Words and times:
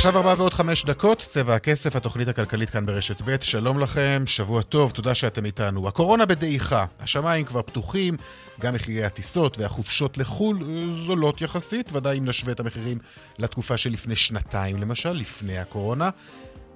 עכשיו 0.00 0.16
ארבע 0.16 0.34
ועוד 0.38 0.54
חמש 0.54 0.84
דקות, 0.84 1.24
צבע 1.28 1.54
הכסף, 1.54 1.96
התוכנית 1.96 2.28
הכלכלית 2.28 2.70
כאן 2.70 2.86
ברשת 2.86 3.22
ב', 3.24 3.36
שלום 3.40 3.80
לכם, 3.80 4.22
שבוע 4.26 4.62
טוב, 4.62 4.90
תודה 4.90 5.14
שאתם 5.14 5.44
איתנו. 5.44 5.88
הקורונה 5.88 6.26
בדעיכה, 6.26 6.84
השמיים 7.00 7.44
כבר 7.44 7.62
פתוחים, 7.62 8.16
גם 8.60 8.74
מחירי 8.74 9.04
הטיסות 9.04 9.58
והחופשות 9.58 10.18
לחו"ל 10.18 10.56
אה, 10.62 10.90
זולות 10.90 11.40
יחסית, 11.40 11.92
ודאי 11.92 12.18
אם 12.18 12.24
נשווה 12.24 12.52
את 12.52 12.60
המחירים 12.60 12.98
לתקופה 13.38 13.76
שלפני 13.76 14.16
שנתיים 14.16 14.80
למשל, 14.80 15.12
לפני 15.12 15.58
הקורונה. 15.58 16.10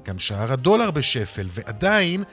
גם 0.02 0.18
שער 0.18 0.52
הדולר 0.52 0.90
בשפל, 0.90 1.46
ועדיין, 1.50 2.24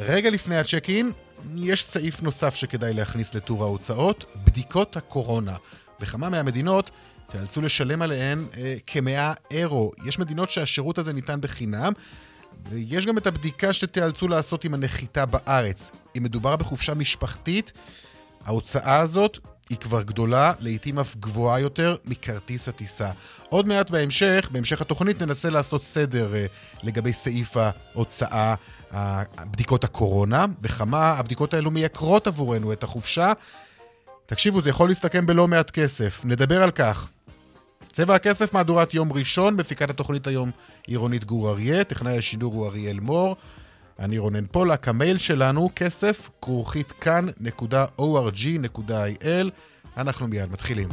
רגע 0.00 0.30
לפני 0.30 0.58
הצ'ק 0.58 0.90
אין, 0.90 1.12
יש 1.56 1.84
סעיף 1.84 2.22
נוסף 2.22 2.54
שכדאי 2.54 2.94
להכניס 2.94 3.34
לטור 3.34 3.62
ההוצאות, 3.62 4.24
בדיקות 4.44 4.96
הקורונה. 4.96 5.56
בכמה 6.00 6.28
מהמדינות 6.28 6.90
תיאלצו 7.30 7.60
לשלם 7.60 8.02
עליהן 8.02 8.44
אה, 8.56 8.76
כמאה 8.86 9.32
אירו. 9.50 9.92
יש 10.04 10.18
מדינות 10.18 10.50
שהשירות 10.50 10.98
הזה 10.98 11.12
ניתן 11.12 11.40
בחינם, 11.40 11.92
ויש 12.70 13.06
גם 13.06 13.18
את 13.18 13.26
הבדיקה 13.26 13.72
שתיאלצו 13.72 14.28
לעשות 14.28 14.64
עם 14.64 14.74
הנחיתה 14.74 15.26
בארץ. 15.26 15.90
אם 16.18 16.22
מדובר 16.22 16.56
בחופשה 16.56 16.94
משפחתית, 16.94 17.72
ההוצאה 18.44 18.98
הזאת 18.98 19.38
היא 19.70 19.78
כבר 19.78 20.02
גדולה, 20.02 20.52
לעיתים 20.58 20.98
אף 20.98 21.16
גבוהה 21.16 21.60
יותר 21.60 21.96
מכרטיס 22.04 22.68
הטיסה. 22.68 23.10
עוד 23.48 23.68
מעט 23.68 23.90
בהמשך, 23.90 24.48
בהמשך 24.52 24.80
התוכנית, 24.80 25.22
ננסה 25.22 25.50
לעשות 25.50 25.82
סדר 25.82 26.34
אה, 26.34 26.46
לגבי 26.82 27.12
סעיף 27.12 27.56
ההוצאה, 27.56 28.54
בדיקות 29.40 29.84
הקורונה, 29.84 30.46
בכמה 30.60 31.10
הבדיקות 31.10 31.54
האלו 31.54 31.70
מייקרות 31.70 32.26
עבורנו 32.26 32.72
את 32.72 32.82
החופשה. 32.82 33.32
תקשיבו, 34.26 34.60
זה 34.60 34.70
יכול 34.70 34.88
להסתכם 34.88 35.26
בלא 35.26 35.48
מעט 35.48 35.70
כסף. 35.70 36.20
נדבר 36.24 36.62
על 36.62 36.70
כך. 36.70 37.08
צבע 37.92 38.14
הכסף, 38.14 38.54
מהדורת 38.54 38.94
יום 38.94 39.12
ראשון, 39.12 39.56
בפיקת 39.56 39.90
התוכנית 39.90 40.26
היום 40.26 40.50
עירונית 40.86 41.24
גור 41.24 41.50
אריה, 41.50 41.84
טכנאי 41.84 42.18
השידור 42.18 42.54
הוא 42.54 42.66
אריאל 42.66 43.00
מור. 43.00 43.36
אני 43.98 44.18
רונן 44.18 44.46
פולק, 44.46 44.88
המייל 44.88 45.18
שלנו, 45.18 45.70
כסף, 45.76 46.30
כרוכית 46.42 46.92
כאן.org.il. 46.92 48.00
אנחנו 49.96 50.28
מיד 50.28 50.52
מתחילים. 50.52 50.88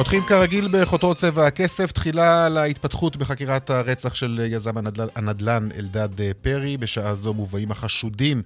פותחים 0.00 0.22
כרגיל 0.22 0.68
בחותרות 0.72 1.16
צבע 1.16 1.46
הכסף, 1.46 1.92
תחילה 1.92 2.48
להתפתחות 2.48 3.16
בחקירת 3.16 3.70
הרצח 3.70 4.14
של 4.14 4.40
יזם 4.50 4.78
הנדל"ן, 4.78 5.06
הנדל"ן 5.16 5.68
אלדד 5.78 6.20
אה, 6.20 6.30
פרי. 6.42 6.76
בשעה 6.76 7.14
זו 7.14 7.34
מובאים 7.34 7.70
החשודים 7.70 8.42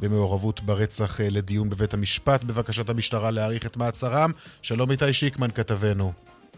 במעורבות 0.00 0.60
ברצח 0.60 1.20
אה, 1.20 1.26
לדיון 1.30 1.70
בבית 1.70 1.94
המשפט 1.94 2.44
בבקשת 2.44 2.90
המשטרה 2.90 3.30
להאריך 3.30 3.66
את 3.66 3.76
מעצרם. 3.76 4.30
שלום 4.62 4.90
איתי 4.90 5.12
שיקמן 5.12 5.50
כתבנו. 5.50 6.12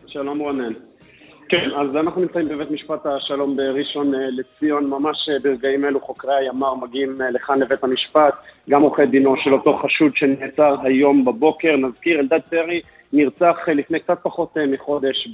שלום 0.06 0.39
רונן. 0.39 0.90
כן, 1.50 1.71
אז 1.77 1.97
אנחנו 1.97 2.21
נמצאים 2.21 2.49
בבית 2.49 2.71
משפט 2.71 3.06
השלום 3.06 3.56
בראשון 3.56 4.15
אה, 4.15 4.21
לציון, 4.31 4.91
ממש 4.91 5.28
ברגעים 5.43 5.84
אלו 5.84 6.00
חוקרי 6.00 6.34
הימ"ר 6.34 6.75
מגיעים 6.75 7.21
לכאן 7.33 7.59
לבית 7.59 7.84
המשפט, 7.84 8.34
גם 8.71 8.83
עורכי 8.83 9.06
דינו 9.06 9.34
של 9.37 9.55
אותו 9.55 9.78
חשוד 9.78 10.12
שנעצר 10.16 10.77
היום 10.83 11.25
בבוקר. 11.25 11.77
נזכיר, 11.77 12.21
אלדד 12.21 12.41
פרי 12.50 12.81
נרצח 13.12 13.56
אה, 13.69 13.75
לפני 13.75 14.00
קצת 14.00 14.19
פחות 14.22 14.56
אה, 14.59 14.66
מחודש 14.66 15.28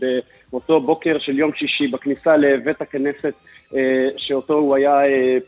באותו 0.51 0.81
בוקר 0.81 1.19
של 1.19 1.39
יום 1.39 1.55
שישי 1.55 1.87
בכניסה 1.87 2.37
לבית 2.37 2.81
הכנסת 2.81 3.35
אה, 3.75 4.09
שאותו 4.17 4.55
הוא 4.55 4.75
היה 4.75 4.99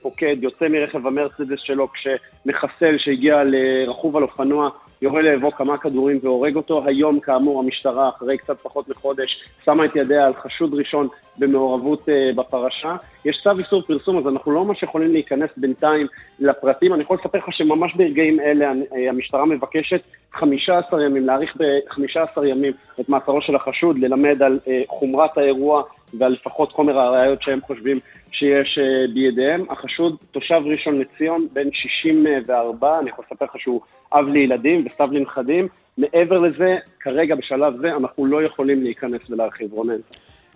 פוקד, 0.02 0.36
יוצא 0.42 0.68
מרכב 0.68 1.06
המרצדס 1.06 1.58
שלו 1.58 1.88
כשמחסל 1.92 2.98
שהגיע 2.98 3.42
לרכוב 3.44 4.16
על 4.16 4.22
אופנוע 4.22 4.70
יורה 5.02 5.22
לעברו 5.22 5.52
כמה 5.52 5.78
כדורים 5.78 6.18
והורג 6.22 6.56
אותו. 6.56 6.84
היום, 6.86 7.20
כאמור, 7.20 7.60
המשטרה, 7.60 8.08
אחרי 8.08 8.38
קצת 8.38 8.56
פחות 8.62 8.88
מחודש, 8.88 9.42
שמה 9.64 9.84
את 9.84 9.96
ידיה 9.96 10.26
על 10.26 10.34
חשוד 10.34 10.74
ראשון 10.74 11.08
במעורבות 11.38 12.00
uh, 12.08 12.36
בפרשה. 12.36 12.96
יש 13.24 13.40
צו 13.42 13.50
איסור 13.58 13.82
פרסום, 13.82 14.18
אז 14.18 14.26
אנחנו 14.26 14.52
לא 14.52 14.64
ממש 14.64 14.82
יכולים 14.82 15.12
להיכנס 15.12 15.50
בינתיים 15.56 16.06
לפרטים. 16.40 16.94
אני 16.94 17.02
יכול 17.02 17.16
לספר 17.20 17.38
לך 17.38 17.44
שממש 17.50 17.94
ברגעים 17.96 18.40
אלה 18.40 18.66
אה, 18.66 19.08
המשטרה 19.08 19.46
מבקשת 19.46 20.00
15 20.32 21.04
ימים, 21.04 21.26
להאריך 21.26 21.56
ב-15 21.56 22.46
ימים 22.46 22.72
את 23.00 23.08
מאסרו 23.08 23.40
של 23.40 23.56
החשוד, 23.56 23.98
ללמד 23.98 24.42
על 24.42 24.58
uh, 24.64 24.68
חומרת 24.88 25.38
האירוע 25.38 25.82
ועל 26.18 26.32
לפחות 26.32 26.72
חומר 26.72 26.98
הראיות 26.98 27.42
שהם 27.42 27.60
חושבים 27.66 28.00
שיש 28.32 28.78
uh, 28.78 29.14
בידיהם. 29.14 29.64
החשוד, 29.70 30.16
תושב 30.30 30.60
ראשון 30.64 31.00
לציון, 31.00 31.48
בן 31.52 31.68
64, 31.72 32.98
אני 32.98 33.10
יכול 33.10 33.24
לספר 33.30 33.44
לך 33.44 33.52
שהוא 33.58 33.80
אב 34.12 34.28
לילדים 34.28 34.86
וסב 34.86 35.12
לנכדים. 35.12 35.68
מעבר 35.98 36.38
לזה, 36.38 36.76
כרגע 37.00 37.34
בשלב 37.34 37.72
זה 37.80 37.88
אנחנו 37.96 38.26
לא 38.26 38.42
יכולים 38.42 38.82
להיכנס 38.82 39.20
ולהרחיב, 39.30 39.72
רונן. 39.72 40.00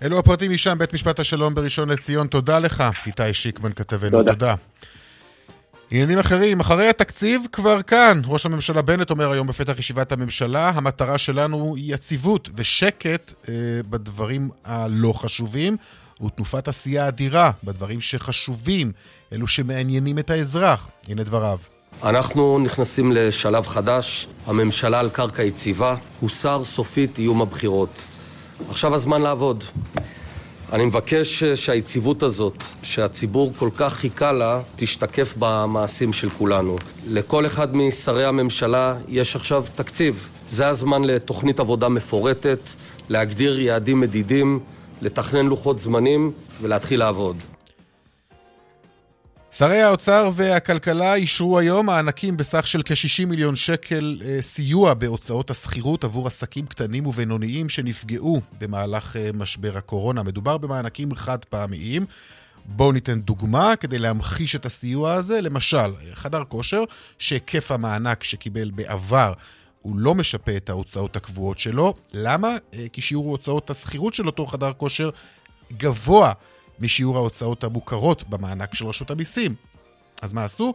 אלו 0.04 0.18
הפרטים 0.18 0.52
משם, 0.52 0.78
בית 0.78 0.94
משפט 0.94 1.20
השלום 1.20 1.54
בראשון 1.54 1.88
לציון. 1.88 2.26
תודה 2.26 2.58
לך, 2.58 2.82
איתי 3.06 3.34
שיקמן 3.34 3.72
כתבנו. 3.72 4.10
תודה. 4.10 4.32
תודה. 4.32 4.54
עניינים 5.94 6.18
אחרים, 6.18 6.60
אחרי 6.60 6.88
התקציב 6.88 7.42
כבר 7.52 7.82
כאן. 7.82 8.20
ראש 8.26 8.46
הממשלה 8.46 8.82
בנט 8.82 9.10
אומר 9.10 9.30
היום 9.30 9.46
בפתח 9.46 9.78
ישיבת 9.78 10.12
הממשלה, 10.12 10.68
המטרה 10.68 11.18
שלנו 11.18 11.74
היא 11.76 11.94
יציבות 11.94 12.48
ושקט 12.54 13.32
אה, 13.48 13.54
בדברים 13.90 14.48
הלא 14.64 15.12
חשובים, 15.16 15.76
ותנופת 16.24 16.68
עשייה 16.68 17.08
אדירה 17.08 17.50
בדברים 17.64 18.00
שחשובים, 18.00 18.92
אלו 19.32 19.46
שמעניינים 19.46 20.18
את 20.18 20.30
האזרח. 20.30 20.88
הנה 21.08 21.22
דבריו. 21.22 21.58
אנחנו 22.02 22.58
נכנסים 22.58 23.12
לשלב 23.12 23.66
חדש, 23.66 24.28
הממשלה 24.46 25.00
על 25.00 25.10
קרקע 25.10 25.42
יציבה, 25.42 25.96
הוסר 26.20 26.64
סופית 26.64 27.18
איום 27.18 27.42
הבחירות. 27.42 28.02
עכשיו 28.70 28.94
הזמן 28.94 29.22
לעבוד. 29.22 29.64
אני 30.72 30.84
מבקש 30.84 31.44
שהיציבות 31.44 32.22
הזאת, 32.22 32.64
שהציבור 32.82 33.52
כל 33.58 33.70
כך 33.76 33.92
חיכה 33.92 34.32
לה, 34.32 34.60
תשתקף 34.76 35.34
במעשים 35.38 36.12
של 36.12 36.30
כולנו. 36.30 36.76
לכל 37.06 37.46
אחד 37.46 37.76
משרי 37.76 38.24
הממשלה 38.24 38.96
יש 39.08 39.36
עכשיו 39.36 39.64
תקציב. 39.74 40.28
זה 40.48 40.68
הזמן 40.68 41.04
לתוכנית 41.04 41.60
עבודה 41.60 41.88
מפורטת, 41.88 42.58
להגדיר 43.08 43.60
יעדים 43.60 44.00
מדידים, 44.00 44.60
לתכנן 45.00 45.46
לוחות 45.46 45.78
זמנים 45.78 46.32
ולהתחיל 46.62 46.98
לעבוד. 46.98 47.36
שרי 49.54 49.82
האוצר 49.82 50.30
והכלכלה 50.34 51.14
אישרו 51.14 51.58
היום 51.58 51.86
מענקים 51.86 52.36
בסך 52.36 52.66
של 52.66 52.82
כ-60 52.84 53.26
מיליון 53.26 53.56
שקל 53.56 54.20
אה, 54.24 54.42
סיוע 54.42 54.94
בהוצאות 54.94 55.50
השכירות 55.50 56.04
עבור 56.04 56.26
עסקים 56.26 56.66
קטנים 56.66 57.06
ובינוניים 57.06 57.68
שנפגעו 57.68 58.40
במהלך 58.60 59.16
אה, 59.16 59.30
משבר 59.34 59.76
הקורונה. 59.76 60.22
מדובר 60.22 60.58
במענקים 60.58 61.14
חד 61.14 61.44
פעמיים. 61.44 62.06
בואו 62.64 62.92
ניתן 62.92 63.20
דוגמה 63.20 63.76
כדי 63.76 63.98
להמחיש 63.98 64.56
את 64.56 64.66
הסיוע 64.66 65.14
הזה. 65.14 65.40
למשל, 65.40 65.92
חדר 66.14 66.44
כושר 66.44 66.84
שהיקף 67.18 67.70
המענק 67.70 68.22
שקיבל 68.22 68.70
בעבר 68.70 69.32
הוא 69.82 69.96
לא 69.96 70.14
משפה 70.14 70.56
את 70.56 70.70
ההוצאות 70.70 71.16
הקבועות 71.16 71.58
שלו. 71.58 71.94
למה? 72.12 72.56
אה, 72.74 72.86
כי 72.92 73.00
שיעור 73.00 73.30
הוצאות 73.30 73.70
השכירות 73.70 74.14
של 74.14 74.26
אותו 74.26 74.46
חדר 74.46 74.72
כושר 74.72 75.10
גבוה 75.76 76.32
משיעור 76.80 77.16
ההוצאות 77.16 77.64
המוכרות 77.64 78.28
במענק 78.28 78.74
של 78.74 78.86
רשות 78.86 79.10
המיסים. 79.10 79.54
אז 80.22 80.32
מה 80.32 80.44
עשו? 80.44 80.74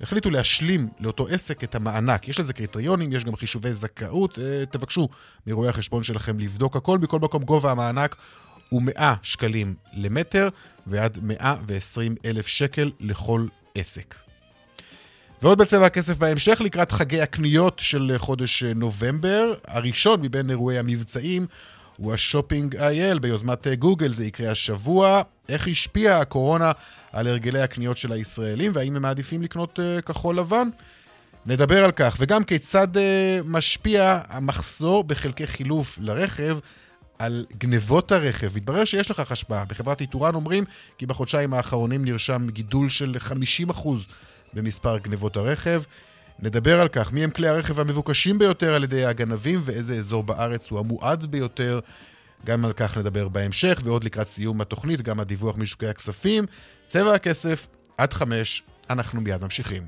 החליטו 0.00 0.30
להשלים 0.30 0.88
לאותו 1.00 1.26
עסק 1.28 1.64
את 1.64 1.74
המענק. 1.74 2.28
יש 2.28 2.40
לזה 2.40 2.52
קריטריונים, 2.52 3.12
יש 3.12 3.24
גם 3.24 3.36
חישובי 3.36 3.74
זכאות. 3.74 4.38
אה, 4.38 4.66
תבקשו 4.66 5.08
מרואי 5.46 5.68
החשבון 5.68 6.02
שלכם 6.02 6.38
לבדוק 6.40 6.76
הכל. 6.76 6.98
מכל 6.98 7.18
מקום 7.18 7.42
גובה 7.42 7.70
המענק 7.70 8.16
הוא 8.68 8.82
100 8.82 9.14
שקלים 9.22 9.74
למטר 9.92 10.48
ועד 10.86 11.18
120 11.22 12.14
אלף 12.24 12.46
שקל 12.46 12.90
לכל 13.00 13.46
עסק. 13.74 14.14
ועוד 15.42 15.58
בצבע 15.58 15.86
הכסף 15.86 16.18
בהמשך 16.18 16.60
לקראת 16.60 16.92
חגי 16.92 17.20
הקניות 17.20 17.78
של 17.78 18.14
חודש 18.16 18.62
נובמבר. 18.62 19.54
הראשון 19.66 20.22
מבין 20.22 20.50
אירועי 20.50 20.78
המבצעים 20.78 21.46
הוא 21.96 22.12
השופינג 22.14 22.76
אייל 22.76 23.18
ביוזמת 23.18 23.66
גוגל, 23.66 24.12
זה 24.12 24.26
יקרה 24.26 24.50
השבוע. 24.50 25.22
איך 25.48 25.68
השפיעה 25.68 26.20
הקורונה 26.20 26.72
על 27.12 27.26
הרגלי 27.26 27.62
הקניות 27.62 27.96
של 27.96 28.12
הישראלים, 28.12 28.72
והאם 28.74 28.96
הם 28.96 29.02
מעדיפים 29.02 29.42
לקנות 29.42 29.78
uh, 29.78 30.02
כחול 30.02 30.38
לבן? 30.38 30.68
נדבר 31.46 31.84
על 31.84 31.90
כך, 31.92 32.16
וגם 32.18 32.44
כיצד 32.44 32.96
uh, 32.96 33.00
משפיע 33.44 34.20
המחסור 34.28 35.04
בחלקי 35.04 35.46
חילוף 35.46 35.98
לרכב 36.00 36.58
על 37.18 37.46
גנבות 37.58 38.12
הרכב. 38.12 38.56
מתברר 38.56 38.84
שיש 38.84 39.10
לכך 39.10 39.32
השפעה. 39.32 39.64
בחברת 39.64 40.00
איתורן 40.00 40.34
אומרים 40.34 40.64
כי 40.98 41.06
בחודשיים 41.06 41.54
האחרונים 41.54 42.04
נרשם 42.04 42.46
גידול 42.50 42.88
של 42.88 43.16
50% 43.72 43.88
במספר 44.54 44.98
גנבות 44.98 45.36
הרכב. 45.36 45.82
נדבר 46.38 46.80
על 46.80 46.88
כך, 46.88 47.12
מי 47.12 47.24
הם 47.24 47.30
כלי 47.30 47.48
הרכב 47.48 47.80
המבוקשים 47.80 48.38
ביותר 48.38 48.74
על 48.74 48.84
ידי 48.84 49.04
הגנבים 49.04 49.60
ואיזה 49.64 49.94
אזור 49.94 50.22
בארץ 50.22 50.70
הוא 50.70 50.78
המועד 50.78 51.26
ביותר. 51.26 51.80
גם 52.44 52.64
על 52.64 52.72
כך 52.72 52.98
נדבר 52.98 53.28
בהמשך, 53.28 53.80
ועוד 53.84 54.04
לקראת 54.04 54.26
סיום 54.26 54.60
התוכנית, 54.60 55.02
גם 55.02 55.20
הדיווח 55.20 55.58
משוקי 55.58 55.86
הכספים. 55.86 56.44
צבע 56.86 57.14
הכסף, 57.14 57.66
עד 57.98 58.12
חמש, 58.12 58.62
אנחנו 58.90 59.20
מיד 59.20 59.42
ממשיכים. 59.42 59.82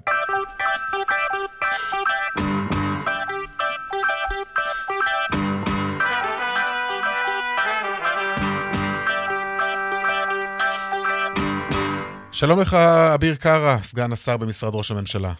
שלום 12.32 12.61
לך, 12.61 12.75
אביר 13.14 13.35
קארה, 13.35 13.76
סגן 13.82 14.12
השר 14.12 14.37
במשרד 14.37 14.75
ראש 14.75 14.91
הממשלה. 14.91 15.32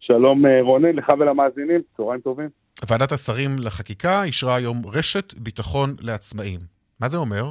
שלום 0.00 0.46
אה, 0.46 0.62
רונן, 0.62 0.96
לך 0.96 1.08
ולמאזינים, 1.18 1.80
צהריים 1.96 2.20
טובים. 2.20 2.61
ועדת 2.90 3.12
השרים 3.12 3.50
לחקיקה 3.66 4.22
אישרה 4.24 4.56
היום 4.56 4.76
רשת 4.94 5.34
ביטחון 5.40 5.88
לעצמאים. 6.02 6.60
מה 7.00 7.08
זה 7.08 7.16
אומר? 7.16 7.42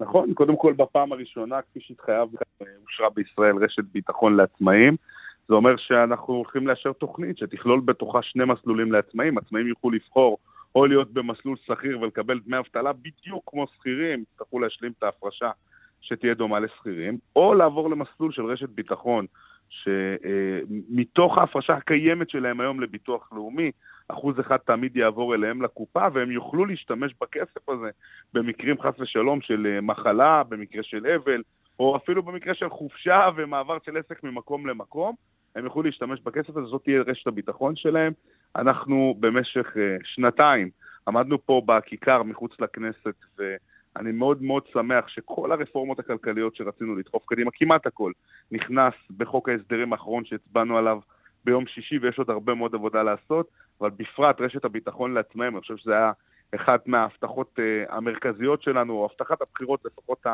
נכון, 0.00 0.34
קודם 0.34 0.56
כל 0.56 0.72
בפעם 0.76 1.12
הראשונה, 1.12 1.56
כפי 1.62 1.80
שהתחייב, 1.82 2.28
אושרה 2.60 3.10
בישראל 3.14 3.56
רשת 3.56 3.84
ביטחון 3.92 4.36
לעצמאים. 4.36 4.96
זה 5.48 5.54
אומר 5.54 5.76
שאנחנו 5.76 6.34
הולכים 6.34 6.66
לאשר 6.66 6.92
תוכנית 6.92 7.38
שתכלול 7.38 7.80
בתוכה 7.80 8.22
שני 8.22 8.44
מסלולים 8.44 8.92
לעצמאים. 8.92 9.38
עצמאים 9.38 9.66
יוכלו 9.66 9.90
לבחור 9.90 10.38
או 10.74 10.86
להיות 10.86 11.12
במסלול 11.12 11.56
שכיר 11.66 12.00
ולקבל 12.00 12.40
דמי 12.46 12.58
אבטלה 12.58 12.92
בדיוק 12.92 13.42
כמו 13.46 13.66
שכירים, 13.76 14.24
יצטרכו 14.32 14.58
להשלים 14.60 14.92
את 14.98 15.02
ההפרשה 15.02 15.50
שתהיה 16.00 16.34
דומה 16.34 16.60
לשכירים, 16.60 17.18
או 17.36 17.54
לעבור 17.54 17.90
למסלול 17.90 18.32
של 18.32 18.44
רשת 18.44 18.68
ביטחון 18.68 19.26
שמתוך 19.70 21.38
ההפרשה 21.38 21.74
הקיימת 21.74 22.30
שלהם 22.30 22.60
היום 22.60 22.80
לביטוח 22.80 23.28
לאומי, 23.32 23.70
אחוז 24.08 24.40
אחד 24.40 24.56
תמיד 24.56 24.96
יעבור 24.96 25.34
אליהם 25.34 25.62
לקופה, 25.62 26.06
והם 26.12 26.30
יוכלו 26.30 26.64
להשתמש 26.64 27.14
בכסף 27.20 27.68
הזה 27.68 27.90
במקרים 28.32 28.80
חס 28.80 28.94
ושלום 28.98 29.40
של 29.40 29.66
אה, 29.66 29.80
מחלה, 29.80 30.42
במקרה 30.48 30.82
של 30.82 31.06
אבל, 31.06 31.42
או 31.80 31.96
אפילו 31.96 32.22
במקרה 32.22 32.54
של 32.54 32.68
חופשה 32.68 33.28
ומעבר 33.36 33.78
של 33.84 33.96
עסק 33.96 34.24
ממקום 34.24 34.66
למקום. 34.66 35.14
הם 35.56 35.64
יוכלו 35.64 35.82
להשתמש 35.82 36.20
בכסף 36.20 36.56
הזה, 36.56 36.66
זאת 36.66 36.84
תהיה 36.84 37.02
רשת 37.02 37.26
הביטחון 37.26 37.76
שלהם. 37.76 38.12
אנחנו 38.56 39.14
במשך 39.20 39.76
אה, 39.76 39.96
שנתיים 40.04 40.70
עמדנו 41.08 41.46
פה 41.46 41.62
בכיכר 41.66 42.22
מחוץ 42.22 42.60
לכנסת, 42.60 43.14
ו... 43.38 43.56
אני 43.96 44.12
מאוד 44.12 44.42
מאוד 44.42 44.62
שמח 44.72 45.08
שכל 45.08 45.52
הרפורמות 45.52 45.98
הכלכליות 45.98 46.56
שרצינו 46.56 46.96
לדחוף 46.96 47.22
קדימה, 47.26 47.50
כמעט 47.54 47.86
הכל, 47.86 48.12
נכנס 48.50 48.94
בחוק 49.16 49.48
ההסדרים 49.48 49.92
האחרון 49.92 50.24
שהצבענו 50.24 50.78
עליו 50.78 50.98
ביום 51.44 51.66
שישי, 51.66 51.98
ויש 51.98 52.18
עוד 52.18 52.30
הרבה 52.30 52.54
מאוד 52.54 52.74
עבודה 52.74 53.02
לעשות, 53.02 53.48
אבל 53.80 53.90
בפרט 53.96 54.40
רשת 54.40 54.64
הביטחון 54.64 55.14
לעצמאים, 55.14 55.52
אני 55.52 55.60
חושב 55.60 55.76
שזה 55.76 55.92
היה 55.92 56.12
אחת 56.54 56.88
מההבטחות 56.88 57.58
uh, 57.58 57.94
המרכזיות 57.94 58.62
שלנו, 58.62 58.92
או 58.92 59.08
הבטחת 59.10 59.42
הבחירות 59.42 59.80
לפחות 59.84 60.26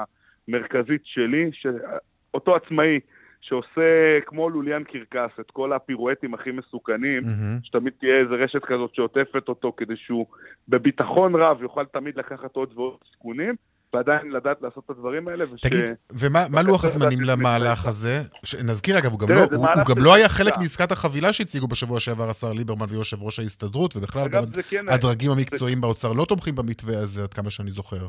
המרכזית 0.49 1.03
שלי, 1.05 1.51
שאותו 1.53 2.57
עצמאי 2.57 3.01
שעושה 3.41 4.21
כמו 4.27 4.51
לוליאן 4.51 4.85
קרקס 4.85 5.41
את 5.41 5.51
כל 5.51 5.73
הפירואטים 5.73 6.35
הכי 6.35 6.51
מסוכנים, 6.51 7.23
mm-hmm. 7.23 7.65
שתמיד 7.67 7.93
תהיה 8.01 8.21
איזה 8.21 8.35
רשת 8.35 8.65
כזאת 8.65 8.95
שעוטפת 8.95 9.49
אותו 9.49 9.73
כדי 9.77 9.97
שהוא 9.97 10.27
בביטחון 10.69 11.35
רב 11.35 11.63
יוכל 11.63 11.85
תמיד 11.85 12.17
לקחת 12.17 12.57
עוד 12.57 12.73
ועוד 12.75 12.97
סיכונים. 13.13 13.55
ועדיין 13.95 14.31
לדעת 14.31 14.63
לעשות 14.63 14.85
את 14.85 14.91
הדברים 14.91 15.29
האלה. 15.29 15.45
וש... 15.55 15.61
תגיד, 15.61 15.85
ומה 16.21 16.63
לוח 16.63 16.85
הזמנים 16.85 17.19
למהלך 17.21 17.87
הזה? 17.87 18.23
ש... 18.45 18.55
נזכיר 18.55 18.99
אגב, 18.99 19.11
הוא 19.11 19.21
גם, 19.21 19.29
לא, 19.31 19.41
הוא, 19.55 19.67
הוא 19.67 19.85
גם 19.89 20.03
לא 20.05 20.15
היה 20.15 20.29
חלק 20.29 20.59
מעסקת 20.59 20.93
החבילה 20.93 21.33
שהציגו 21.33 21.67
בשבוע 21.67 22.01
שעבר 22.01 22.31
השר 22.31 22.53
ליברמן 22.53 22.87
ויושב 22.89 23.23
ראש 23.23 23.39
ההסתדרות, 23.39 23.97
ובכלל 23.97 24.29
גם 24.29 24.43
כן 24.71 24.89
הדרגים. 24.89 25.31
המקצועיים 25.31 25.79
זה... 25.79 25.83
באוצר 25.83 26.13
לא 26.13 26.25
תומכים 26.25 26.55
במתווה 26.55 26.99
הזה, 26.99 27.23
עד 27.23 27.35
כמה 27.35 27.51
שאני 27.51 27.71
זוכר. 27.71 28.07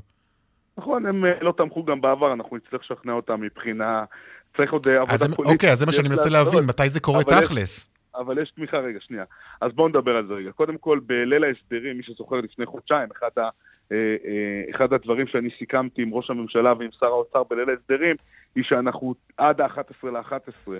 נכון, 0.77 1.05
הם 1.05 1.25
אה, 1.25 1.31
לא 1.41 1.53
תמכו 1.57 1.85
גם 1.85 2.01
בעבר, 2.01 2.33
אנחנו 2.33 2.57
נצטרך 2.57 2.81
לשכנע 2.83 3.13
אותם 3.13 3.41
מבחינה 3.41 4.03
צריך 4.57 4.73
עוד 4.73 4.87
אה, 4.87 5.01
עבודה 5.01 5.35
פוליטית. 5.35 5.53
אוקיי, 5.53 5.71
אז 5.71 5.79
זה 5.79 5.85
מה 5.85 5.91
שאני 5.91 6.09
מנסה 6.09 6.29
להבין, 6.29 6.63
מתי 6.67 6.89
זה 6.89 6.99
קורה 6.99 7.23
תכלס? 7.23 7.89
אבל 8.15 8.41
יש 8.41 8.51
תמיכה, 8.51 8.77
רגע, 8.77 8.99
שנייה. 9.01 9.23
אז 9.61 9.71
בואו 9.73 9.87
נדבר 9.87 10.15
על 10.15 10.27
זה 10.27 10.33
רגע. 10.33 10.51
קודם 10.51 10.77
כל, 10.77 10.99
בליל 11.05 11.43
ההסדרים, 11.43 11.97
מי 11.97 12.03
שזוכר 12.03 12.35
לפני 12.35 12.65
חודשיים, 12.65 13.09
אה, 13.23 13.27
אה, 13.37 13.49
אחד 14.75 14.93
הדברים 14.93 15.27
שאני 15.27 15.49
סיכמתי 15.59 16.01
עם 16.01 16.13
ראש 16.13 16.29
הממשלה 16.29 16.73
ועם 16.79 16.91
שר 16.91 17.05
האוצר 17.05 17.43
בליל 17.43 17.69
ההסדרים, 17.69 18.15
היא 18.55 18.63
שאנחנו 18.63 19.15
עד 19.37 19.61
ה-11 19.61 20.07
ל-11, 20.07 20.71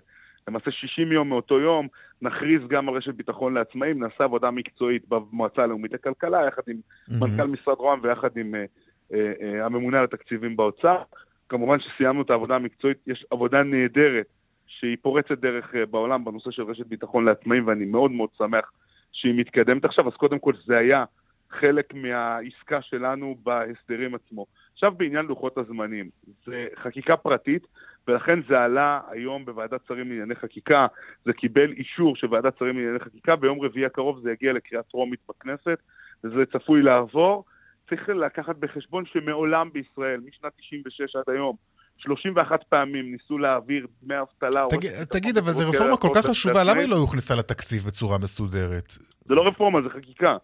למעשה 0.48 0.72
60 0.72 1.12
יום 1.12 1.30
מאותו 1.30 1.60
יום, 1.60 1.88
נכריז 2.22 2.62
גם 2.68 2.90
על 2.90 2.96
רשת 2.96 3.14
ביטחון 3.14 3.54
לעצמאים, 3.54 4.00
נעשה 4.00 4.24
עבודה 4.24 4.52
מקצועית 4.52 5.08
במועצה 5.08 5.64
הלאומית 5.64 5.94
לכלכלה, 5.94 6.48
יחד 6.48 6.62
עם 6.68 6.76
mm-hmm. 6.76 7.14
מנכ"ל 7.22 7.48
משרד 7.48 7.78
רוה"מ 7.78 8.00
ויחד 8.04 8.38
עם 8.38 8.56
אה, 8.56 8.66
אה, 9.14 9.34
אה, 9.42 9.66
הממונה 9.66 9.98
על 9.98 10.04
התקציבים 10.04 10.56
באוצר. 10.56 11.02
כמובן 11.50 11.78
שסיימנו 11.80 12.22
את 12.22 12.30
העבודה 12.30 12.56
המקצועית, 12.56 12.98
יש 13.08 13.26
עבודה 13.32 13.64
נהדרת 13.64 14.26
שהיא 14.68 14.98
פורצת 15.02 15.40
דרך 15.40 15.76
אה, 15.76 15.86
בעולם 15.86 16.26
בנושא 16.26 16.52
של 16.52 16.64
רשת 16.64 16.88
ביטחון 16.88 17.26
לעצמאים, 17.26 17.68
ואני 17.68 17.86
מאוד 17.86 18.12
מאוד 18.12 18.30
שמח 18.38 18.72
שהיא 19.12 19.34
מתקדמת 19.34 19.86
עכשיו. 19.86 20.08
אז 20.08 20.14
קודם 20.14 20.40
כל 20.40 20.54
זה 20.66 20.78
היה 20.78 21.04
חלק 21.52 21.94
מהעסקה 21.94 22.82
שלנו 22.82 23.38
בהסדרים 23.44 24.16
עצמו. 24.16 24.46
עכשיו 24.74 24.92
בעניין 24.92 25.26
לוחות 25.26 25.58
הזמנים, 25.58 26.10
זה 26.46 26.68
חקיקה 26.84 27.18
פרטית, 27.18 27.68
ולכן 28.08 28.40
זה 28.50 28.60
עלה 28.60 29.00
היום 29.10 29.46
בוועדת 29.46 29.82
שרים 29.88 30.10
לענייני 30.10 30.36
חקיקה, 30.36 30.88
זה 31.26 31.34
קיבל 31.34 31.72
אישור 31.72 32.16
של 32.16 32.34
ועדת 32.34 32.58
שרים 32.60 32.76
לענייני 32.78 33.00
חקיקה, 33.00 33.36
ביום 33.36 33.62
רביעי 33.62 33.86
הקרוב 33.86 34.20
זה 34.24 34.32
יגיע 34.32 34.54
לקריאה 34.54 34.84
טרומית 34.84 35.20
בכנסת, 35.30 35.80
וזה 36.24 36.44
צפוי 36.54 36.82
לעבור. 36.82 37.46
צריך 37.90 38.10
לקחת 38.10 38.56
בחשבון 38.56 39.06
שמעולם 39.06 39.70
בישראל, 39.74 40.20
משנת 40.26 40.52
96 40.58 41.16
עד 41.16 41.24
היום, 41.28 41.56
31 41.98 42.64
פעמים 42.70 43.12
ניסו 43.12 43.38
להעביר 43.38 43.88
דמי 44.04 44.16
אבטלה... 44.22 44.66
תגיד, 44.70 44.92
תגיד 45.12 45.38
אבל 45.38 45.52
זו 45.52 45.70
רפורמה 45.70 45.98
כל 45.98 46.10
כך 46.16 46.26
חשובה, 46.26 46.64
למה 46.64 46.80
היא 46.80 46.90
לא 46.90 46.96
הוכנסה 46.96 47.36
לתקציב 47.36 47.84
בצורה 47.88 48.18
מסודרת? 48.18 48.92
זה 49.24 49.36
לא 49.36 49.48
רפורמה, 49.48 49.82
זה 49.82 49.90
חקיקה. 49.90 50.38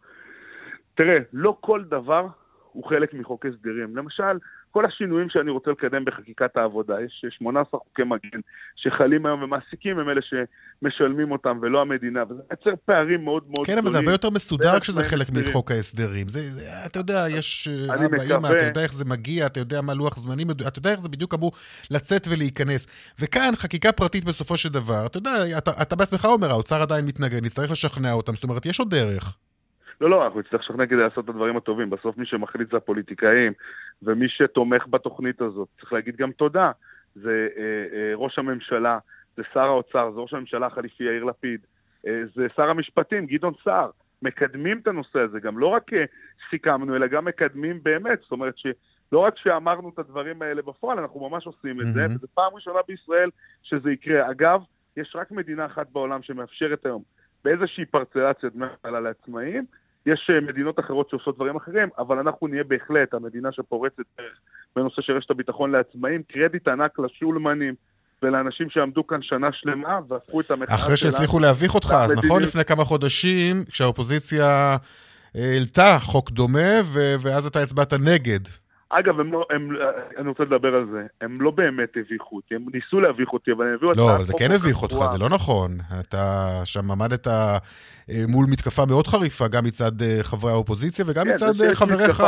תראה, 0.96 1.18
לא 1.34 1.58
כל 1.62 1.84
דבר 1.90 2.28
הוא 2.72 2.90
חלק 2.90 3.14
מחוק 3.14 3.46
הסדרים. 3.46 3.98
למשל, 3.98 4.38
כל 4.72 4.86
השינויים 4.86 5.30
שאני 5.30 5.52
רוצה 5.52 5.72
לקדם 5.72 6.06
בחקיקת 6.06 6.58
העבודה, 6.58 6.96
יש 7.02 7.26
18 7.30 7.80
חוקי 7.80 8.04
מגן 8.04 8.40
שחלים 8.76 9.26
היום 9.26 9.44
ומעסיקים 9.44 10.00
הם 10.00 10.10
אלה 10.10 10.22
שמשלמים 10.22 11.32
אותם 11.32 11.60
ולא 11.62 11.82
המדינה, 11.82 12.24
וזה 12.24 12.42
מייצר 12.50 12.82
פערים 12.86 13.24
מאוד 13.24 13.44
מאוד 13.50 13.64
גדולים. 13.64 13.66
כן, 13.66 13.78
אבל 13.78 13.92
זה 13.92 13.98
הרבה 13.98 14.12
יותר 14.12 14.30
מסודר 14.30 14.80
כשזה 14.80 15.04
חלק 15.04 15.28
מחוק 15.30 15.72
ההסדרים. 15.72 16.28
זה, 16.28 16.40
אתה 16.86 17.00
יודע, 17.00 17.26
יש 17.30 17.68
אה, 17.68 18.06
אבא. 18.06 18.38
אמא, 18.38 18.48
אתה 18.48 18.66
יודע 18.66 18.84
איך 18.84 18.94
זה 18.94 19.06
מגיע, 19.06 19.46
אתה 19.46 19.60
יודע 19.60 19.82
מה 19.82 19.94
לוח 19.94 20.18
זמנים, 20.18 20.52
אתה 20.52 20.80
יודע 20.80 20.92
איך 20.92 21.00
זה 21.00 21.10
בדיוק 21.10 21.34
אמור 21.34 21.52
לצאת 21.92 22.28
ולהיכנס. 22.30 23.14
וכאן, 23.20 23.52
חקיקה 23.56 23.92
פרטית 23.92 24.26
בסופו 24.26 24.58
של 24.58 24.70
דבר, 24.70 25.06
אתה 25.06 25.18
יודע, 25.18 25.58
אתה, 25.58 25.72
אתה 25.82 25.96
בעצמך 25.96 26.26
אומר, 26.26 26.50
האוצר 26.52 26.82
עדיין 26.82 27.06
מתנגד, 27.06 27.46
נצטרך 27.46 27.72
לשכנע 27.72 28.12
אותם, 28.12 28.34
זאת 28.34 28.44
אומרת, 28.44 28.66
יש 28.66 28.80
עוד 28.80 28.90
דרך. 28.90 29.38
לא, 30.02 30.10
לא, 30.10 30.26
אנחנו 30.26 30.40
נצטרך 30.40 30.62
לשכנע 30.62 30.86
כדי 30.86 30.96
לעשות 30.96 31.24
את 31.24 31.30
הדברים 31.30 31.58
הטובים. 31.58 31.90
בסוף 31.90 32.18
מי 32.18 32.26
שמחליט 32.26 32.72
זה 32.72 32.78
הפוליטיקאים, 32.78 33.54
ומי 34.04 34.30
שתומך 34.30 34.86
בתוכנית 34.90 35.42
הזאת, 35.42 35.68
צריך 35.80 35.94
להגיד 35.94 36.16
גם 36.16 36.32
תודה. 36.32 36.72
זה 37.16 37.48
אה, 37.58 37.64
אה, 37.98 38.12
ראש 38.16 38.40
הממשלה, 38.40 39.00
זה 39.38 39.44
שר 39.54 39.66
האוצר, 39.66 40.12
זה 40.12 40.20
ראש 40.20 40.34
הממשלה 40.34 40.68
החליפי 40.68 41.04
יאיר 41.04 41.24
לפיד, 41.24 41.60
אה, 42.08 42.22
זה 42.36 42.48
שר 42.56 42.70
המשפטים, 42.70 43.26
גדעון 43.26 43.54
סער. 43.64 43.90
מקדמים 44.22 44.78
את 44.78 44.88
הנושא 44.88 45.20
הזה, 45.20 45.40
גם 45.40 45.60
לא 45.60 45.68
רק 45.68 45.94
אה, 45.94 46.04
סיכמנו, 46.50 46.96
אלא 46.96 47.08
גם 47.08 47.26
מקדמים 47.26 47.80
באמת. 47.84 48.20
זאת 48.22 48.32
אומרת 48.32 48.58
שלא 48.58 49.20
רק 49.20 49.38
שאמרנו 49.38 49.90
את 49.90 50.00
הדברים 50.00 50.42
האלה 50.42 50.62
בפועל, 50.62 51.00
אנחנו 51.00 51.30
ממש 51.30 51.48
עושים 51.48 51.82
את 51.82 51.86
זה, 51.86 52.06
וזו 52.06 52.28
פעם 52.34 52.54
ראשונה 52.54 52.80
בישראל 52.88 53.30
שזה 53.64 53.92
יקרה. 53.92 54.32
אגב, 54.32 54.62
יש 54.98 55.16
רק 55.16 55.32
מדינה 55.32 55.66
אחת 55.66 55.88
בעולם 55.92 56.22
שמאפשרת 56.22 56.86
היום 56.86 57.04
באיזושהי 57.44 57.86
פרצלציה 57.86 58.50
דמי 58.50 58.66
אבטלה 58.66 59.00
לעצמאים, 59.00 59.66
יש 60.06 60.30
אה, 60.34 60.42
מדינות 60.42 60.80
אחרות 60.80 61.10
שעושות 61.10 61.36
דברים 61.36 61.56
אחרים, 61.56 61.90
אבל 61.98 62.20
אנחנו 62.20 62.48
נהיה 62.48 62.64
בהחלט 62.64 63.14
המדינה 63.14 63.52
שפורצת 63.52 64.04
דרך 64.18 64.38
בנושא 64.76 65.02
של 65.02 65.14
רשת 65.14 65.32
הביטחון 65.32 65.72
לעצמאים. 65.72 66.24
קרדיט 66.24 66.68
ענק 66.68 67.00
לשולמנים 67.00 67.76
ולאנשים 68.24 68.70
שעמדו 68.70 69.08
כאן 69.08 69.22
שנה 69.22 69.48
שלמה 69.52 70.00
והפכו 70.08 70.42
את 70.42 70.52
המחאה 70.52 70.68
שלנו. 70.68 70.86
אחרי 70.86 70.98
שהצליחו 70.98 71.40
להביך 71.40 71.76
אותך, 71.76 71.94
אז 71.98 72.12
נכון 72.12 72.44
לפני 72.44 72.66
כמה 72.66 72.84
חודשים, 72.84 73.56
כשהאופוזיציה 73.72 74.78
העלתה 75.36 75.98
חוק 76.00 76.32
דומה, 76.32 76.82
ואז 77.22 77.46
אתה 77.46 77.60
הצבעת 77.60 77.94
נגד. 77.94 78.40
אגב, 78.92 79.20
הם 79.20 79.32
לא, 79.34 79.46
הם, 79.50 79.70
אני 80.18 80.30
רוצה 80.30 80.44
לדבר 80.44 80.76
על 80.76 80.88
זה, 80.92 81.06
הם 81.22 81.42
לא 81.42 81.52
באמת 81.52 81.90
הביכו 81.96 82.36
אותי, 82.36 82.56
הם 82.56 82.66
ניסו 82.74 83.00
להביך 83.00 83.34
אותי, 83.34 83.52
אבל 83.52 83.68
הם 83.68 83.74
הביאו 83.74 83.92
לא, 83.92 84.16
אבל 84.16 84.24
זה 84.24 84.34
כן 84.40 84.52
הביך 84.52 84.82
אותך, 84.82 84.96
זה 85.12 85.18
לא 85.18 85.30
נכון. 85.30 85.72
אתה 86.00 86.52
שם 86.66 86.92
עמדת 86.92 87.28
אה, 87.28 87.58
מול 88.28 88.46
מתקפה 88.52 88.86
מאוד 88.86 89.08
חריפה, 89.08 89.48
גם 89.48 89.64
מצד 89.64 90.02
אה, 90.02 90.18
חברי 90.22 90.52
האופוזיציה 90.52 91.06
וגם 91.08 91.26
כן, 91.26 91.32
מצד 91.34 91.62
אה, 91.62 91.76
חבריך, 91.76 92.24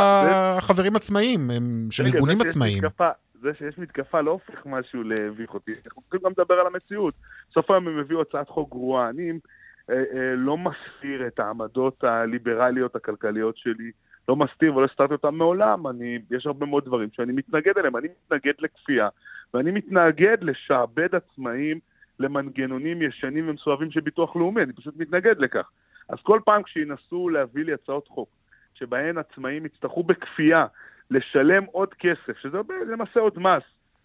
חברים 0.60 0.96
עצמאיים, 0.96 1.40
של 1.90 2.04
ארגונים 2.06 2.40
עצמאיים. 2.40 2.82
זה 3.42 3.50
שיש 3.58 3.78
מתקפה 3.78 4.20
לא 4.20 4.30
הופך 4.30 4.66
משהו 4.66 5.02
להביך 5.02 5.54
אותי, 5.54 5.72
אנחנו 5.86 6.02
צריכים 6.02 6.20
גם 6.24 6.32
לדבר 6.38 6.54
על 6.54 6.66
המציאות. 6.66 7.14
בסוף 7.50 7.70
היום 7.70 7.88
הם 7.88 7.98
הביאו 7.98 8.20
הצעת 8.20 8.48
חוק 8.48 8.70
גרועה, 8.70 9.08
אני 9.08 9.32
אה, 9.90 9.96
אה, 9.96 10.34
לא 10.36 10.56
מסתיר 10.58 11.26
את 11.26 11.38
העמדות 11.38 12.04
הליברליות 12.04 12.96
הכלכליות 12.96 13.56
שלי. 13.56 13.90
לא 14.28 14.36
מסתיר 14.36 14.76
ולא 14.76 14.84
הסתרתי 14.84 15.12
אותם 15.12 15.34
מעולם, 15.34 15.86
אני, 15.86 16.18
יש 16.30 16.46
הרבה 16.46 16.66
מאוד 16.66 16.84
דברים 16.84 17.08
שאני 17.12 17.32
מתנגד 17.32 17.78
אליהם, 17.78 17.96
אני 17.96 18.08
מתנגד 18.08 18.54
לכפייה, 18.58 19.08
ואני 19.54 19.70
מתנגד 19.70 20.36
לשעבד 20.40 21.14
עצמאים 21.14 21.78
למנגנונים 22.18 23.02
ישנים 23.02 23.48
ומסואבים 23.48 23.90
של 23.90 24.00
ביטוח 24.00 24.36
לאומי, 24.36 24.62
אני 24.62 24.72
פשוט 24.72 24.94
מתנגד 24.96 25.38
לכך. 25.38 25.70
אז 26.08 26.18
כל 26.22 26.40
פעם 26.44 26.62
כשינסו 26.62 27.28
להביא 27.28 27.64
לי 27.64 27.72
הצעות 27.72 28.08
חוק, 28.08 28.28
שבהן 28.74 29.18
עצמאים 29.18 29.66
יצטרכו 29.66 30.02
בכפייה 30.02 30.66
לשלם 31.10 31.64
עוד 31.64 31.94
כסף, 31.94 32.38
שזה 32.38 32.58
למעשה 32.86 33.20
עוד 33.20 33.38
מס, 33.38 33.62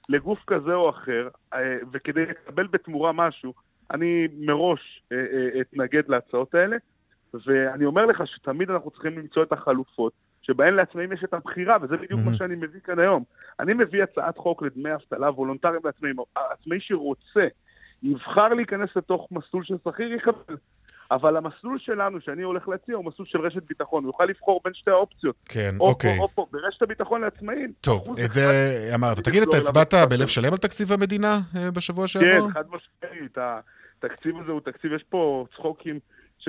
לגוף 0.09 0.39
כזה 0.47 0.73
או 0.73 0.89
אחר, 0.89 1.29
אה, 1.53 1.77
וכדי 1.91 2.25
לקבל 2.25 2.67
בתמורה 2.67 3.11
משהו, 3.11 3.53
אני 3.91 4.27
מראש 4.39 5.03
אה, 5.11 5.17
אה, 5.17 5.61
אתנגד 5.61 6.03
להצעות 6.07 6.55
האלה, 6.55 6.77
ואני 7.33 7.86
אומר 7.86 8.05
לך 8.05 8.21
שתמיד 8.25 8.69
אנחנו 8.69 8.91
צריכים 8.91 9.17
למצוא 9.17 9.43
את 9.43 9.51
החלופות, 9.51 10.13
שבהן 10.41 10.74
לעצמאים 10.74 11.12
יש 11.13 11.24
את 11.24 11.33
הבחירה, 11.33 11.77
וזה 11.81 11.98
בדיוק 11.98 12.19
מה 12.25 12.33
שאני 12.33 12.55
מביא 12.55 12.79
כאן 12.79 13.00
היום. 13.00 13.24
אני 13.59 13.74
מביא 13.74 14.03
הצעת 14.03 14.38
חוק 14.38 14.63
לדמי 14.63 14.93
אבטלה 14.93 15.29
וולונטריים 15.31 15.81
לעצמאים. 15.86 16.15
עצמאי 16.36 16.77
שרוצה, 16.81 17.48
יבחר 18.03 18.48
להיכנס 18.48 18.89
לתוך 18.95 19.27
מסלול 19.31 19.63
של 19.63 19.75
שכיר, 19.86 20.13
יקבל. 20.13 20.55
אבל 21.12 21.38
המסלול 21.38 21.79
שלנו, 21.79 22.21
שאני 22.21 22.41
הולך 22.43 22.67
להציע, 22.67 22.95
הוא 22.95 23.05
מסלול 23.05 23.27
של 23.27 23.41
רשת 23.41 23.63
ביטחון. 23.69 24.03
הוא 24.03 24.09
יוכל 24.09 24.25
לבחור 24.25 24.62
בין 24.63 24.74
שתי 24.74 24.91
האופציות. 24.91 25.36
כן, 25.45 25.75
או 25.79 25.89
אוקיי. 25.89 26.17
פה, 26.17 26.24
או 26.24 26.27
פה, 26.27 26.45
ברשת 26.51 26.81
הביטחון 26.81 27.21
לעצמאים. 27.21 27.71
טוב, 27.81 28.15
את 28.25 28.31
זה 28.31 28.71
אמרת. 28.95 29.19
תגיד, 29.19 29.43
אתה 29.43 29.57
הצבעת 29.57 29.93
בלב 30.09 30.27
שלם 30.27 30.51
על 30.51 30.57
תקציב 30.57 30.91
המדינה 30.91 31.39
אה, 31.55 31.71
בשבוע 31.71 32.07
שעבר? 32.07 32.25
כן, 32.25 32.53
חד 32.53 32.63
משמעית. 32.67 33.38
התקציב 33.38 34.39
הזה 34.39 34.51
הוא 34.51 34.62
תקציב, 34.62 34.93
יש 34.93 35.03
פה 35.09 35.45
צחוקים. 35.55 36.00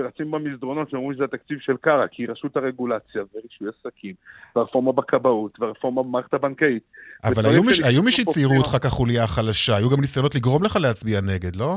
שרצים 0.01 0.31
במסדרונות 0.31 0.91
שאומרים 0.91 1.15
שזה 1.15 1.25
התקציב 1.25 1.59
של 1.61 1.77
קארה, 1.77 2.09
כי 2.09 2.27
רשות 2.27 2.57
הרגולציה 2.57 3.23
ורישוי 3.35 3.69
עסקים, 3.69 4.15
והרפורמה 4.57 4.93
בכבאות, 4.93 5.61
והרפורמה 5.61 6.03
במערכת 6.03 6.35
הבנקאית. 6.35 6.83
אבל 7.25 7.47
היו, 7.47 7.65
מש, 7.65 7.81
היו 7.81 8.03
מי 8.03 8.13
שהצהירו 8.13 8.57
אותך 8.57 8.77
כחוליה 8.83 9.27
חלשה, 9.27 9.77
היו 9.77 9.91
גם 9.91 10.01
ניסיונות 10.01 10.35
לגרום 10.35 10.65
לך 10.65 10.77
להצביע 10.77 11.21
נגד, 11.21 11.57
לא? 11.57 11.77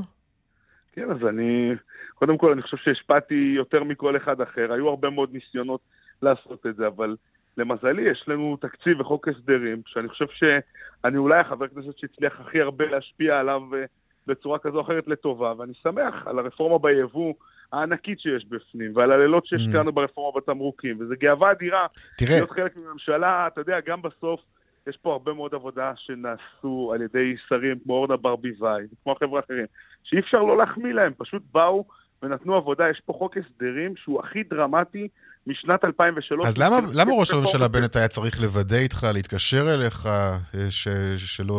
כן, 0.94 1.12
אז 1.12 1.18
אני, 1.30 1.72
קודם 2.16 2.38
כל 2.38 2.52
אני 2.52 2.62
חושב 2.62 2.78
שהשפעתי 2.78 3.54
יותר 3.56 3.84
מכל 3.84 4.18
אחד 4.18 4.42
אחר, 4.42 4.74
היו 4.74 4.90
הרבה 4.90 5.10
מאוד 5.10 5.30
ניסיונות 5.34 5.82
לעשות 6.22 6.66
את 6.66 6.76
זה, 6.76 6.88
אבל 6.88 7.16
למזלי 7.58 8.02
יש 8.12 8.24
לנו 8.28 8.58
תקציב 8.62 9.00
וחוק 9.00 9.28
הסדרים, 9.28 9.82
שאני 9.86 10.10
חושב 10.10 10.26
שאני 10.34 11.18
אולי 11.18 11.40
החבר 11.40 11.68
כנסת 11.68 11.98
שהצליח 11.98 12.34
הכי 12.40 12.62
הרבה 12.62 12.86
להשפיע 12.86 13.40
עליו 13.40 13.62
אה, 13.76 13.86
בצורה 14.28 14.60
כזו 14.60 14.78
או 14.78 14.82
אחרת 14.82 15.08
לטובה, 15.08 15.54
ואני 15.58 15.74
שמח 15.84 16.28
על 16.28 16.40
הרפורמה 16.40 16.78
ביבוא 16.78 17.34
הענקית 17.74 18.20
שיש 18.20 18.46
בפנים, 18.46 18.92
ועל 18.96 19.12
הלילות 19.12 19.46
שהשקענו 19.46 19.90
mm. 19.90 19.94
ברפורמה 19.94 20.40
בתמרוקים, 20.40 20.98
וזו 21.00 21.14
גאווה 21.20 21.52
אדירה 21.52 21.86
תראה. 22.18 22.32
להיות 22.32 22.52
חלק 22.52 22.78
מממשלה, 22.78 23.48
אתה 23.48 23.62
יודע, 23.62 23.80
גם 23.86 24.02
בסוף 24.02 24.40
יש 24.88 24.98
פה 24.98 25.12
הרבה 25.12 25.34
מאוד 25.34 25.54
עבודה 25.54 25.92
שנעשו 25.96 26.92
על 26.96 27.02
ידי 27.02 27.36
שרים 27.48 27.80
כמו 27.84 27.94
אורנה 27.94 28.18
ברביבאי, 28.18 28.84
כמו 29.04 29.12
החבר'ה 29.12 29.40
האחרים, 29.40 29.66
שאי 30.04 30.20
אפשר 30.20 30.44
לא 30.44 30.58
להחמיא 30.58 30.94
להם, 30.94 31.14
פשוט 31.18 31.44
באו 31.52 31.86
ונתנו 32.24 32.56
עבודה, 32.56 32.90
יש 32.90 33.02
פה 33.06 33.14
חוק 33.14 33.38
הסדרים 33.38 33.96
שהוא 33.96 34.20
הכי 34.20 34.44
דרמטי 34.44 35.08
משנת 35.48 35.86
2003. 35.86 36.46
אז 36.46 36.58
למה, 36.58 36.78
למה 36.94 37.12
ראש 37.20 37.34
הממשלה 37.34 37.68
בנט 37.68 37.96
היה 37.96 38.08
צריך 38.08 38.42
לוודא 38.42 38.78
איתך, 38.78 39.08
להתקשר 39.14 39.74
אליך, 39.74 40.06
אה, 40.06 40.38
ש, 40.70 40.88
שלא 41.18 41.56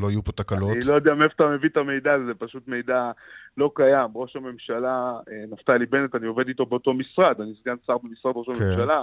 לא 0.00 0.10
יהיו 0.10 0.22
פה 0.22 0.32
תקלות? 0.32 0.72
אני 0.72 0.80
לא 0.86 0.94
יודע 0.94 1.14
מאיפה 1.14 1.34
אתה 1.34 1.48
מביא 1.48 1.68
את 1.68 1.76
המידע 1.76 2.12
הזה, 2.12 2.26
זה 2.26 2.34
פשוט 2.38 2.68
מידע 2.68 3.10
לא 3.56 3.70
קיים. 3.74 4.10
ראש 4.14 4.36
הממשלה, 4.36 5.12
אה, 5.30 5.44
נפתלי 5.50 5.86
בנט, 5.86 6.14
אני 6.14 6.26
עובד 6.26 6.48
איתו 6.48 6.66
באותו 6.66 6.94
משרד, 6.94 7.40
אני 7.40 7.52
סגן 7.62 7.74
שר 7.86 7.98
במשרד 7.98 8.32
ראש 8.36 8.58
כן. 8.58 8.64
הממשלה. 8.64 9.02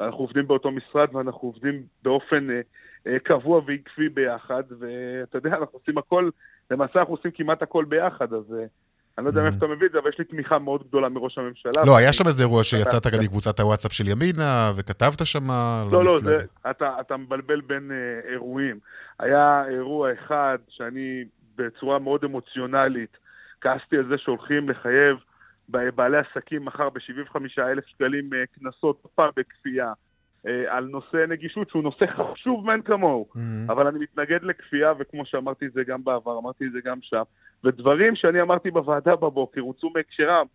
אנחנו 0.00 0.18
עובדים 0.18 0.46
באותו 0.46 0.70
משרד 0.70 1.14
ואנחנו 1.14 1.48
עובדים 1.48 1.82
באופן 2.02 2.50
אה, 2.50 2.60
אה, 3.06 3.18
קבוע 3.18 3.60
ועקבי 3.66 4.08
ביחד, 4.08 4.62
ואתה 4.78 5.38
יודע, 5.38 5.50
אנחנו 5.50 5.78
עושים 5.78 5.98
הכל, 5.98 6.30
למעשה 6.70 6.98
אנחנו 6.98 7.14
עושים 7.14 7.30
כמעט 7.30 7.62
הכל 7.62 7.84
ביחד, 7.84 8.32
אז 8.32 8.54
אה, 8.54 8.64
אני 9.18 9.24
לא 9.24 9.30
יודע 9.30 9.42
מאיפה 9.42 9.56
mm-hmm. 9.56 9.58
אתה 9.58 9.66
מביא 9.66 9.86
את 9.86 9.92
זה, 9.92 9.98
אבל 9.98 10.08
יש 10.08 10.18
לי 10.18 10.24
תמיכה 10.24 10.58
מאוד 10.58 10.82
גדולה 10.88 11.08
מראש 11.08 11.38
הממשלה. 11.38 11.82
לא, 11.86 11.96
היה 11.96 12.12
שם 12.12 12.26
איזה 12.26 12.42
אירוע 12.42 12.64
שיצאת 12.64 13.06
גם 13.06 13.20
מקבוצת 13.20 13.60
הוואטסאפ 13.60 13.92
של 13.92 14.08
ימינה, 14.08 14.72
וכתבת 14.76 15.26
שם 15.26 15.50
לא, 15.92 16.04
לא, 16.04 16.18
אתה 17.00 17.16
מבלבל 17.16 17.60
בין 17.60 17.90
אה, 17.92 18.30
אירועים. 18.32 18.78
היה 19.18 19.64
אירוע 19.68 20.12
אחד 20.12 20.58
שאני 20.68 21.24
בצורה 21.56 21.98
מאוד 21.98 22.24
אמוציונלית 22.24 23.16
כעסתי 23.60 23.96
על 23.96 24.06
זה 24.08 24.18
שהולכים 24.18 24.68
לחייב 24.68 25.16
בעלי 25.68 26.16
עסקים 26.18 26.64
מחר 26.64 26.88
ב-75 26.90 27.36
אלף 27.58 27.86
שקלים 27.86 28.30
אה, 28.34 28.44
קנסות, 28.58 29.06
פעם 29.14 29.30
בכפייה. 29.36 29.92
אה, 30.46 30.76
על 30.76 30.84
נושא 30.84 31.24
נגישות, 31.28 31.70
שהוא 31.70 31.82
נושא 31.82 32.04
חשוב 32.06 32.66
מאין 32.66 32.82
כמוהו. 32.82 33.28
Mm-hmm. 33.28 33.72
אבל 33.72 33.86
אני 33.86 33.98
מתנגד 33.98 34.42
לכפייה, 34.42 34.92
וכמו 34.98 35.26
שאמרתי 35.26 35.66
את 35.66 35.72
זה 35.72 35.82
גם 35.86 36.04
בעבר, 36.04 36.38
אמרתי 36.38 36.64
את 36.66 36.72
זה 36.72 36.78
גם 36.84 36.98
שם. 37.02 37.22
ודברים 37.64 38.16
שאני 38.16 38.42
אמרתי 38.42 38.70
בוועדה 38.70 39.16
בבוקר, 39.16 39.60
הוצאו 39.60 39.90
מהקשרם 39.94 40.46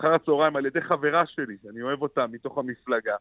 אחר 0.00 0.14
הצהריים 0.14 0.56
על 0.56 0.66
ידי 0.66 0.80
חברה 0.80 1.22
שלי, 1.26 1.56
שאני 1.62 1.82
אוהב 1.82 2.02
אותה 2.02 2.26
מתוך 2.26 2.58
המפלגה. 2.58 3.14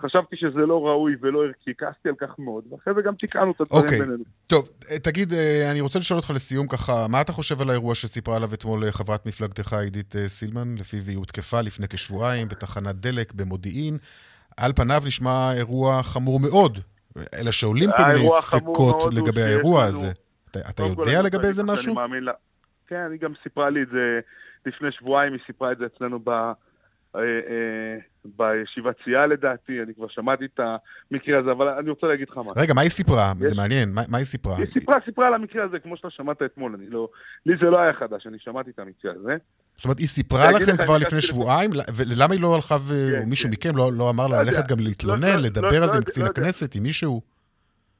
חשבתי 0.00 0.36
שזה 0.36 0.58
לא 0.58 0.86
ראוי 0.86 1.16
ולא 1.20 1.44
ערכי, 1.44 1.70
כעסתי 1.78 2.08
על 2.08 2.14
כך 2.20 2.38
מאוד, 2.38 2.64
ואחרי 2.70 2.94
זה 2.94 3.02
גם 3.02 3.14
תיקנו 3.14 3.50
את 3.50 3.60
הדברים 3.60 3.84
okay. 3.84 3.92
אוקיי. 3.92 4.00
בינינו. 4.00 4.24
טוב, 4.46 4.70
אה, 4.90 4.98
תגיד, 4.98 5.32
אה, 5.32 5.70
אני 5.70 5.80
רוצה 5.80 5.98
לשאול 5.98 6.16
אותך 6.18 6.30
לסיום 6.30 6.66
ככה, 6.66 7.06
מה 7.08 7.20
אתה 7.20 7.32
חושב 7.32 7.60
על 7.60 7.70
האירוע 7.70 7.94
שסיפרה 7.94 8.36
עליו 8.36 8.54
אתמול 8.54 8.90
חברת 8.90 9.26
מפלגתך 9.26 9.72
עידית 9.72 10.14
סילמן, 10.26 10.74
לפיו 10.78 11.02
היא 11.06 11.16
הותקפה 11.16 11.60
לפני 11.60 11.88
כשבועיים 11.88 12.48
בתחנת 12.48 12.94
דלק 12.94 13.32
במודיעין? 13.32 13.98
על 14.58 14.72
פניו 14.72 15.02
נשמע 15.06 15.52
אירוע 15.52 16.02
חמור 16.02 16.40
מאוד, 16.40 16.78
אלא 17.34 17.50
שעולים 17.50 17.90
כל 17.96 18.02
מיני 18.02 18.28
ספקות 18.28 19.14
לגבי 19.14 19.42
האירוע 19.42 19.84
הזה. 19.84 20.12
אתה, 20.50 20.58
אתה 20.70 20.82
יודע 20.82 21.22
לגבי 21.22 21.52
זה 21.52 21.64
משהו? 21.64 21.94
לה... 22.20 22.32
כן, 22.86 23.08
היא 23.12 23.20
גם 23.20 23.32
סיפרה 23.42 23.70
לי 23.70 23.82
את 23.82 23.88
זה 23.88 24.20
לפני 24.66 24.92
שבועיים, 24.92 25.32
היא 25.32 25.40
סיפרה 25.46 25.72
את 25.72 25.78
זה 25.78 25.84
אצלנו 25.86 26.18
ב... 26.24 26.30
אה, 27.16 27.20
אה, 27.20 27.96
בישיבת 28.24 28.96
סיעה 29.04 29.26
לדעתי, 29.26 29.82
אני 29.82 29.94
כבר 29.94 30.08
שמעתי 30.08 30.44
את 30.44 30.60
המקרה 31.10 31.38
הזה, 31.38 31.52
אבל 31.52 31.68
אני 31.68 31.90
רוצה 31.90 32.06
להגיד 32.06 32.28
לך 32.30 32.36
מה. 32.36 32.52
רגע, 32.56 32.74
מה 32.74 32.80
היא 32.80 32.90
סיפרה? 32.90 33.32
יש... 33.40 33.50
זה 33.50 33.56
מעניין, 33.56 33.88
מה, 33.94 34.02
מה 34.08 34.18
היא 34.18 34.26
סיפרה? 34.26 34.56
היא 34.56 34.66
סיפרה, 34.66 34.98
סיפרה 35.04 35.26
על 35.26 35.34
המקרה 35.34 35.64
הזה, 35.64 35.78
כמו 35.78 35.96
שאתה 35.96 36.10
שמעת 36.10 36.42
אתמול, 36.42 36.74
אני 36.74 36.90
לא... 36.90 37.08
לי 37.46 37.56
זה 37.56 37.70
לא 37.70 37.78
היה 37.78 37.92
חדש, 37.92 38.26
אני 38.26 38.38
שמעתי 38.38 38.70
את 38.70 38.78
המקרה 38.78 39.12
הזה. 39.12 39.36
זאת 39.76 39.84
אומרת, 39.84 39.98
היא 39.98 40.06
סיפרה 40.06 40.50
לכם 40.50 40.76
כבר 40.84 40.98
לפני 40.98 41.20
שבועיים? 41.20 41.70
ולמה 41.96 42.34
היא 42.34 42.42
לא 42.42 42.54
הלכה, 42.54 42.76
ומישהו 42.86 43.50
כן, 43.50 43.56
כן. 43.62 43.70
מכם 43.70 43.78
לא, 43.78 43.90
לא 43.92 44.10
אמר 44.10 44.26
לה 44.26 44.36
לא 44.36 44.42
ללכת 44.42 44.68
גם 44.68 44.78
להתלונן, 44.80 45.36
לא, 45.36 45.42
לדבר 45.42 45.82
על 45.82 45.90
זה 45.90 45.96
עם 45.96 46.04
קצין 46.04 46.26
הכנסת, 46.26 46.74
עם 46.74 46.82
מישהו? 46.82 47.20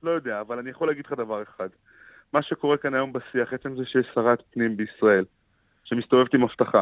לא 0.03 0.11
יודע, 0.11 0.41
אבל 0.41 0.59
אני 0.59 0.71
יכול 0.71 0.89
להגיד 0.89 1.07
לך 1.07 1.13
דבר 1.13 1.43
אחד. 1.43 1.69
מה 2.33 2.43
שקורה 2.43 2.77
כאן 2.77 2.95
היום 2.95 3.13
בשיח, 3.13 3.53
עצם 3.53 3.77
זה 3.77 3.83
שיש 3.85 4.07
שרת 4.15 4.43
פנים 4.51 4.77
בישראל, 4.77 5.25
שמסתובבת 5.85 6.35
עם 6.35 6.43
אבטחה, 6.43 6.81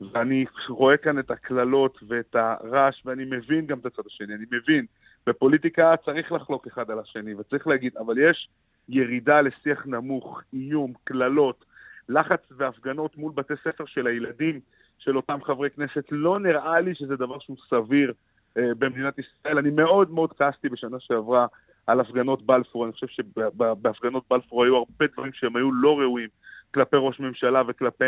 ואני 0.00 0.44
רואה 0.68 0.96
כאן 0.96 1.18
את 1.18 1.30
הקללות 1.30 1.98
ואת 2.08 2.36
הרעש, 2.36 3.02
ואני 3.04 3.24
מבין 3.24 3.66
גם 3.66 3.78
את 3.78 3.86
הצד 3.86 4.02
השני, 4.06 4.34
אני 4.34 4.44
מבין. 4.50 4.86
בפוליטיקה 5.26 5.94
צריך 6.04 6.32
לחלוק 6.32 6.66
אחד 6.66 6.90
על 6.90 6.98
השני, 6.98 7.34
וצריך 7.34 7.66
להגיד, 7.66 7.96
אבל 7.96 8.18
יש 8.18 8.48
ירידה 8.88 9.40
לשיח 9.40 9.86
נמוך, 9.86 10.42
איום, 10.52 10.92
קללות, 11.04 11.64
לחץ 12.08 12.52
והפגנות 12.56 13.16
מול 13.16 13.32
בתי 13.34 13.54
ספר 13.64 13.84
של 13.86 14.06
הילדים 14.06 14.60
של 14.98 15.16
אותם 15.16 15.38
חברי 15.42 15.70
כנסת. 15.70 16.04
לא 16.10 16.40
נראה 16.40 16.80
לי 16.80 16.94
שזה 16.94 17.16
דבר 17.16 17.38
שהוא 17.38 17.56
סביר 17.68 18.12
אה, 18.58 18.74
במדינת 18.78 19.14
ישראל. 19.18 19.58
אני 19.58 19.70
מאוד 19.70 20.10
מאוד 20.10 20.32
כעסתי 20.32 20.68
בשנה 20.68 21.00
שעברה 21.00 21.46
על 21.86 22.00
הפגנות 22.00 22.42
בלפור. 22.42 22.84
אני 22.84 22.92
חושב 22.92 23.06
שבהפגנות 23.06 24.24
בלפור 24.30 24.64
היו 24.64 24.76
הרבה 24.76 25.06
דברים 25.12 25.32
שהם 25.32 25.56
היו 25.56 25.72
לא 25.72 25.98
ראויים. 25.98 26.28
כלפי 26.74 26.96
ראש 26.98 27.20
ממשלה 27.20 27.62
וכלפי 27.68 28.04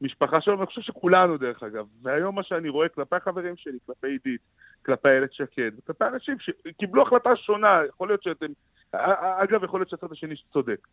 משפחה 0.00 0.40
שלו, 0.40 0.58
ואני 0.58 0.66
חושב 0.66 0.80
שכולנו 0.80 1.36
דרך 1.36 1.62
אגב. 1.62 1.86
והיום 2.02 2.34
מה 2.34 2.42
שאני 2.42 2.68
רואה 2.68 2.88
כלפי 2.88 3.16
החברים 3.16 3.56
שלי, 3.56 3.78
כלפי 3.86 4.06
עידית, 4.06 4.40
כלפי 4.86 5.08
איילת 5.08 5.32
שקד, 5.32 5.70
כלפי 5.86 6.04
אנשים 6.04 6.36
שקיבלו 6.38 7.02
החלטה 7.02 7.36
שונה, 7.36 7.80
יכול 7.88 8.08
להיות 8.08 8.22
שאתם, 8.22 8.46
אגב, 8.92 9.64
יכול 9.64 9.80
להיות 9.80 9.88
שהצד 9.88 10.12
השני 10.12 10.34
צודק. 10.52 10.88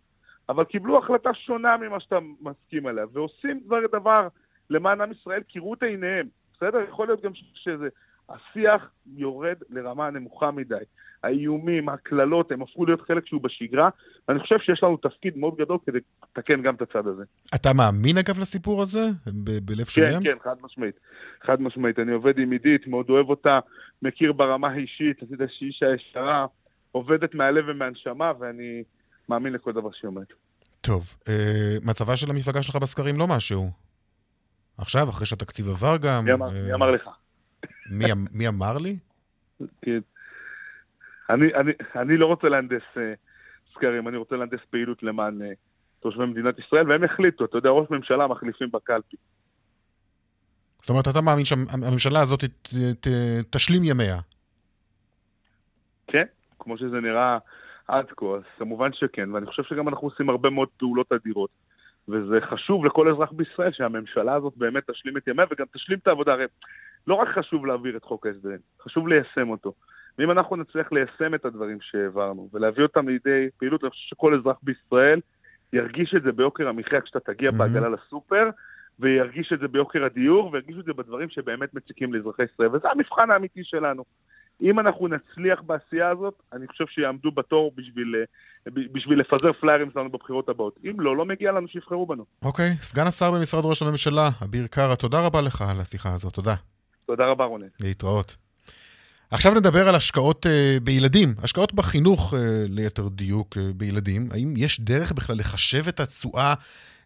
אבל 0.49 0.63
קיבלו 0.63 0.97
החלטה 0.97 1.33
שונה 1.33 1.77
ממה 1.77 1.99
שאתה 1.99 2.19
מסכים 2.41 2.85
עליה, 2.85 3.05
ועושים 3.13 3.59
דבר 3.65 3.79
דבר 3.91 4.27
למען 4.69 5.01
עם 5.01 5.11
ישראל, 5.11 5.41
קראו 5.53 5.73
את 5.73 5.83
עיניהם, 5.83 6.27
בסדר? 6.53 6.79
יכול 6.89 7.07
להיות 7.07 7.21
גם 7.21 7.31
שזה... 7.53 7.89
השיח 8.29 8.81
יורד 9.17 9.55
לרמה 9.69 10.09
נמוכה 10.09 10.51
מדי. 10.51 10.75
האיומים, 11.23 11.89
הקללות, 11.89 12.51
הם 12.51 12.61
הפכו 12.61 12.85
להיות 12.85 13.01
חלק 13.01 13.25
שהוא 13.27 13.41
בשגרה, 13.41 13.89
ואני 14.27 14.39
חושב 14.39 14.55
שיש 14.59 14.83
לנו 14.83 14.97
תפקיד 14.97 15.37
מאוד 15.37 15.55
גדול 15.57 15.77
כדי 15.85 15.97
לתקן 16.23 16.61
גם 16.61 16.75
את 16.75 16.81
הצד 16.81 17.07
הזה. 17.07 17.23
אתה 17.55 17.69
מאמין 17.73 18.17
אגב 18.17 18.39
לסיפור 18.39 18.81
הזה? 18.81 19.07
ב- 19.27 19.59
בלב 19.65 19.77
כן, 19.77 19.85
שלם? 19.85 20.23
כן, 20.23 20.37
חד 20.43 20.55
משמעית. 20.61 20.95
חד 21.45 21.61
משמעית. 21.61 21.99
אני 21.99 22.11
עובד 22.11 22.37
עם 22.39 22.51
עידית, 22.51 22.87
מאוד 22.87 23.09
אוהב 23.09 23.29
אותה, 23.29 23.59
מכיר 24.01 24.33
ברמה 24.33 24.67
האישית, 24.67 25.23
אתה 25.23 25.33
יודע 25.33 25.45
שהיא 25.49 25.67
אישה 25.67 25.85
ישרה, 25.95 26.45
עובדת 26.91 27.35
מהלב 27.35 27.65
ומהנשמה, 27.67 28.31
ואני 28.39 28.83
מאמין 29.29 29.53
לכל 29.53 29.71
דבר 29.71 29.89
שהיא 29.91 30.09
אומרת. 30.09 30.27
טוב, 30.81 31.13
אה, 31.29 31.33
מצבה 31.85 32.17
של 32.17 32.31
המפלגה 32.31 32.63
שלך 32.63 32.75
בסקרים 32.75 33.17
לא 33.17 33.27
משהו. 33.27 33.69
עכשיו, 34.77 35.09
אחרי 35.09 35.25
שהתקציב 35.25 35.69
עבר 35.69 35.97
גם... 35.97 36.25
מי 36.25 36.33
אמר- 36.33 36.55
אה, 36.55 36.61
מי 36.65 36.73
אמר 36.73 36.91
לך? 36.91 37.09
מי, 37.91 38.11
אמ- 38.11 38.27
מי 38.31 38.47
אמר 38.47 38.77
לי? 38.77 38.97
כן. 39.81 39.99
אני, 41.29 41.53
אני, 41.55 41.71
אני 41.95 42.17
לא 42.17 42.25
רוצה 42.25 42.49
להנדס 42.49 42.81
אה, 42.97 43.13
סקרים, 43.73 44.07
אני 44.07 44.17
רוצה 44.17 44.35
להנדס 44.35 44.59
פעילות 44.69 45.03
למען 45.03 45.41
אה, 45.41 45.51
תושבי 45.99 46.25
מדינת 46.25 46.59
ישראל, 46.59 46.91
והם 46.91 47.03
יחליטו, 47.03 47.45
אתה 47.45 47.57
יודע, 47.57 47.69
ראש 47.69 47.87
ממשלה 47.89 48.27
מחליפים 48.27 48.71
בקלפי. 48.71 49.17
זאת 50.81 50.89
אומרת, 50.89 51.07
אתה 51.07 51.21
מאמין 51.21 51.45
שהממשלה 51.45 52.19
הזאת 52.19 52.43
ת, 52.43 52.73
ת, 53.01 53.07
תשלים 53.49 53.83
ימיה. 53.83 54.19
כן, 56.07 56.25
כמו 56.59 56.77
שזה 56.77 56.99
נראה 56.99 57.37
עד 57.87 58.05
כה, 58.17 58.25
אז 58.25 58.41
כמובן 58.57 58.93
שכן, 58.93 59.31
ואני 59.31 59.45
חושב 59.45 59.63
שגם 59.63 59.87
אנחנו 59.87 60.07
עושים 60.07 60.29
הרבה 60.29 60.49
מאוד 60.49 60.67
פעולות 60.77 61.11
אדירות. 61.11 61.49
וזה 62.11 62.41
חשוב 62.41 62.85
לכל 62.85 63.09
אזרח 63.09 63.31
בישראל 63.31 63.71
שהממשלה 63.71 64.33
הזאת 64.33 64.53
באמת 64.57 64.89
תשלים 64.89 65.17
את 65.17 65.27
ימיה 65.27 65.45
וגם 65.51 65.65
תשלים 65.73 65.99
את 66.01 66.07
העבודה. 66.07 66.33
הרי 66.33 66.45
לא 67.07 67.13
רק 67.15 67.27
חשוב 67.27 67.65
להעביר 67.65 67.97
את 67.97 68.03
חוק 68.03 68.25
ההסדרים, 68.25 68.57
חשוב 68.81 69.07
ליישם 69.07 69.49
אותו. 69.49 69.73
ואם 70.17 70.31
אנחנו 70.31 70.55
נצליח 70.55 70.91
ליישם 70.91 71.35
את 71.35 71.45
הדברים 71.45 71.77
שהעברנו 71.81 72.49
ולהביא 72.53 72.83
אותם 72.83 73.09
לידי 73.09 73.49
פעילות, 73.57 73.83
אני 73.83 73.89
חושב 73.89 74.09
שכל 74.09 74.33
אזרח 74.33 74.57
בישראל 74.63 75.19
ירגיש 75.73 76.13
את 76.15 76.23
זה 76.23 76.31
ביוקר 76.31 76.67
המחיה 76.67 77.01
כשאתה 77.01 77.19
תגיע 77.19 77.49
Mhm. 77.49 77.57
בעגלה 77.57 77.89
לסופר, 77.89 78.49
וירגיש 78.99 79.53
את 79.53 79.59
זה 79.59 79.67
ביוקר 79.67 80.05
הדיור, 80.05 80.49
וירגיש 80.53 80.77
את 80.79 80.85
זה 80.85 80.93
בדברים 80.93 81.29
שבאמת 81.29 81.73
מציקים 81.73 82.13
לאזרחי 82.13 82.43
ישראל. 82.53 82.69
וזה 82.75 82.89
המבחן 82.91 83.31
האמיתי 83.31 83.63
שלנו. 83.63 84.03
אם 84.61 84.79
אנחנו 84.79 85.07
נצליח 85.07 85.61
בעשייה 85.65 86.09
הזאת, 86.09 86.33
אני 86.53 86.67
חושב 86.67 86.85
שיעמדו 86.87 87.31
בתור 87.31 87.71
בשביל, 87.75 88.15
אה, 88.15 88.71
בשביל 88.93 89.19
לפזר 89.19 89.53
פליירים 89.53 89.91
שלנו 89.93 90.09
בבחירות 90.09 90.49
הבאות. 90.49 90.79
אם 90.83 90.99
לא, 90.99 91.17
לא 91.17 91.25
מגיע 91.25 91.51
לנו 91.51 91.67
שיבחרו 91.67 92.05
בנו. 92.05 92.25
אוקיי, 92.45 92.69
סגן 92.81 93.07
השר 93.07 93.31
במשרד 93.31 93.65
ראש 93.65 93.81
הממשלה, 93.81 94.29
אביר 94.43 94.67
קארה, 94.67 94.95
תודה 94.95 95.25
רבה 95.25 95.41
לך 95.41 95.61
על 95.61 95.79
השיחה 95.79 96.13
הזאת, 96.13 96.33
תודה. 96.33 96.55
תודה 97.05 97.25
רבה, 97.25 97.45
רונן. 97.45 97.67
להתראות. 97.81 98.35
עכשיו 99.31 99.53
נדבר 99.53 99.89
על 99.89 99.95
השקעות 99.95 100.45
אה, 100.45 100.77
בילדים, 100.83 101.33
השקעות 101.43 101.73
בחינוך 101.73 102.33
אה, 102.33 102.39
ליתר 102.69 103.07
דיוק 103.07 103.57
בילדים. 103.75 104.27
האם 104.31 104.53
יש 104.57 104.81
דרך 104.81 105.11
בכלל 105.11 105.35
לחשב 105.37 105.87
את 105.87 105.99
התשואה 105.99 106.53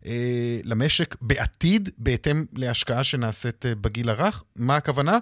אה, 0.05 0.59
למשק 0.63 1.15
בעתיד 1.21 1.89
בהתאם 1.97 2.45
להשקעה 2.53 3.03
שנעשית 3.03 3.65
בגיל 3.81 4.09
הרך? 4.09 4.43
מה 4.55 4.75
הכוונה? 4.75 5.17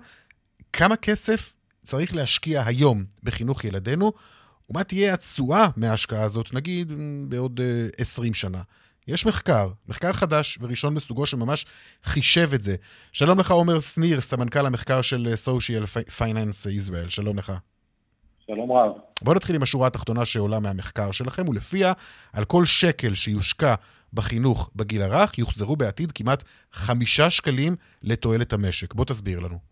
כמה 0.73 0.95
כסף 0.95 1.53
צריך 1.83 2.15
להשקיע 2.15 2.63
היום 2.65 3.03
בחינוך 3.23 3.63
ילדינו, 3.63 4.11
ומה 4.69 4.83
תהיה 4.83 5.13
התשואה 5.13 5.67
מההשקעה 5.77 6.23
הזאת, 6.23 6.53
נגיד 6.53 6.91
בעוד 7.29 7.59
אה, 7.63 7.88
20 7.97 8.33
שנה. 8.33 8.61
יש 9.07 9.25
מחקר, 9.25 9.69
מחקר 9.89 10.13
חדש 10.13 10.57
וראשון 10.61 10.93
מסוגו 10.93 11.25
שממש 11.25 11.65
חישב 12.03 12.50
את 12.53 12.63
זה. 12.63 12.75
שלום 13.11 13.39
לך, 13.39 13.51
עומר 13.51 13.79
שניר, 13.79 14.21
סמנכ"ל 14.21 14.65
המחקר 14.65 15.01
של 15.01 15.27
אה, 15.27 15.33
Social 15.33 15.99
Finance 16.19 16.89
Israel. 16.89 17.10
שלום 17.10 17.38
לך. 17.38 17.51
שלום 18.47 18.71
רב. 18.71 18.91
בואו 19.21 19.36
נתחיל 19.36 19.56
עם 19.56 19.63
השורה 19.63 19.88
התחתונה 19.88 20.25
שעולה 20.25 20.60
מהמחקר 20.60 21.12
שלכם, 21.12 21.49
ולפיה 21.49 21.93
על 22.34 22.45
כל 22.45 22.65
שקל 22.65 23.13
שיושקע 23.13 23.75
בחינוך 24.13 24.71
בגיל 24.75 25.01
הרך, 25.01 25.38
יוחזרו 25.38 25.75
בעתיד 25.75 26.12
כמעט 26.12 26.43
חמישה 26.73 27.29
שקלים 27.29 27.75
לתועלת 28.03 28.53
המשק. 28.53 28.93
בוא 28.93 29.06
תסביר 29.06 29.39
לנו. 29.39 29.70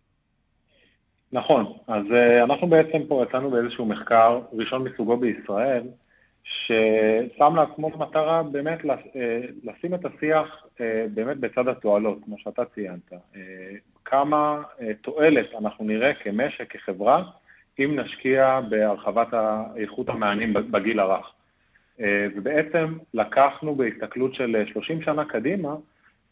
נכון, 1.33 1.73
אז 1.87 2.03
uh, 2.05 2.43
אנחנו 2.43 2.67
בעצם 2.67 2.97
פה 3.07 3.23
יצאנו 3.29 3.51
באיזשהו 3.51 3.85
מחקר 3.85 4.39
ראשון 4.53 4.83
מסוגו 4.83 5.17
בישראל, 5.17 5.83
ששם 6.43 7.55
לעצמו 7.55 7.89
מטרה 7.89 8.43
באמת 8.43 8.79
uh, 8.81 8.87
לשים 9.63 9.93
את 9.93 10.05
השיח 10.05 10.65
uh, 10.75 10.81
באמת 11.13 11.37
בצד 11.37 11.67
התועלות, 11.67 12.17
כמו 12.25 12.35
שאתה 12.37 12.65
ציינת. 12.65 13.13
כמה 14.05 14.61
תועלת 15.01 15.45
אנחנו 15.59 15.85
נראה 15.85 16.13
כמשק, 16.13 16.71
כחברה, 16.71 17.23
אם 17.79 17.99
נשקיע 17.99 18.59
בהרחבת 18.69 19.27
איכות 19.75 20.09
המענים 20.09 20.53
בגיל 20.53 20.99
הרך. 20.99 21.31
ובעצם 22.35 22.97
לקחנו 23.13 23.75
בהסתכלות 23.75 24.33
של 24.33 24.63
30 24.73 25.01
שנה 25.01 25.25
קדימה 25.25 25.75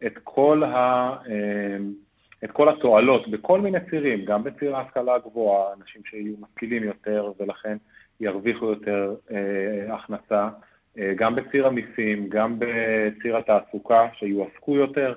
את 0.06 0.14
כל 0.24 0.64
ה... 0.64 1.16
את 2.44 2.52
כל 2.52 2.70
התועלות 2.70 3.28
בכל 3.28 3.62
מיני 3.62 3.78
צירים, 3.90 4.26
גם 4.26 4.44
בציר 4.44 4.76
ההשכלה 4.76 5.16
הגבוהה, 5.16 5.74
אנשים 5.74 6.02
שיהיו 6.10 6.34
משכילים 6.40 6.84
יותר 6.84 7.32
ולכן 7.40 7.78
ירוויחו 8.20 8.66
יותר 8.66 9.16
אה, 9.32 9.96
הכנסה, 9.96 10.50
אה, 11.00 11.14
גם 11.16 11.36
בציר 11.36 11.68
המיסים, 11.68 12.30
גם 12.30 12.60
בציר 12.60 13.38
התעסוקה 13.38 14.08
שיועסקו 14.14 14.76
יותר, 14.76 15.14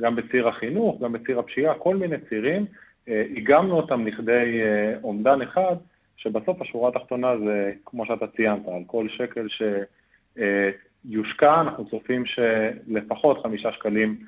גם 0.00 0.16
בציר 0.16 0.48
החינוך, 0.48 1.02
גם 1.02 1.12
בציר 1.12 1.38
הפשיעה, 1.38 1.74
כל 1.74 1.96
מיני 1.96 2.16
צירים, 2.28 2.66
אה, 3.08 3.22
איגמנו 3.36 3.76
אותם 3.76 4.06
לכדי 4.06 4.60
אה, 4.62 4.94
אומדן 5.02 5.42
אחד, 5.42 5.76
שבסוף 6.16 6.62
השורה 6.62 6.88
התחתונה 6.88 7.38
זה, 7.38 7.72
כמו 7.84 8.06
שאתה 8.06 8.26
ציינת, 8.26 8.68
על 8.68 8.82
כל 8.86 9.06
שקל 9.08 9.46
שיושקע, 9.48 11.54
אה, 11.54 11.60
אנחנו 11.60 11.90
צופים 11.90 12.24
שלפחות 12.26 13.42
חמישה 13.42 13.72
שקלים 13.72 14.18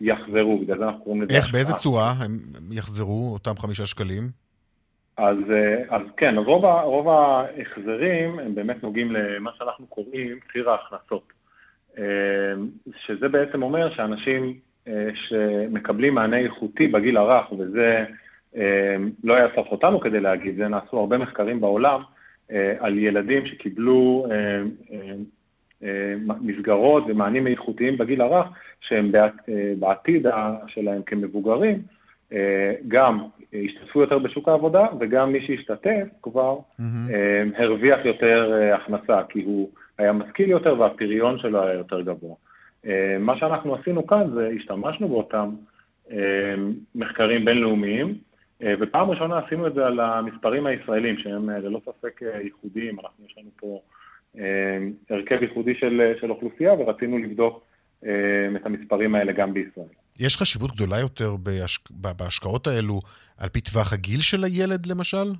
יחזרו, 0.00 0.58
בגלל 0.58 0.78
זה 0.78 0.84
אנחנו 0.84 1.04
קוראים 1.04 1.22
לזה... 1.22 1.36
איך, 1.36 1.52
באיזה 1.52 1.72
צורה 1.72 2.12
הם 2.24 2.30
יחזרו, 2.72 3.32
אותם 3.32 3.56
חמישה 3.56 3.86
שקלים? 3.86 4.22
אז, 5.16 5.36
אז 5.88 6.02
כן, 6.16 6.34
רוב, 6.38 6.64
רוב 6.64 7.08
ההחזרים 7.08 8.38
הם 8.38 8.54
באמת 8.54 8.82
נוגעים 8.82 9.12
למה 9.12 9.50
שאנחנו 9.58 9.86
קוראים 9.86 10.38
ציר 10.52 10.70
ההכנסות. 10.70 11.32
שזה 13.06 13.28
בעצם 13.28 13.62
אומר 13.62 13.94
שאנשים 13.94 14.54
שמקבלים 15.14 16.14
מענה 16.14 16.38
איכותי 16.38 16.86
בגיל 16.86 17.16
הרך, 17.16 17.52
וזה 17.52 18.04
לא 19.24 19.34
היה 19.34 19.48
צריך 19.54 19.68
אותנו 19.72 20.00
כדי 20.00 20.20
להגיד, 20.20 20.56
זה 20.56 20.68
נעשו 20.68 20.98
הרבה 20.98 21.18
מחקרים 21.18 21.60
בעולם 21.60 22.00
על 22.78 22.98
ילדים 22.98 23.46
שקיבלו 23.46 24.26
מסגרות 26.40 27.04
ומענים 27.08 27.46
איכותיים 27.46 27.98
בגיל 27.98 28.20
הרך, 28.20 28.46
שהם 28.80 29.12
בעתיד 29.78 30.26
שלהם 30.66 31.02
כמבוגרים, 31.02 31.82
גם 32.88 33.18
השתתפו 33.64 34.00
יותר 34.00 34.18
בשוק 34.18 34.48
העבודה, 34.48 34.86
וגם 35.00 35.32
מי 35.32 35.46
שהשתתף 35.46 36.06
כבר 36.22 36.58
mm-hmm. 36.58 36.82
הרוויח 37.56 38.04
יותר 38.04 38.52
הכנסה, 38.74 39.22
כי 39.28 39.42
הוא 39.42 39.70
היה 39.98 40.12
משכיל 40.12 40.50
יותר 40.50 40.80
והפריון 40.80 41.38
שלו 41.38 41.62
היה 41.62 41.74
יותר 41.74 42.00
גבוה. 42.00 42.34
מה 43.20 43.38
שאנחנו 43.38 43.74
עשינו 43.74 44.06
כאן 44.06 44.30
זה 44.34 44.50
השתמשנו 44.56 45.08
באותם 45.08 45.50
מחקרים 46.94 47.44
בינלאומיים, 47.44 48.14
ופעם 48.80 49.10
ראשונה 49.10 49.38
עשינו 49.38 49.66
את 49.66 49.74
זה 49.74 49.86
על 49.86 50.00
המספרים 50.00 50.66
הישראלים, 50.66 51.18
שהם 51.18 51.50
ללא 51.50 51.80
ספק 51.84 52.20
ייחודיים, 52.44 52.96
אנחנו 53.00 53.24
יש 53.26 53.38
לנו 53.38 53.50
פה 53.56 53.80
הרכב 55.10 55.42
ייחודי 55.42 55.74
של, 55.80 56.12
של 56.20 56.30
אוכלוסייה, 56.30 56.72
ורצינו 56.72 57.18
לבדוק 57.18 57.64
את 58.56 58.66
המספרים 58.66 59.14
האלה 59.14 59.32
גם 59.32 59.54
בישראל. 59.54 59.86
יש 60.20 60.36
חשיבות 60.36 60.74
גדולה 60.74 61.00
יותר 61.00 61.36
בהשק... 61.36 61.90
בהשקעות 61.90 62.66
האלו 62.66 63.00
על 63.38 63.48
פי 63.48 63.60
טווח 63.60 63.92
הגיל 63.92 64.20
של 64.20 64.44
הילד, 64.44 64.86
למשל? 64.86 65.32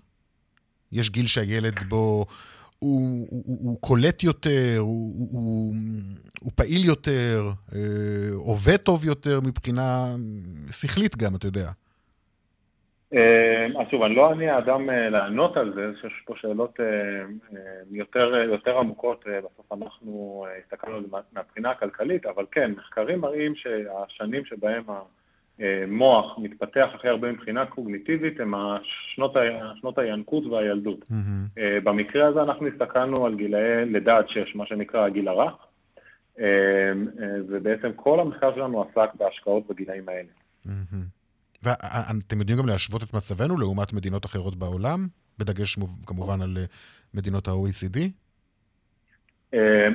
יש 0.93 1.11
גיל 1.11 1.27
שהילד 1.27 1.83
בו 1.89 2.27
הוא, 2.79 3.27
הוא, 3.31 3.43
הוא, 3.47 3.59
הוא 3.61 3.81
קולט 3.81 4.23
יותר, 4.23 4.77
הוא, 4.79 5.29
הוא, 5.33 5.75
הוא 6.41 6.53
פעיל 6.55 6.85
יותר, 6.85 7.51
עובד 8.35 8.77
טוב 8.77 9.05
יותר 9.05 9.41
מבחינה 9.41 10.17
שכלית 10.71 11.17
גם, 11.17 11.37
אתה 11.37 11.47
יודע. 11.47 11.71
אז 13.13 13.87
שוב, 13.91 14.03
אני 14.03 14.15
לא 14.15 14.33
אני 14.33 14.49
האדם 14.49 14.91
לענות 14.91 15.57
על 15.57 15.73
זה, 15.75 15.93
יש 16.07 16.23
פה 16.25 16.35
שאלות 16.37 16.81
יותר, 17.91 18.35
יותר 18.35 18.79
עמוקות, 18.79 19.25
בסוף 19.45 19.73
אנחנו 19.73 20.45
הסתכלנו 20.65 20.97
על 20.97 21.03
זה 21.03 21.17
מהבחינה 21.33 21.71
הכלכלית, 21.71 22.27
אבל 22.27 22.45
כן, 22.53 22.71
מחקרים 22.77 23.21
מראים 23.21 23.55
שהשנים 23.55 24.45
שבהם 24.45 24.83
המוח 25.59 26.39
מתפתח 26.39 26.89
הכי 26.95 27.09
הרבה 27.09 27.33
מבחינה 27.33 27.67
קוגניטיבית 27.67 28.41
הם 28.41 28.55
השנות, 28.55 29.37
שנות 29.81 29.99
הינקות 29.99 30.47
והילדות. 30.47 31.01
Mm-hmm. 31.01 31.61
במקרה 31.85 32.27
הזה 32.27 32.43
אנחנו 32.43 32.67
הסתכלנו 32.67 33.27
על 33.27 33.35
גילאי 33.35 33.85
לידה 33.85 34.17
עד 34.17 34.29
שש, 34.29 34.57
מה 34.57 34.67
שנקרא 34.67 35.07
הגיל 35.07 35.29
הרך, 35.29 35.55
ובעצם 37.49 37.93
כל 37.97 38.21
המחקר 38.21 38.55
שלנו 38.55 38.83
עסק 38.83 39.15
בהשקעות 39.15 39.67
בגילאים 39.67 40.09
האלה. 40.09 40.29
ואתם 41.67 42.39
יודעים 42.41 42.59
גם 42.59 42.67
להשוות 42.67 43.03
את 43.03 43.15
מצבנו 43.15 43.59
לעומת 43.59 43.93
מדינות 43.93 44.25
אחרות 44.25 44.57
בעולם? 44.57 45.07
בדגש 45.39 45.77
כמובן 46.07 46.43
על 46.43 46.57
מדינות 47.15 47.49
ה-OECD? 47.49 47.99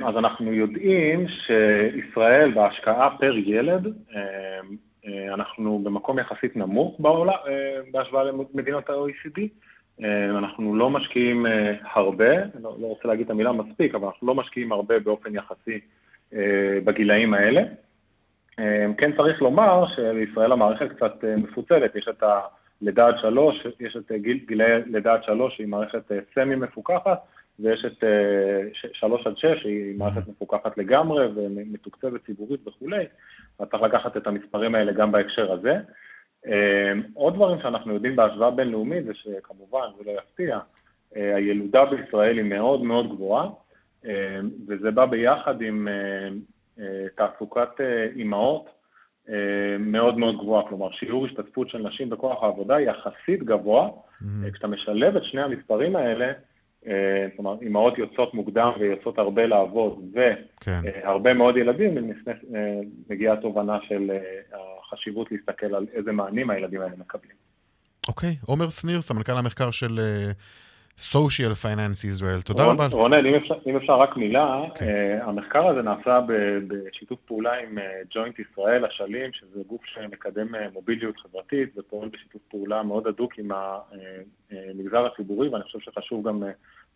אז 0.08 0.16
אנחנו 0.18 0.52
יודעים 0.52 1.26
שישראל 1.28 2.54
בהשקעה 2.54 3.16
פר 3.18 3.36
ילד, 3.36 3.86
אנחנו 5.34 5.80
במקום 5.84 6.18
יחסית 6.18 6.56
נמוך 6.56 7.00
בעולם, 7.00 7.34
בהשוואה 7.90 8.24
למדינות 8.24 8.90
ה-OECD. 8.90 9.40
אנחנו 10.38 10.76
לא 10.76 10.90
משקיעים 10.90 11.46
הרבה, 11.94 12.44
לא, 12.60 12.76
לא 12.80 12.86
רוצה 12.86 13.08
להגיד 13.08 13.24
את 13.24 13.30
המילה 13.30 13.52
מספיק, 13.52 13.94
אבל 13.94 14.06
אנחנו 14.06 14.26
לא 14.26 14.34
משקיעים 14.34 14.72
הרבה 14.72 14.98
באופן 14.98 15.34
יחסי 15.34 15.80
בגילאים 16.84 17.34
האלה. 17.34 17.62
כן 18.98 19.10
צריך 19.16 19.42
לומר 19.42 19.84
שלישראל 19.96 20.52
המערכת 20.52 20.92
קצת 20.96 21.24
מפוצלת, 21.36 21.96
יש 21.96 22.08
את 22.08 22.22
הלידה 22.82 23.06
עד 23.06 23.14
שלוש, 23.20 23.66
יש 23.80 23.96
את 23.96 24.12
גיל, 24.12 24.40
גילי 24.48 24.64
לידה 24.86 25.12
עד 25.12 25.24
שלוש 25.24 25.56
שהיא 25.56 25.66
מערכת 25.68 26.12
סמי 26.34 26.54
מפוקחת, 26.54 27.18
ויש 27.60 27.84
את 27.84 28.04
שלוש 28.92 29.26
עד 29.26 29.36
שש 29.36 29.62
שהיא 29.62 29.98
מערכת 29.98 30.28
מפוקחת 30.28 30.78
לגמרי 30.78 31.26
ומתוקצבת 31.34 32.24
ציבורית 32.26 32.68
וכולי, 32.68 33.04
אז 33.58 33.68
צריך 33.68 33.82
לקחת 33.82 34.16
את 34.16 34.26
המספרים 34.26 34.74
האלה 34.74 34.92
גם 34.92 35.12
בהקשר 35.12 35.52
הזה. 35.52 35.76
עוד 37.14 37.34
דברים 37.34 37.58
שאנחנו 37.62 37.94
יודעים 37.94 38.16
בהשוואה 38.16 38.50
בינלאומית 38.50 39.04
זה 39.04 39.14
שכמובן, 39.14 39.86
זה 39.98 40.04
לא 40.06 40.18
יפתיע, 40.18 40.58
הילודה 41.14 41.84
בישראל 41.84 42.36
היא 42.36 42.44
מאוד 42.44 42.82
מאוד 42.82 43.08
גבוהה, 43.08 43.48
וזה 44.68 44.90
בא 44.90 45.06
ביחד 45.06 45.62
עם 45.62 45.88
תעסוקת 47.16 47.68
אימהות 48.16 48.68
מאוד 49.78 50.18
מאוד 50.18 50.38
גבוהה, 50.38 50.68
כלומר 50.68 50.92
שיעור 50.92 51.26
השתתפות 51.26 51.68
של 51.70 51.78
נשים 51.78 52.10
בכוח 52.10 52.42
העבודה 52.42 52.80
יחסית 52.80 53.42
גבוה, 53.42 53.88
mm-hmm. 53.88 54.50
כשאתה 54.52 54.66
משלב 54.66 55.16
את 55.16 55.24
שני 55.24 55.42
המספרים 55.42 55.96
האלה, 55.96 56.32
אומרת, 57.38 57.62
אימהות 57.62 57.98
יוצאות 57.98 58.34
מוקדם 58.34 58.70
ויוצאות 58.80 59.18
הרבה 59.18 59.46
לעבוד, 59.46 60.04
והרבה 60.12 61.30
כן. 61.30 61.38
מאוד 61.38 61.56
ילדים, 61.56 62.12
מגיעה 63.10 63.36
תובנה 63.36 63.78
של 63.88 64.10
החשיבות 64.52 65.32
להסתכל 65.32 65.74
על 65.74 65.86
איזה 65.92 66.12
מענים 66.12 66.50
הילדים 66.50 66.80
האלה 66.80 66.94
מקבלים. 66.98 67.36
אוקיי, 68.08 68.36
עומר 68.46 68.70
שניר, 68.70 69.00
סמנכ"ל 69.00 69.32
המחקר 69.38 69.70
של 69.70 69.98
Social 70.98 71.54
Finance 71.62 72.04
Israel. 72.04 72.42
תודה 72.44 72.64
רבה. 72.64 72.86
רונן, 72.90 73.26
אם 73.26 73.34
אפשר, 73.34 73.54
אם 73.66 73.76
אפשר 73.76 73.92
רק 73.92 74.16
מילה, 74.16 74.62
okay. 74.66 74.78
כן. 74.78 75.18
אה, 75.20 75.28
המחקר 75.28 75.68
הזה 75.68 75.82
נעשה 75.82 76.20
בשיתוף 76.68 77.18
פעולה 77.26 77.50
עם 77.52 77.78
ג'וינט 78.14 78.38
אה, 78.38 78.42
ישראל, 78.42 78.84
אשלים, 78.86 79.30
שזה 79.32 79.60
גוף 79.68 79.80
שמקדם 79.84 80.54
אה, 80.54 80.58
מוביליות 80.72 81.14
חברתית 81.22 81.68
ופועל 81.76 82.08
בשיתוף 82.08 82.42
פעולה 82.50 82.82
מאוד 82.82 83.06
הדוק 83.06 83.32
עם 83.38 83.50
המגזר 83.50 85.06
הציבורי, 85.06 85.48
ואני 85.48 85.64
חושב 85.64 85.78
שחשוב 85.80 86.28
גם 86.28 86.42
אה, 86.42 86.46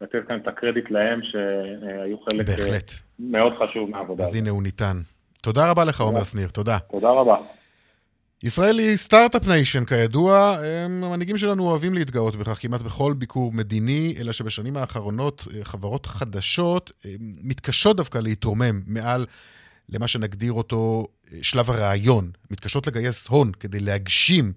לתת 0.01 0.19
כאן 0.29 0.39
את 0.43 0.49
הקרדיט 0.49 0.91
להם 0.91 1.19
שהיו 1.23 2.19
חלק 2.19 2.47
בהחלט. 2.47 2.91
מאוד 3.19 3.53
חשוב 3.59 3.91
מהעבודה. 3.91 4.25
אז 4.25 4.35
הנה 4.35 4.51
הוא 4.51 4.63
ניתן. 4.63 4.97
תודה 5.43 5.71
רבה 5.71 5.85
לך, 5.85 6.01
עומר 6.01 6.25
שניר, 6.25 6.49
תודה. 6.49 6.79
תודה 6.79 7.11
רבה. 7.11 7.37
ישראל 8.43 8.79
היא 8.79 8.97
Start-Up 8.97 9.47
Nation, 9.47 9.85
כידוע. 9.85 10.59
המנהיגים 10.85 11.39
שלנו 11.39 11.65
אוהבים 11.65 11.95
להתגאות 11.95 12.37
בכך 12.37 12.59
כמעט 12.61 12.83
בכל 12.83 13.13
ביקור 13.13 13.53
מדיני, 13.53 14.15
אלא 14.19 14.33
שבשנים 14.33 14.77
האחרונות 14.77 15.49
אה, 15.55 15.65
חברות 15.65 16.07
חדשות 16.07 16.93
אה, 17.07 17.15
מתקשות 17.21 17.97
דווקא 17.97 18.19
להתרומם 18.19 18.83
מעל 18.87 19.27
למה 19.89 20.09
שנגדיר 20.09 20.53
אותו 20.53 21.07
אה, 21.33 21.39
שלב 21.43 21.71
הרעיון. 21.71 22.31
מתקשות 22.51 22.87
לגייס 22.87 23.27
הון 23.27 23.53
כדי 23.61 23.81
להגשים 23.81 24.53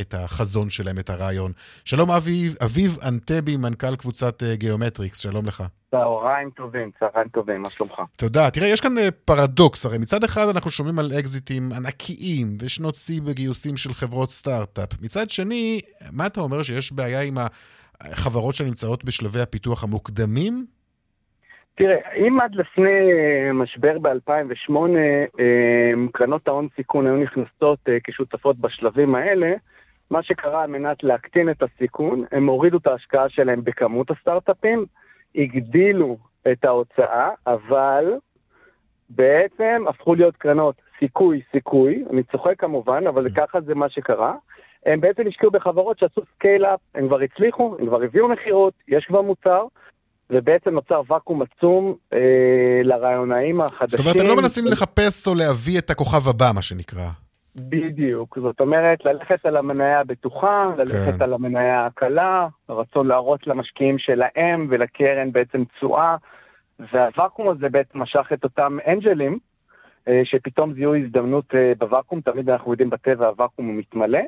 את 0.00 0.14
החזון 0.14 0.70
שלהם, 0.70 0.98
את 0.98 1.10
הרעיון. 1.10 1.52
שלום 1.84 2.10
אביב, 2.10 2.54
אביב 2.64 2.98
אנטבי, 3.02 3.56
מנכ"ל 3.56 3.96
קבוצת 3.96 4.42
גיאומטריקס, 4.42 5.18
שלום 5.18 5.46
לך. 5.46 5.64
צהריים 5.90 6.50
טובים, 6.50 6.90
צהריים 6.98 7.28
טובים, 7.28 7.56
מה 7.62 7.70
שלומך? 7.70 8.02
תודה. 8.16 8.50
תראה, 8.50 8.68
יש 8.68 8.80
כאן 8.80 8.98
אה, 8.98 9.10
פרדוקס, 9.24 9.86
הרי 9.86 9.98
מצד 9.98 10.24
אחד 10.24 10.46
אנחנו 10.54 10.70
שומעים 10.70 10.98
על 10.98 11.10
אקזיטים 11.18 11.62
ענקיים 11.76 12.46
ושנות 12.62 12.94
שיא 12.94 13.20
בגיוסים 13.22 13.76
של 13.76 13.92
חברות 13.92 14.30
סטארט-אפ. 14.30 15.02
מצד 15.02 15.30
שני, 15.30 15.80
מה 16.12 16.26
אתה 16.26 16.40
אומר, 16.40 16.62
שיש 16.62 16.92
בעיה 16.92 17.22
עם 17.22 17.34
החברות 18.00 18.54
שנמצאות 18.54 19.04
בשלבי 19.04 19.40
הפיתוח 19.40 19.84
המוקדמים? 19.84 20.66
תראה, 21.74 21.96
אם 22.16 22.40
עד 22.40 22.54
לפני 22.54 23.12
אה, 23.12 23.52
משבר 23.52 23.98
ב-2008 23.98 24.72
אה, 25.40 26.08
קרנות 26.12 26.48
ההון 26.48 26.68
סיכון 26.76 27.06
היו 27.06 27.16
נכנסות 27.16 27.78
כשותפות 28.04 28.58
בשלבים 28.58 29.14
האלה, 29.14 29.52
מה 30.10 30.22
שקרה 30.22 30.62
על 30.62 30.70
מנת 30.70 31.04
להקטין 31.04 31.50
את 31.50 31.62
הסיכון, 31.62 32.24
הם 32.32 32.46
הורידו 32.46 32.78
את 32.78 32.86
ההשקעה 32.86 33.28
שלהם 33.28 33.64
בכמות 33.64 34.10
הסטארט-אפים, 34.10 34.84
הגדילו 35.34 36.16
את 36.52 36.64
ההוצאה, 36.64 37.30
אבל 37.46 38.04
בעצם 39.10 39.84
הפכו 39.88 40.14
להיות 40.14 40.36
קרנות 40.36 40.74
סיכוי 40.98 41.40
סיכוי, 41.52 42.04
אני 42.10 42.22
צוחק 42.22 42.54
כמובן, 42.58 43.06
אבל 43.06 43.22
זה 43.22 43.28
ככה 43.36 43.60
זה 43.60 43.74
מה 43.74 43.90
שקרה. 43.90 44.34
הם 44.86 45.00
בעצם 45.00 45.22
השקיעו 45.28 45.50
בחברות 45.50 45.98
שעשו 45.98 46.20
scale-up, 46.34 46.80
הם 46.94 47.08
כבר 47.08 47.20
הצליחו, 47.20 47.76
הם 47.78 47.86
כבר 47.86 48.02
הביאו 48.02 48.28
מכירות, 48.28 48.74
יש 48.88 49.04
כבר 49.04 49.22
מוצר, 49.22 49.66
ובעצם 50.30 50.70
נוצר 50.70 51.02
ואקום 51.08 51.42
עצום 51.42 51.94
אה, 52.12 52.18
לרעיונאים 52.84 53.60
החדשים. 53.60 53.88
זאת 53.88 54.00
אומרת, 54.00 54.20
הם 54.20 54.26
לא 54.26 54.36
מנסים 54.36 54.66
לחפש 54.66 55.26
או 55.26 55.34
להביא 55.34 55.78
את 55.78 55.90
הכוכב 55.90 56.28
הבא, 56.28 56.50
מה 56.54 56.62
שנקרא. 56.62 57.27
בדיוק, 57.68 58.38
זאת 58.38 58.60
אומרת, 58.60 59.04
ללכת 59.04 59.46
על 59.46 59.56
המניה 59.56 60.00
הבטוחה, 60.00 60.70
ללכת 60.76 61.18
כן. 61.18 61.24
על 61.24 61.32
המניה 61.32 61.80
הקלה, 61.80 62.48
הרצון 62.68 63.06
להראות 63.06 63.46
למשקיעים 63.46 63.98
שלהם 63.98 64.66
ולקרן 64.70 65.32
בעצם 65.32 65.64
תשואה, 65.64 66.16
והוואקום 66.92 67.48
הזה 67.48 67.68
בעצם 67.68 68.02
משך 68.02 68.30
את 68.32 68.44
אותם 68.44 68.78
אנג'לים, 68.86 69.38
אה, 70.08 70.20
שפתאום 70.24 70.74
זיהו 70.74 70.96
הזדמנות 70.96 71.54
אה, 71.54 71.72
בוואקום, 71.78 72.20
תמיד 72.20 72.50
אנחנו 72.50 72.72
יודעים 72.72 72.90
בטבע 72.90 73.26
הוואקום 73.26 73.66
הוא 73.66 73.74
מתמלא. 73.74 74.20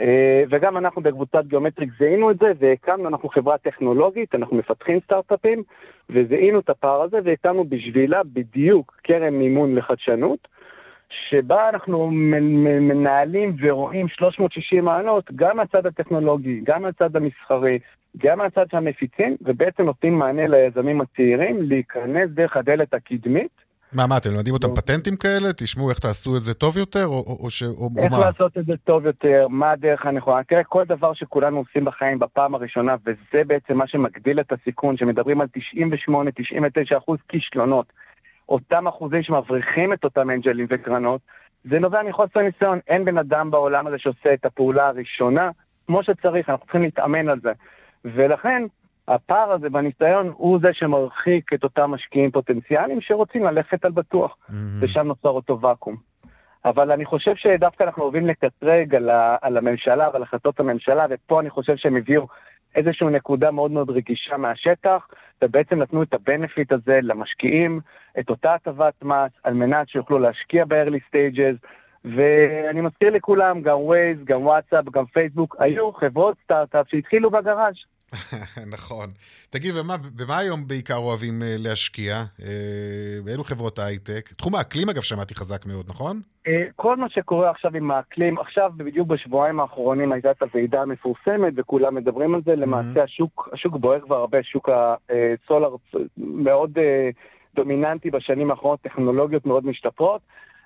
אה, 0.00 0.42
וגם 0.50 0.76
אנחנו 0.76 1.02
בקבוצת 1.02 1.44
גיאומטריק 1.46 1.90
זיהינו 1.98 2.30
את 2.30 2.38
זה 2.38 2.52
והקמנו, 2.58 3.08
אנחנו 3.08 3.28
חברה 3.28 3.58
טכנולוגית, 3.58 4.34
אנחנו 4.34 4.56
מפתחים 4.56 5.00
סטארט-אפים 5.04 5.62
וזיהינו 6.10 6.58
את 6.60 6.70
הפער 6.70 7.02
הזה 7.02 7.18
והקמנו 7.24 7.64
בשבילה 7.64 8.20
בדיוק 8.32 9.00
קרן 9.02 9.34
מימון 9.34 9.74
לחדשנות. 9.74 10.48
שבה 11.30 11.68
אנחנו 11.68 12.10
מנהלים 12.80 13.56
ורואים 13.60 14.08
360 14.08 14.84
מעלות, 14.84 15.24
גם 15.36 15.56
מהצד 15.56 15.86
הטכנולוגי, 15.86 16.60
גם 16.64 16.82
מהצד 16.82 17.16
המסחרי, 17.16 17.78
גם 18.18 18.38
מהצד 18.38 18.66
של 18.70 18.76
המפיצים, 18.76 19.36
ובעצם 19.40 19.82
נותנים 19.82 20.18
מענה 20.18 20.46
ליזמים 20.46 21.00
הצעירים 21.00 21.62
להיכנס 21.62 22.30
דרך 22.30 22.56
הדלת 22.56 22.94
הקדמית. 22.94 23.64
מה, 23.94 24.06
מה, 24.06 24.16
אתם 24.16 24.30
לומדים 24.30 24.54
אותם 24.54 24.74
פטנטים 24.74 25.16
כאלה? 25.16 25.52
תשמעו 25.56 25.90
איך 25.90 25.98
תעשו 25.98 26.36
את 26.36 26.42
זה 26.42 26.54
טוב 26.54 26.76
יותר, 26.76 27.04
או, 27.06 27.24
או, 27.26 27.36
או, 27.44 27.50
ש, 27.50 27.62
או, 27.62 27.88
איך 27.98 28.12
מה? 28.12 28.18
לעשות 28.18 28.58
את 28.58 28.66
זה 28.66 28.72
טוב 28.84 29.06
יותר, 29.06 29.46
מה 29.50 29.70
הדרך 29.70 30.06
הנכונה. 30.06 30.44
תראה, 30.44 30.64
כל 30.64 30.84
דבר 30.84 31.14
שכולנו 31.14 31.58
עושים 31.58 31.84
בחיים 31.84 32.18
בפעם 32.18 32.54
הראשונה, 32.54 32.96
וזה 33.06 33.44
בעצם 33.46 33.76
מה 33.76 33.86
שמגדיל 33.86 34.40
את 34.40 34.52
הסיכון, 34.52 34.96
שמדברים 34.96 35.40
על 35.40 35.46
98-99 36.94 36.98
אחוז 36.98 37.18
כישלונות. 37.28 37.86
אותם 38.48 38.86
אחוזים 38.86 39.22
שמבריחים 39.22 39.92
את 39.92 40.04
אותם 40.04 40.30
אנג'לים 40.30 40.66
וקרנות, 40.70 41.20
זה 41.64 41.78
נובע 41.78 42.02
מחוסר 42.02 42.40
ניסיון. 42.40 42.78
אין 42.88 43.04
בן 43.04 43.18
אדם 43.18 43.50
בעולם 43.50 43.86
הזה 43.86 43.98
שעושה 43.98 44.34
את 44.34 44.44
הפעולה 44.44 44.88
הראשונה 44.88 45.50
כמו 45.86 46.02
שצריך, 46.02 46.50
אנחנו 46.50 46.64
צריכים 46.64 46.82
להתאמן 46.82 47.28
על 47.28 47.40
זה. 47.40 47.52
ולכן, 48.04 48.62
הפער 49.08 49.52
הזה 49.52 49.70
בניסיון 49.70 50.32
הוא 50.36 50.58
זה 50.62 50.68
שמרחיק 50.72 51.52
את 51.52 51.64
אותם 51.64 51.90
משקיעים 51.90 52.30
פוטנציאליים 52.30 53.00
שרוצים 53.00 53.44
ללכת 53.44 53.84
על 53.84 53.92
בטוח, 53.92 54.36
mm-hmm. 54.36 54.54
ושם 54.80 55.06
נוצר 55.06 55.28
אותו 55.28 55.60
ואקום. 55.60 55.96
אבל 56.64 56.92
אני 56.92 57.04
חושב 57.04 57.34
שדווקא 57.36 57.84
אנחנו 57.84 58.02
אוהבים 58.02 58.26
לקטרג 58.26 58.94
על, 58.94 59.10
ה, 59.10 59.36
על 59.42 59.56
הממשלה 59.56 60.08
ועל 60.12 60.22
החלטות 60.22 60.60
הממשלה, 60.60 61.06
ופה 61.10 61.40
אני 61.40 61.50
חושב 61.50 61.76
שהם 61.76 61.96
הביאו 61.96 62.26
איזושהי 62.74 63.06
נקודה 63.10 63.50
מאוד 63.50 63.70
מאוד 63.70 63.90
רגישה 63.90 64.36
מהשטח, 64.36 65.08
ובעצם 65.42 65.78
נתנו 65.82 66.02
את 66.02 66.14
הבנפיט 66.14 66.72
הזה 66.72 67.00
למשקיעים, 67.02 67.80
את 68.18 68.30
אותה 68.30 68.54
הטבת 68.54 69.02
מס, 69.02 69.30
על 69.42 69.54
מנת 69.54 69.88
שיוכלו 69.88 70.18
להשקיע 70.18 70.64
ב-early 70.64 71.00
stages, 71.10 71.66
ואני 72.04 72.80
מזכיר 72.80 73.10
לכולם, 73.10 73.62
גם 73.62 73.76
Waze, 73.76 74.24
גם 74.24 74.42
וואטסאפ, 74.42 74.84
גם 74.92 75.06
פייסבוק, 75.06 75.56
היו 75.58 75.92
חברות 75.92 76.36
סטארט-אפ 76.44 76.88
שהתחילו 76.88 77.30
בגראז'. 77.30 77.93
נכון. 78.74 79.08
תגיד, 79.50 79.74
במה, 79.74 79.96
במה 80.16 80.38
היום 80.38 80.60
בעיקר 80.66 80.96
אוהבים 80.96 81.42
אה, 81.42 81.54
להשקיע? 81.58 82.14
אה, 82.14 83.22
באילו 83.24 83.44
חברות 83.44 83.78
הייטק? 83.78 84.28
תחום 84.38 84.54
האקלים, 84.54 84.88
אגב, 84.88 85.02
שמעתי 85.02 85.34
חזק 85.34 85.66
מאוד, 85.66 85.86
נכון? 85.88 86.20
אה, 86.46 86.64
כל 86.76 86.96
מה 86.96 87.08
שקורה 87.08 87.50
עכשיו 87.50 87.76
עם 87.76 87.90
האקלים, 87.90 88.38
עכשיו 88.38 88.72
בדיוק 88.76 89.08
בשבועיים 89.08 89.60
האחרונים 89.60 90.12
הייתה 90.12 90.30
את 90.30 90.42
הוועידה 90.42 90.82
המפורסמת 90.82 91.52
וכולם 91.56 91.94
מדברים 91.94 92.34
על 92.34 92.40
זה, 92.44 92.56
למעשה 92.56 93.02
השוק, 93.02 93.48
השוק 93.52 93.76
בוער 93.76 94.00
כבר 94.00 94.16
הרבה, 94.16 94.38
שוק 94.42 94.68
הסולר 94.68 95.74
מאוד 96.16 96.78
דומיננטי 97.54 98.10
בשנים 98.10 98.50
האחרונות, 98.50 98.80
טכנולוגיות 98.80 99.46
מאוד 99.46 99.66
משתפרות. 99.66 100.20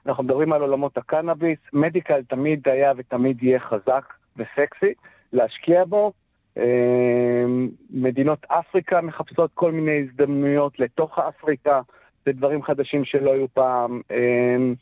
אנחנו 0.06 0.24
מדברים 0.24 0.52
על 0.52 0.60
עולמות 0.60 0.98
הקנאביס, 0.98 1.58
מדיקל 1.72 2.22
תמיד 2.22 2.68
היה 2.68 2.92
ותמיד 2.96 3.42
יהיה 3.42 3.60
חזק 3.60 4.12
וסקסי, 4.36 4.92
להשקיע 5.32 5.84
בו. 5.84 6.12
אמ, 6.58 7.68
מדינות 7.90 8.46
אפריקה 8.48 9.00
מחפשות 9.00 9.50
כל 9.54 9.72
מיני 9.72 10.02
הזדמנויות 10.02 10.78
לתוך 10.78 11.18
אפריקה, 11.18 11.80
זה 12.26 12.32
דברים 12.32 12.62
חדשים 12.62 13.04
שלא 13.04 13.32
היו 13.32 13.46
פעם. 13.54 14.00
אמ, 14.10 14.74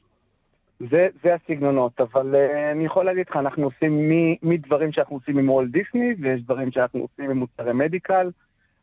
זה, 0.91 1.09
זה 1.25 1.35
הסגנונות, 1.35 2.01
אבל 2.01 2.35
uh, 2.35 2.73
אני 2.73 2.85
יכול 2.85 3.05
להגיד 3.05 3.27
לך, 3.31 3.37
אנחנו 3.37 3.65
עושים 3.65 4.11
מדברים 4.43 4.93
שאנחנו 4.93 5.17
עושים 5.17 5.39
עם 5.39 5.51
וולט 5.51 5.71
דיסני, 5.71 6.15
ויש 6.21 6.43
דברים 6.43 6.73
שאנחנו 6.73 7.01
עושים 7.01 7.31
עם 7.31 7.39
מוצרי 7.39 7.73
מדיקל. 7.73 8.31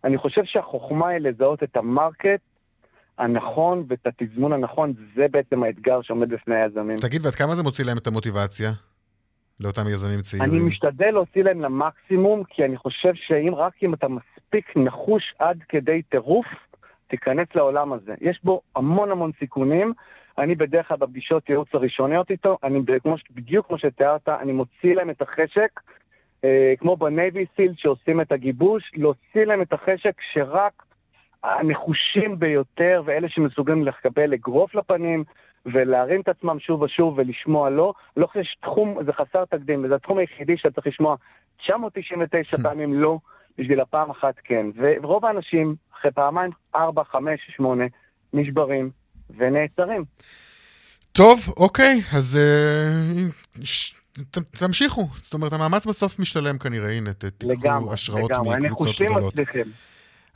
אני 0.03 0.17
חושב 0.17 0.41
שהחוכמה 0.45 1.09
היא 1.09 1.19
לזהות 1.19 1.63
את 1.63 1.77
המרקט 1.77 2.39
הנכון 3.17 3.85
ואת 3.87 4.07
התזמון 4.07 4.53
הנכון, 4.53 4.93
זה 5.15 5.25
בעצם 5.31 5.63
האתגר 5.63 6.01
שעומד 6.01 6.29
בפני 6.29 6.55
היזמים. 6.55 6.97
תגיד, 6.97 7.25
ועד 7.25 7.35
כמה 7.35 7.55
זה 7.55 7.63
מוציא 7.63 7.85
להם 7.85 7.97
את 7.97 8.07
המוטיבציה? 8.07 8.69
לאותם 9.63 9.87
יזמים 9.87 10.21
צעירים? 10.21 10.49
אני 10.49 10.59
משתדל 10.59 11.11
להוציא 11.11 11.43
להם 11.43 11.61
למקסימום, 11.61 12.43
כי 12.43 12.65
אני 12.65 12.77
חושב 12.77 13.13
שאם 13.13 13.55
רק 13.55 13.73
אם 13.83 13.93
אתה 13.93 14.07
מספיק 14.07 14.77
נחוש 14.77 15.33
עד 15.39 15.57
כדי 15.69 16.01
טירוף, 16.01 16.45
תיכנס 17.07 17.47
לעולם 17.55 17.93
הזה. 17.93 18.13
יש 18.21 18.39
בו 18.43 18.61
המון 18.75 19.11
המון 19.11 19.31
סיכונים. 19.39 19.93
אני 20.37 20.55
בדרך 20.55 20.87
כלל 20.87 20.97
בפגישות 20.97 21.49
ייעוץ 21.49 21.67
הראשוניות 21.73 22.31
איתו, 22.31 22.57
אני 22.63 22.79
כמו, 23.03 23.15
בדיוק 23.35 23.67
כמו 23.67 23.77
שתיארת, 23.77 24.29
אני 24.29 24.51
מוציא 24.51 24.95
להם 24.95 25.09
את 25.09 25.21
החשק, 25.21 25.79
אה, 26.43 26.73
כמו 26.79 26.97
בנייבי 26.97 27.45
סיל 27.55 27.73
שעושים 27.77 28.21
את 28.21 28.31
הגיבוש, 28.31 28.91
להוציא 28.95 29.43
להם 29.43 29.61
את 29.61 29.73
החשק 29.73 30.15
שרק 30.33 30.83
הנחושים 31.43 32.39
ביותר 32.39 33.01
ואלה 33.05 33.29
שמסוגלים 33.29 33.83
לקבל 33.83 34.33
אגרוף 34.33 34.75
לפנים 34.75 35.23
ולהרים 35.65 36.21
את 36.21 36.27
עצמם 36.27 36.59
שוב 36.59 36.81
ושוב 36.81 37.17
ולשמוע 37.17 37.69
לא, 37.69 37.93
לא 38.17 38.27
חושב 38.27 38.41
תחום, 38.61 38.97
זה 39.05 39.13
חסר 39.13 39.45
תקדים, 39.45 39.85
וזה 39.85 39.95
התחום 39.95 40.17
היחידי 40.17 40.57
שאתה 40.57 40.71
צריך 40.71 40.87
לשמוע 40.87 41.15
999 41.57 42.57
פעמים 42.63 42.93
לא, 42.93 43.17
בשביל 43.57 43.79
הפעם 43.79 44.09
אחת 44.09 44.35
כן. 44.43 44.65
ורוב 44.75 45.25
האנשים, 45.25 45.75
אחרי 45.99 46.11
פעמיים, 46.11 46.51
4, 46.75 47.03
5, 47.03 47.39
8, 47.55 47.83
נשברים 48.33 48.89
ונעצרים. 49.37 50.03
טוב, 51.11 51.39
אוקיי, 51.57 52.01
אז 52.17 52.39
uh, 52.39 53.63
ש, 53.63 53.93
ת, 54.31 54.37
תמשיכו. 54.37 55.07
זאת 55.23 55.33
אומרת, 55.33 55.53
המאמץ 55.53 55.85
בסוף 55.85 56.19
משתלם 56.19 56.57
כנראה. 56.57 56.91
הנה, 56.91 57.13
תיקחו 57.13 57.93
השראות 57.93 58.31
מקבוצות 58.59 59.01
גדולות. 59.01 59.33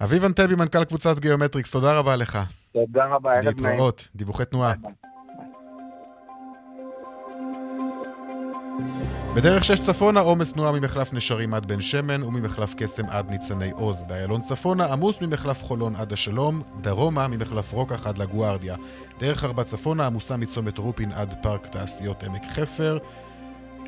אביב 0.04 0.24
אנטבי, 0.24 0.56
מנכ"ל 0.56 0.86
קבוצת 0.86 1.20
גיאומטריקס, 1.20 1.72
תודה 1.72 2.00
רבה 2.00 2.16
לך. 2.16 2.40
תודה 2.74 3.06
רבה, 3.06 3.32
ערב 3.32 3.46
נעים. 3.46 3.66
להתראות, 3.66 4.08
דיווחי 4.16 4.46
תנועה. 4.46 4.74
בדרך 9.36 9.64
שש 9.64 9.80
צפונה 9.80 10.20
עומס 10.20 10.54
תנועה 10.54 10.72
ממחלף 10.72 11.14
נשרים 11.14 11.54
עד 11.54 11.66
בן 11.66 11.82
שמן 11.82 12.24
וממחלף 12.24 12.74
קסם 12.78 13.06
עד 13.10 13.30
ניצני 13.30 13.72
עוז. 13.72 14.04
באיילון 14.08 14.42
צפונה 14.42 14.86
עמוס 14.86 15.22
ממחלף 15.22 15.64
חולון 15.64 15.96
עד 15.96 16.14
השלום, 16.14 16.62
דרומה 16.82 17.28
ממחלף 17.28 17.74
רוקח 17.74 18.08
עד 18.08 18.18
לגוארדיה. 18.18 18.76
דרך 19.20 19.44
ארבע 19.44 19.64
צפונה 19.64 20.06
עמוסה 20.06 20.38
מצומת 20.38 20.78
רופין 20.78 21.12
עד 21.12 21.36
פארק 21.44 21.68
תעשיות 21.68 22.24
עמק 22.24 22.44
חפר. 22.52 22.98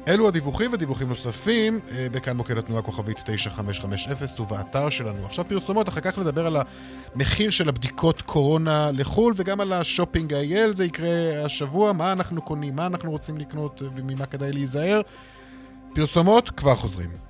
אלו 0.07 0.27
הדיווחים 0.27 0.73
ודיווחים 0.73 1.09
נוספים 1.09 1.79
אה, 1.91 2.07
בכאן 2.11 2.37
מוקד 2.37 2.57
התנועה 2.57 2.81
כוכבית 2.81 3.17
9550 3.25 4.13
ובאתר 4.39 4.89
שלנו. 4.89 5.25
עכשיו 5.25 5.45
פרסומות, 5.47 5.89
אחר 5.89 6.01
כך 6.01 6.19
נדבר 6.19 6.45
על 6.45 6.57
המחיר 7.15 7.49
של 7.49 7.69
הבדיקות 7.69 8.21
קורונה 8.21 8.91
לחו"ל 8.93 9.33
וגם 9.35 9.61
על 9.61 9.73
השופינג 9.73 10.33
ה-IL, 10.33 10.73
זה 10.73 10.85
יקרה 10.85 11.45
השבוע, 11.45 11.93
מה 11.93 12.11
אנחנו 12.11 12.41
קונים, 12.41 12.75
מה 12.75 12.85
אנחנו 12.85 13.11
רוצים 13.11 13.37
לקנות 13.37 13.81
וממה 13.95 14.25
כדאי 14.25 14.51
להיזהר. 14.51 15.01
פרסומות, 15.95 16.49
כבר 16.49 16.75
חוזרים. 16.75 17.28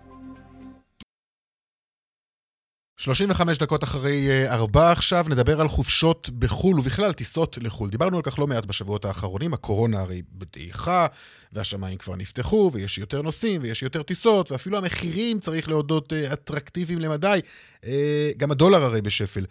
35 3.00 3.58
דקות 3.58 3.84
אחרי 3.84 4.48
4 4.50 4.82
אה, 4.82 4.92
עכשיו, 4.92 5.26
נדבר 5.30 5.62
על 5.62 5.68
חופשות 5.68 6.30
בחו"ל 6.40 6.80
ובכלל 6.80 7.14
טיסות 7.14 7.58
לחו"ל. 7.62 7.90
דיברנו 7.90 8.18
על 8.18 8.24
כך 8.24 8.40
לא 8.40 8.48
מעט 8.48 8.66
בשבועות 8.66 9.06
האחרונים, 9.06 9.54
הקורונה 9.54 10.00
הרי 10.00 10.22
בדעיכה, 10.32 11.08
והשמיים 11.54 11.98
כבר 11.98 12.16
נפתחו, 12.16 12.72
ויש 12.74 12.98
יותר 12.98 13.22
נוסעים, 13.22 13.62
ויש 13.64 13.84
יותר 13.84 14.04
טיסות, 14.04 14.52
ואפילו 14.52 14.78
המחירים, 14.78 15.40
צריך 15.40 15.70
להודות, 15.70 16.14
אה, 16.14 16.34
אטרקטיביים 16.34 17.00
למדי. 17.00 17.40
אה, 17.86 18.32
גם 18.38 18.52
הדולר 18.52 18.84
הרי 18.84 19.02
בשפל. 19.02 19.46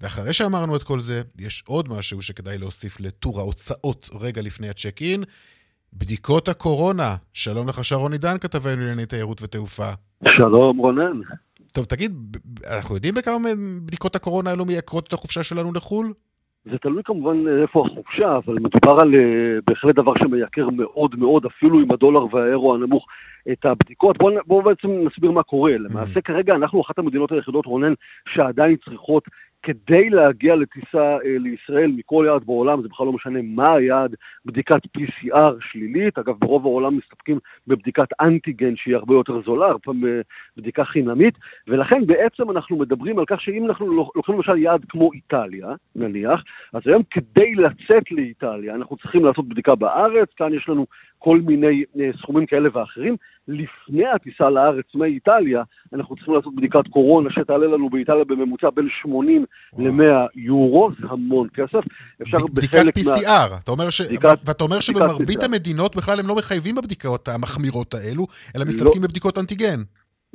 ואחרי 0.00 0.32
שאמרנו 0.32 0.76
את 0.76 0.82
כל 0.82 1.00
זה, 1.00 1.22
יש 1.38 1.64
עוד 1.66 1.88
משהו 1.88 2.22
שכדאי 2.22 2.58
להוסיף 2.58 3.00
לטור 3.00 3.40
ההוצאות 3.40 4.10
רגע 4.20 4.42
לפני 4.42 4.68
הצ'ק 4.68 5.02
אין. 5.02 5.24
בדיקות 5.92 6.48
הקורונה. 6.48 7.16
שלום 7.32 7.68
לך 7.68 7.84
שרון 7.84 8.12
עידן, 8.12 8.38
כתבנו 8.38 8.80
לענייני 8.80 9.06
תיירות 9.06 9.42
ותעופה. 9.42 9.90
שלום 10.28 10.78
רונן. 10.78 11.20
טוב, 11.76 11.84
תגיד, 11.84 12.12
אנחנו 12.78 12.94
יודעים 12.94 13.14
בכמה 13.14 13.48
בדיקות 13.86 14.16
הקורונה 14.16 14.50
האלו 14.50 14.64
מייקרות 14.64 15.06
את 15.08 15.12
החופשה 15.12 15.42
שלנו 15.42 15.72
לחו"ל? 15.74 16.12
זה 16.64 16.78
תלוי 16.78 17.02
כמובן 17.04 17.36
איפה 17.62 17.86
החופשה, 17.86 18.36
אבל 18.36 18.54
מדובר 18.54 19.00
על 19.00 19.14
uh, 19.14 19.62
בהחלט 19.68 19.94
דבר 19.94 20.12
שמייקר 20.22 20.68
מאוד 20.70 21.16
מאוד, 21.18 21.46
אפילו 21.46 21.80
עם 21.80 21.92
הדולר 21.92 22.34
והאירו 22.34 22.74
הנמוך, 22.74 23.06
את 23.52 23.64
הבדיקות. 23.64 24.18
בואו 24.18 24.34
בוא 24.46 24.62
בעצם 24.62 24.88
נסביר 24.88 25.30
מה 25.30 25.42
קורה. 25.42 25.72
למעשה 25.78 26.20
כרגע 26.20 26.54
אנחנו 26.54 26.80
אחת 26.80 26.98
המדינות 26.98 27.32
היחידות, 27.32 27.66
רונן, 27.66 27.92
שעדיין 28.34 28.76
צריכות 28.84 29.24
כדי 29.62 30.10
להגיע 30.10 30.56
לטיסה 30.56 31.08
אה, 31.10 31.38
לישראל 31.38 31.92
מכל 31.96 32.24
יעד 32.28 32.44
בעולם, 32.44 32.82
זה 32.82 32.88
בכלל 32.88 33.06
לא 33.06 33.12
משנה 33.12 33.38
מה 33.42 33.74
היעד, 33.74 34.14
בדיקת 34.44 34.80
PCR 34.98 35.54
שלילית, 35.60 36.18
אגב 36.18 36.34
ברוב 36.38 36.66
העולם 36.66 36.96
מסתפקים 36.96 37.38
בבדיקת 37.66 38.08
אנטיגן 38.20 38.76
שהיא 38.76 38.96
הרבה 38.96 39.14
יותר 39.14 39.42
זולה, 39.42 39.78
פעם 39.82 40.04
אה, 40.06 40.20
בדיקה 40.56 40.84
חינמית, 40.84 41.34
ולכן 41.68 42.06
בעצם 42.06 42.50
אנחנו 42.50 42.76
מדברים 42.76 43.18
על 43.18 43.24
כך 43.26 43.40
שאם 43.40 43.66
אנחנו 43.66 43.86
לוקחים 44.14 44.34
למשל 44.34 44.56
יעד 44.56 44.84
כמו 44.88 45.12
איטליה, 45.12 45.68
נניח, 45.96 46.42
אז 46.72 46.82
היום 46.86 47.02
כדי 47.10 47.54
לצאת 47.54 48.12
לאיטליה 48.12 48.74
אנחנו 48.74 48.96
צריכים 48.96 49.24
לעשות 49.24 49.48
בדיקה 49.48 49.74
בארץ, 49.74 50.28
כאן 50.36 50.54
יש 50.54 50.68
לנו 50.68 50.86
כל 51.18 51.40
מיני 51.40 51.84
אה, 52.00 52.10
סכומים 52.18 52.46
כאלה 52.46 52.68
ואחרים. 52.72 53.16
לפני 53.48 54.06
הטיסה 54.14 54.50
לארץ 54.50 54.84
מאיטליה, 54.94 55.62
אנחנו 55.94 56.16
צריכים 56.16 56.34
לעשות 56.34 56.54
בדיקת 56.56 56.88
קורונה 56.90 57.30
שתעלה 57.30 57.66
לנו 57.66 57.90
באיטליה 57.90 58.24
בממוצע 58.24 58.70
בין 58.70 58.88
80 59.02 59.44
ל-100 59.78 60.12
יורו, 60.34 60.88
זה 61.00 61.06
המון 61.10 61.48
כסף. 61.54 61.84
אפשר 62.22 62.38
בדיקת 62.52 62.82
PCR, 62.98 63.50
מה... 63.50 63.58
אתה 63.62 63.70
אומר 63.70 63.90
ש... 63.90 64.00
בדיקת, 64.00 64.38
ואתה 64.44 64.64
אומר 64.64 64.80
שבמרבית 64.80 65.42
המדינות 65.42 65.96
בכלל 65.96 66.20
הם 66.20 66.28
לא 66.28 66.36
מחייבים 66.36 66.74
בבדיקות 66.74 67.28
המחמירות 67.28 67.94
האלו, 67.94 68.26
אלא 68.56 68.64
לא. 68.64 68.68
מסתפקים 68.68 69.02
לא... 69.02 69.08
בבדיקות 69.08 69.38
אנטיגן. 69.38 69.82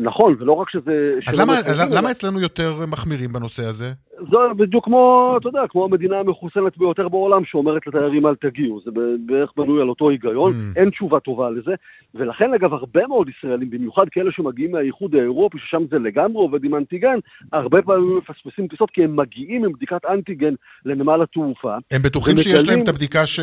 נכון, 0.02 0.36
ולא 0.40 0.54
רק 0.54 0.70
שזה... 0.70 1.14
אז 1.28 1.40
למה, 1.40 1.54
למה 1.92 2.12
אצלנו 2.12 2.40
יותר 2.40 2.74
מחמירים 2.92 3.34
בנושא 3.34 3.64
הזה? 3.64 3.92
זה 4.30 4.38
בדיוק 4.58 4.86
כמו, 4.86 5.34
אתה 5.40 5.48
יודע, 5.48 5.62
כמו 5.70 5.86
המדינה 5.86 6.20
המחוסנת 6.20 6.78
ביותר 6.78 7.10
בעולם 7.10 7.46
שאומרת 7.46 7.88
לתיירים 7.88 8.28
אל 8.28 8.36
תגיעו. 8.36 8.82
זה 8.86 8.92
בערך 9.26 9.52
בנוי 9.58 9.82
על 9.82 9.90
אותו 9.90 10.10
היגיון, 10.10 10.52
mm. 10.52 10.80
אין 10.80 10.90
תשובה 10.90 11.20
טובה 11.20 11.50
לזה. 11.50 11.72
ולכן, 12.16 12.54
אגב, 12.54 12.74
הרבה 12.74 13.08
מאוד 13.08 13.28
ישראלים, 13.30 13.70
במיוחד 13.70 14.06
כאלה 14.12 14.32
שמגיעים 14.32 14.72
מהאיחוד 14.72 15.16
האירופי, 15.16 15.58
ששם 15.60 15.84
זה 15.92 16.00
לגמרי 16.00 16.38
עובד 16.38 16.64
עם 16.64 16.76
אנטיגן, 16.76 17.20
הרבה 17.54 17.82
פעמים 17.82 18.18
מפספסים 18.18 18.68
טיסות 18.68 18.90
כי 18.90 19.04
הם 19.04 19.16
מגיעים 19.16 19.66
עם 19.66 19.74
בדיקת 19.74 20.06
אנטיגן 20.10 20.54
לנמל 20.86 21.22
התעופה. 21.22 21.76
הם 21.92 22.02
בטוחים 22.02 22.38
שיש 22.38 22.70
להם 22.70 22.82
את 22.84 22.88
הבדיקה 22.88 23.26
ש... 23.26 23.40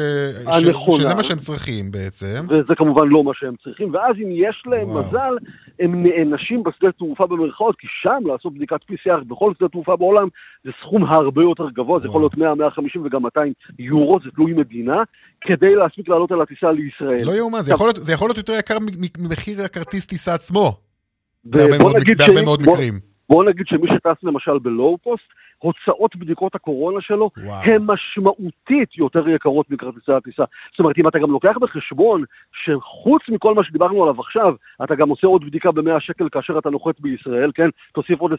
הנכונה, 0.47 0.97
שזה 0.97 1.14
מה 1.14 1.23
שהם 1.23 1.38
צריכים 1.38 1.90
בעצם. 1.90 2.47
וזה 2.49 2.75
כמובן 2.77 3.09
לא 3.09 3.25
מה 3.25 3.33
שהם 3.35 3.55
צריכים, 3.64 3.94
ואז 3.94 4.16
אם 4.16 4.29
יש 4.33 4.62
להם 4.66 4.88
וואו. 4.88 4.99
מזל, 4.99 5.37
הם 5.81 6.07
נענשים 6.07 6.62
בשדה 6.62 6.93
תעופה 6.93 7.27
במרכאות, 7.27 7.77
כי 7.77 7.87
שם 8.03 8.27
לעשות 8.27 8.55
בדיקת 8.55 8.81
PCR 8.91 9.25
בכל 9.27 9.53
שדה 9.59 9.69
תעופה 9.69 9.97
בעולם, 9.97 10.29
זה 10.64 10.71
סכום 10.81 11.05
הרבה 11.05 11.43
יותר 11.43 11.71
גבוה, 11.71 11.99
זה 11.99 12.09
יכול 12.09 12.21
להיות 12.21 12.37
100, 12.37 12.55
150 12.55 13.07
וגם 13.07 13.23
200 13.23 13.53
יורו, 13.79 14.19
זה 14.25 14.31
תלוי 14.31 14.53
מדינה, 14.53 15.03
כדי 15.41 15.75
להספיק 15.75 16.09
לעלות 16.09 16.33
על 16.33 16.41
הטיסה 16.43 16.73
לישראל. 16.73 17.25
לא 17.25 17.33
יאומן, 17.33 17.61
זה, 17.61 17.75
זה 17.97 18.12
יכול 18.12 18.29
להיות 18.29 18.38
יותר 18.38 18.53
יקר 18.59 18.77
ממחיר 19.19 19.62
הכרטיס 19.64 20.07
טיסה 20.07 20.35
עצמו. 20.35 20.73
בהרבה 21.45 21.79
מאוד, 21.79 22.61
מקרים. 22.61 22.95
בוא 23.29 23.45
נגיד 23.45 23.67
שמי 23.67 23.88
שטס 23.95 24.23
למשל 24.23 24.59
בלואו 24.59 24.99
פוסט, 25.03 25.25
הוצאות 25.59 26.16
בדיקות 26.16 26.55
הקורונה 26.55 27.01
שלו 27.01 27.31
הן 27.64 27.83
משמעותית 27.87 28.99
יותר 28.99 29.29
יקרות 29.29 29.71
מכרטיסי 29.71 30.12
הטיסה. 30.12 30.44
זאת 30.71 30.79
אומרת, 30.79 30.99
אם 30.99 31.09
אתה 31.09 31.18
גם 31.18 31.31
לוקח 31.31 31.57
בחשבון 31.61 32.25
שחוץ 32.64 33.23
מכל 33.29 33.55
מה 33.55 33.64
שדיברנו 33.64 34.03
עליו 34.03 34.21
עכשיו, 34.21 34.55
אתה 34.85 34.94
גם 34.94 35.09
עושה 35.09 35.27
עוד 35.27 35.44
בדיקה 35.44 35.73
ב-100 35.73 36.01
שקל 36.01 36.29
כאשר 36.29 36.59
אתה 36.59 36.71
נוחת 36.71 37.01
בישראל, 37.01 37.51
כן? 37.55 37.68
תוסיף 37.92 38.21
עוד 38.21 38.33
25-30 38.33 38.37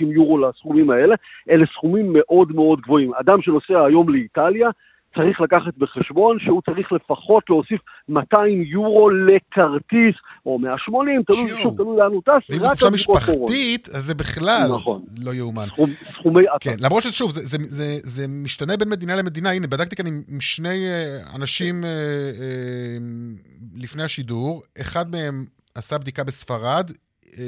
יורו 0.00 0.38
לסכומים 0.38 0.90
האלה, 0.90 1.14
אלה 1.50 1.66
סכומים 1.66 2.12
מאוד 2.12 2.52
מאוד 2.52 2.80
גבוהים. 2.80 3.14
אדם 3.14 3.42
שנוסע 3.42 3.84
היום 3.84 4.08
לאיטליה, 4.08 4.70
צריך 5.14 5.40
לקחת 5.40 5.74
בחשבון 5.78 6.38
שהוא 6.40 6.62
צריך 6.62 6.92
לפחות 6.92 7.44
להוסיף 7.48 7.80
200 8.08 8.62
יורו 8.62 9.10
לכרטיס, 9.10 10.14
או 10.46 10.58
180, 10.58 11.22
תלוי, 11.22 11.48
שוב, 11.62 11.76
תלוי 11.76 11.96
לאן 11.96 12.12
הוא 12.12 12.22
טס, 12.22 12.30
רק 12.30 12.62
על 12.62 12.68
בדיקות 12.68 12.92
משפחתית, 12.92 13.88
אז 13.88 14.04
זה 14.04 14.14
בכלל 14.14 14.68
נכון. 14.74 15.02
לא 15.24 15.34
יאומן. 15.34 15.66
סכום, 15.66 15.90
סכומי 16.14 16.48
עתק. 16.48 16.64
כן, 16.64 16.76
למרות 16.78 17.02
ששוב, 17.02 17.30
זה, 17.30 17.40
זה, 17.44 17.56
זה, 17.60 17.98
זה 18.02 18.26
משתנה 18.28 18.76
בין 18.76 18.88
מדינה 18.88 19.16
למדינה. 19.16 19.50
הנה, 19.50 19.66
בדקתי 19.66 19.96
כאן 19.96 20.06
עם, 20.06 20.40
שני 20.40 20.68
uh, 20.68 21.36
אנשים 21.36 21.84
uh, 21.84 21.86
uh, 21.86 23.82
לפני 23.82 24.02
השידור, 24.02 24.62
אחד 24.80 25.10
מהם 25.10 25.44
עשה 25.74 25.98
בדיקה 25.98 26.24
בספרד, 26.24 26.90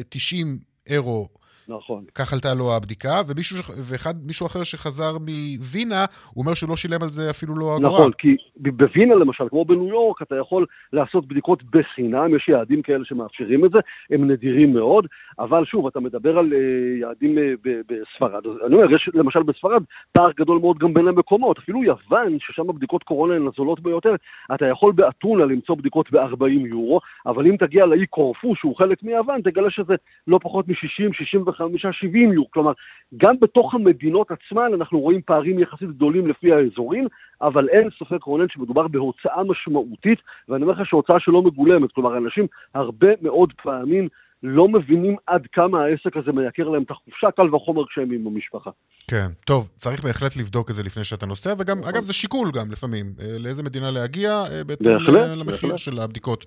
90 0.08 0.58
אירו 0.86 1.28
נכון. 1.68 2.04
כך 2.14 2.32
עלתה 2.32 2.54
לו 2.54 2.76
הבדיקה, 2.76 3.20
ומישהו, 3.28 3.56
ואחד, 3.90 4.14
מישהו 4.26 4.46
אחר 4.46 4.62
שחזר 4.62 5.12
מווינה, 5.18 6.04
הוא 6.34 6.44
אומר 6.44 6.54
שהוא 6.54 6.70
לא 6.70 6.76
שילם 6.76 7.02
על 7.02 7.08
זה 7.08 7.30
אפילו 7.30 7.54
לא 7.54 7.76
אגורה. 7.76 7.90
נכון, 7.90 8.12
כי 8.18 8.36
בווינה 8.56 9.14
למשל, 9.14 9.48
כמו 9.48 9.64
בניו 9.64 9.88
יורק, 9.88 10.22
אתה 10.22 10.36
יכול 10.36 10.66
לעשות 10.92 11.28
בדיקות 11.28 11.62
בחינם, 11.62 12.36
יש 12.36 12.48
יעדים 12.48 12.82
כאלה 12.82 13.04
שמאפשרים 13.04 13.64
את 13.64 13.70
זה, 13.70 13.78
הם 14.10 14.30
נדירים 14.30 14.72
מאוד, 14.72 15.06
אבל 15.38 15.64
שוב, 15.64 15.86
אתה 15.86 16.00
מדבר 16.00 16.38
על 16.38 16.52
uh, 16.52 17.00
יעדים 17.00 17.38
uh, 17.38 17.68
בספרד. 17.88 18.42
אני 18.66 18.74
אומר, 18.74 18.94
יש 18.94 19.10
למשל 19.14 19.42
בספרד 19.42 19.82
פער 20.12 20.30
גדול 20.36 20.58
מאוד 20.58 20.78
גם 20.78 20.94
בין 20.94 21.08
המקומות, 21.08 21.58
אפילו 21.58 21.84
יוון, 21.84 22.38
ששם 22.40 22.66
בדיקות 22.66 23.02
קורונה 23.02 23.34
הן 23.34 23.46
הזולות 23.46 23.80
ביותר, 23.80 24.14
אתה 24.54 24.66
יכול 24.66 24.92
באתונה 24.92 25.44
למצוא 25.44 25.76
בדיקות 25.76 26.12
ב-40 26.12 26.66
יורו, 26.68 27.00
אבל 27.26 27.46
אם 27.46 27.56
תגיע 27.56 27.86
לאי 27.86 28.06
קורפו, 28.06 28.56
שהוא 28.56 28.76
חלק 28.76 29.02
מיוון, 29.02 29.40
תגלה 29.42 29.70
שזה 29.70 29.94
לא 30.26 30.38
פחות 30.42 30.68
מ-60, 30.68 31.12
65-70 31.54 32.34
יורו. 32.34 32.50
כלומר, 32.50 32.72
גם 33.16 33.34
בתוך 33.40 33.74
המדינות 33.74 34.28
עצמן 34.30 34.70
אנחנו 34.74 35.00
רואים 35.00 35.20
פערים 35.26 35.58
יחסית 35.58 35.88
גדולים 35.88 36.26
לפי 36.26 36.52
האזורים, 36.52 37.06
אבל 37.42 37.68
אין 37.68 37.88
ספק, 37.98 38.22
רונן, 38.22 38.46
שמדובר 38.48 38.88
בהוצאה 38.88 39.44
משמעותית, 39.44 40.18
ואני 40.48 40.62
אומר 40.62 40.74
לך 40.74 40.88
שהוצאה 40.88 41.20
שלא 41.20 41.42
מגולמת. 41.42 41.92
כלומר, 41.92 42.18
אנשים 42.18 42.46
הרבה 42.74 43.08
מאוד 43.22 43.52
פעמים 43.62 44.08
לא 44.42 44.68
מבינים 44.68 45.16
עד 45.26 45.46
כמה 45.52 45.84
העסק 45.84 46.16
הזה 46.16 46.32
מייקר 46.32 46.68
להם 46.68 46.82
את 46.82 46.90
החופשה, 46.90 47.30
קל 47.36 47.54
וחומר 47.54 47.86
כשהם 47.86 48.10
עם 48.10 48.26
המשפחה. 48.26 48.70
כן, 49.10 49.26
טוב, 49.46 49.70
צריך 49.76 50.04
בהחלט 50.04 50.36
לבדוק 50.36 50.70
את 50.70 50.74
זה 50.74 50.82
לפני 50.82 51.04
שאתה 51.04 51.26
נוסע, 51.26 51.54
וגם, 51.58 51.78
נכון. 51.78 51.94
אגב, 51.94 52.02
זה 52.02 52.12
שיקול 52.12 52.50
גם 52.54 52.72
לפעמים, 52.72 53.06
אה, 53.20 53.38
לאיזה 53.38 53.62
מדינה 53.62 53.90
להגיע, 53.90 54.30
אה, 54.30 54.64
בהתאם 54.64 54.92
למחיר 55.36 55.76
של 55.76 55.98
הבדיקות. 55.98 56.46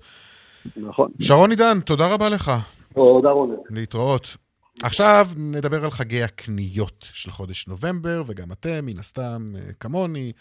נכון. 0.76 1.10
שרון 1.20 1.50
עידן, 1.50 1.80
תודה 1.86 2.14
רבה 2.14 2.28
לך. 2.28 2.50
תודה 2.94 3.30
רונן. 3.30 3.54
להתראות. 3.70 4.47
עכשיו 4.82 5.28
נדבר 5.36 5.84
על 5.84 5.90
חגי 5.90 6.22
הקניות 6.22 7.06
של 7.12 7.30
חודש 7.30 7.66
נובמבר, 7.66 8.22
וגם 8.26 8.52
אתם, 8.52 8.86
מן 8.86 8.98
הסתם, 8.98 9.52
אה, 9.56 9.72
כמוני, 9.80 10.32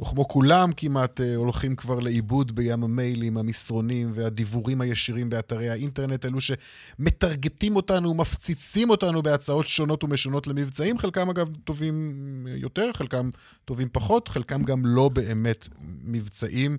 וכמו 0.00 0.28
כולם 0.28 0.70
כמעט, 0.76 1.20
אה, 1.20 1.34
הולכים 1.34 1.76
כבר 1.76 2.00
לאיבוד 2.00 2.54
בים 2.54 2.84
המיילים, 2.84 3.36
המסרונים 3.38 4.12
והדיבורים 4.14 4.80
הישירים 4.80 5.30
באתרי 5.30 5.70
האינטרנט, 5.70 6.24
אלו 6.24 6.38
שמטרגטים 6.40 7.76
אותנו, 7.76 8.14
מפציצים 8.14 8.90
אותנו 8.90 9.22
בהצעות 9.22 9.66
שונות 9.66 10.04
ומשונות 10.04 10.46
למבצעים, 10.46 10.98
חלקם 10.98 11.30
אגב 11.30 11.48
טובים 11.64 12.46
יותר, 12.50 12.90
חלקם 12.94 13.30
טובים 13.64 13.88
פחות, 13.92 14.28
חלקם 14.28 14.62
גם 14.62 14.86
לא 14.86 15.08
באמת 15.08 15.68
מבצעים. 16.04 16.76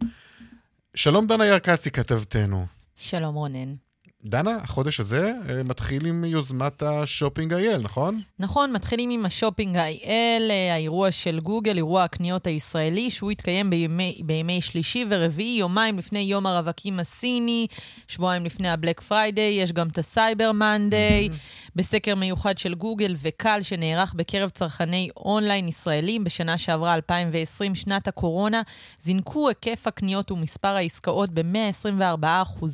שלום 0.96 1.28
דנה 1.28 1.46
ירקצי, 1.46 1.92
כתבתנו. 1.92 2.66
שלום 2.96 3.36
רונן. 3.36 3.91
דנה, 4.26 4.58
החודש 4.64 5.00
הזה 5.00 5.34
אה, 5.50 5.64
מתחיל 5.64 6.06
עם 6.06 6.26
יוזמת 6.26 6.84
ה 6.84 6.92
Shopping 6.92 7.54
IL, 7.54 7.82
נכון? 7.82 8.22
נכון, 8.40 8.74
מתחילים 8.74 9.10
עם 9.10 9.26
ה 9.26 9.32
Shopping 9.32 9.78
IL, 9.78 10.52
אה, 10.52 10.74
האירוע 10.74 11.12
של 11.12 11.40
גוגל, 11.40 11.78
אירוע 11.78 12.04
הקניות 12.04 12.48
הישראלי, 12.48 13.10
שהוא 13.10 13.32
יתקיים 13.32 13.70
בימי, 13.70 14.22
בימי 14.26 14.62
שלישי 14.62 15.06
ורביעי, 15.10 15.60
יומיים 15.60 15.98
לפני 15.98 16.20
יום 16.20 16.46
הרווקים 16.46 17.00
הסיני, 17.00 17.68
שבועיים 18.08 18.46
לפני 18.46 18.70
הבלק 18.70 19.02
פריידיי, 19.02 19.54
יש 19.54 19.72
גם 19.72 19.88
את 19.88 19.98
הסייבר 19.98 20.52
מנדיי. 20.52 21.30
בסקר 21.76 22.16
מיוחד 22.16 22.58
של 22.58 22.74
גוגל 22.74 23.16
וכאל 23.22 23.62
שנערך 23.62 24.14
בקרב 24.14 24.50
צרכני 24.50 25.10
אונליין 25.18 25.68
ישראלים 25.68 26.24
בשנה 26.24 26.58
שעברה, 26.58 26.94
2020, 26.94 27.76
שנת 27.76 28.08
הקורונה, 28.08 28.62
זינקו 29.02 29.50
היקף 29.50 29.88
הקניות 29.88 30.32
ומספר 30.32 30.68
העסקאות 30.68 31.30
ב-124% 31.30 32.66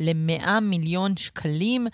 ל-100 0.00 0.50
מיליון 0.70 1.16
שקלים. 1.16 1.86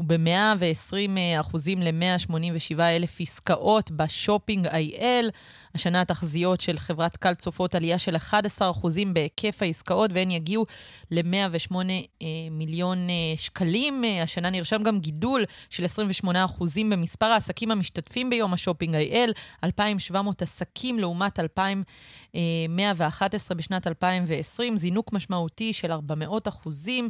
וב-120 0.00 0.94
אחוזים 1.40 1.82
ל-187 1.82 2.80
אלף 2.80 3.20
עסקאות 3.20 3.90
ב 3.90 3.98
Shopping 3.98 4.66
IL. 4.66 5.30
השנה 5.76 6.00
התחזיות 6.00 6.60
של 6.60 6.78
חברת 6.78 7.16
כאל 7.16 7.34
צופות 7.34 7.74
עלייה 7.74 7.98
של 7.98 8.16
11 8.16 8.70
אחוזים 8.70 9.14
בהיקף 9.14 9.62
העסקאות, 9.62 10.10
והן 10.14 10.30
יגיעו 10.30 10.66
ל-108 11.10 11.76
אה, 11.76 12.26
מיליון 12.50 12.98
אה, 12.98 13.14
שקלים. 13.36 14.04
אה, 14.04 14.22
השנה 14.22 14.50
נרשם 14.50 14.82
גם 14.82 14.98
גידול 14.98 15.44
של 15.70 15.84
28 15.84 16.44
אחוזים 16.44 16.90
במספר 16.90 17.26
העסקים 17.26 17.70
המשתתפים 17.70 18.30
ביום 18.30 18.52
ה 18.52 18.57
Shopping 18.57 18.94
IL, 18.94 19.32
2,700 19.64 20.42
עסקים 20.42 20.98
לעומת 20.98 21.40
2,111 21.40 23.56
בשנת 23.56 23.86
2020, 23.86 24.76
זינוק 24.76 25.12
משמעותי 25.12 25.72
של 25.72 25.92
400 25.92 26.48
אחוזים. 26.48 27.08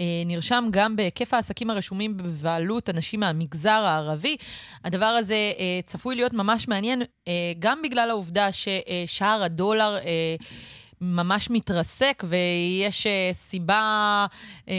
אה, 0.00 0.04
נרשם 0.26 0.64
גם 0.70 0.96
בהיקף 0.96 1.34
העסקים 1.34 1.70
הרשומים 1.70 2.16
בבעלות 2.16 2.90
אנשים 2.90 3.20
מהמגזר 3.20 3.70
הערבי. 3.70 4.36
הדבר 4.84 5.06
הזה 5.06 5.52
צפוי 5.86 6.14
להיות 6.14 6.32
ממש 6.32 6.68
מעניין, 6.68 7.02
גם 7.58 7.82
בגלל 7.82 8.07
העובדה 8.10 8.48
ששער 8.52 9.42
הדולר... 9.42 9.96
ממש 11.00 11.50
מתרסק, 11.50 12.24
ויש 12.28 13.06
uh, 13.06 13.34
סיבה 13.34 14.26
uh, 14.66 14.70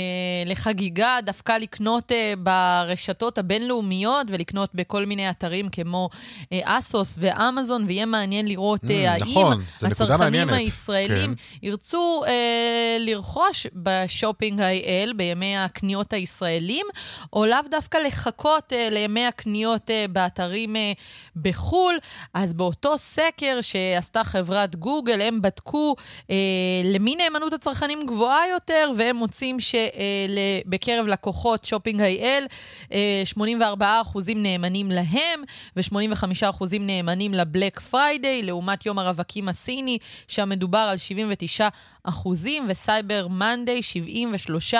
לחגיגה 0.45 1.17
דווקא 1.23 1.51
לקנות 1.51 2.11
uh, 2.11 2.39
ברשתות 2.39 3.37
הבינלאומיות 3.37 4.27
ולקנות 4.29 4.69
בכל 4.73 5.05
מיני 5.05 5.29
אתרים 5.29 5.69
כמו 5.69 6.09
uh, 6.13 6.45
אסוס 6.63 7.17
ואמזון, 7.21 7.85
ויהיה 7.87 8.05
מעניין 8.05 8.47
לראות 8.47 8.83
uh, 8.83 8.87
האם 9.07 9.21
נכון, 9.21 9.63
הצרכנים 9.81 10.49
הישראלים 10.49 11.35
כן. 11.35 11.67
ירצו 11.67 12.23
uh, 12.25 12.29
לרכוש 12.99 13.67
ב 13.73 13.83
Shopping 13.83 14.61
IL 14.61 15.13
בימי 15.15 15.57
הקניות 15.57 16.13
הישראלים, 16.13 16.85
או 17.33 17.45
לאו 17.45 17.57
דווקא 17.71 17.97
לחכות 17.97 18.73
אה, 18.73 18.93
לימי 18.93 19.25
הקניות 19.25 19.89
אה, 19.89 20.11
באתרים 20.11 20.75
אה, 20.75 20.79
בחו"ל. 21.35 21.97
אז 22.33 22.53
באותו 22.53 22.97
סקר 22.97 23.59
שעשתה 23.61 24.23
חברת 24.23 24.75
גוגל, 24.75 25.21
הם 25.21 25.41
בדקו 25.41 25.95
אה, 26.29 26.35
למי 26.83 27.15
נאמנות 27.15 27.53
הצרכנים 27.53 28.05
גבוהה 28.05 28.49
יותר, 28.53 28.91
והם 28.97 29.15
מוצאים 29.15 29.57
שבקרב 29.59 31.05
אה, 31.05 31.11
לקוחות 31.11 31.65
Shopping 31.65 32.01
IL, 32.01 32.45
אה, 32.91 33.23
84% 33.37 34.35
נאמנים 34.35 34.91
להם, 34.91 35.43
ו-85% 35.75 36.63
נאמנים 36.79 37.33
לבלק 37.33 37.79
פריידיי, 37.79 38.43
לעומת 38.43 38.85
יום 38.85 38.99
הרווקים 38.99 39.49
הסיני, 39.49 39.97
שם 40.27 40.49
מדובר 40.49 40.77
על 40.77 40.97
79 40.97 41.67
אחוזים, 42.03 42.65
וסייבר 42.67 43.27
מנדיי 43.27 43.81
73 43.81 44.73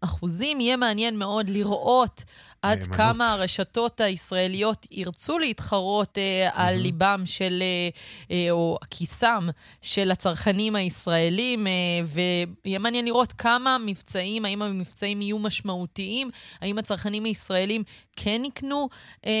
אחוזים. 0.00 0.60
יהיה 0.60 0.76
מעניין 0.76 1.18
מאוד 1.18 1.50
לראות 1.50 2.24
עד 2.62 2.78
נאמנות. 2.78 2.96
כמה 2.96 3.32
הרשתות 3.32 4.00
הישראליות 4.00 4.86
ירצו 4.90 5.38
להתחרות 5.38 6.18
אה, 6.18 6.48
mm-hmm. 6.48 6.52
על 6.54 6.74
ליבם 6.74 7.22
של, 7.24 7.62
אה, 7.62 7.88
אה, 8.36 8.50
או 8.50 8.78
כיסם 8.90 9.48
של 9.82 10.10
הצרכנים 10.10 10.76
הישראלים, 10.76 11.66
אה, 11.66 11.72
ויהיה 12.64 12.78
מעניין 12.78 13.04
לראות 13.04 13.32
כמה 13.32 13.76
מבצעים, 13.86 14.44
האם 14.44 14.62
המבצעים 14.62 15.22
יהיו 15.22 15.38
משמעותיים, 15.38 16.30
האם 16.60 16.78
הצרכנים 16.78 17.24
הישראלים 17.24 17.82
כן 18.22 18.42
יקנו 18.44 18.88
אה, 19.26 19.32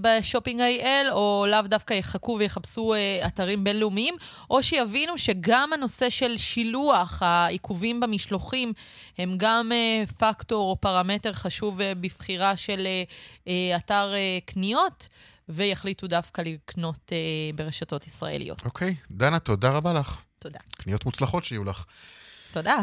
בשופינג 0.00 0.60
איי-אל, 0.60 1.06
או 1.12 1.46
לאו 1.48 1.62
דווקא 1.62 1.94
יחכו 1.94 2.36
ויחפשו 2.38 2.94
אה, 2.94 3.26
אתרים 3.26 3.64
בינלאומיים, 3.64 4.14
או 4.50 4.62
שיבינו 4.62 5.18
שגם 5.18 5.70
הנושא 5.72 6.10
של 6.10 6.36
שילוח, 6.36 7.22
העיכובים 7.22 8.00
במשלוחים, 8.00 8.72
הם 9.18 9.34
גם 9.36 9.72
אה, 9.72 10.04
פקטור 10.18 10.70
או 10.70 10.76
פרמטר 10.80 11.32
חשוב 11.32 11.80
אה, 11.80 11.92
בבחירה 11.94 12.56
של 12.56 12.86
אה, 12.86 13.02
אה, 13.48 13.76
אתר 13.76 14.12
אה, 14.14 14.38
קניות. 14.46 15.08
ויחליטו 15.48 16.06
דווקא 16.06 16.42
לקנות 16.42 17.12
אה, 17.12 17.18
ברשתות 17.54 18.06
ישראליות. 18.06 18.64
אוקיי, 18.64 18.90
okay. 18.90 19.06
דנה, 19.10 19.38
תודה 19.38 19.70
רבה 19.70 19.92
לך. 19.92 20.22
תודה. 20.38 20.58
קניות 20.76 21.04
מוצלחות 21.04 21.44
שיהיו 21.44 21.64
לך. 21.64 21.84
תודה. 22.52 22.80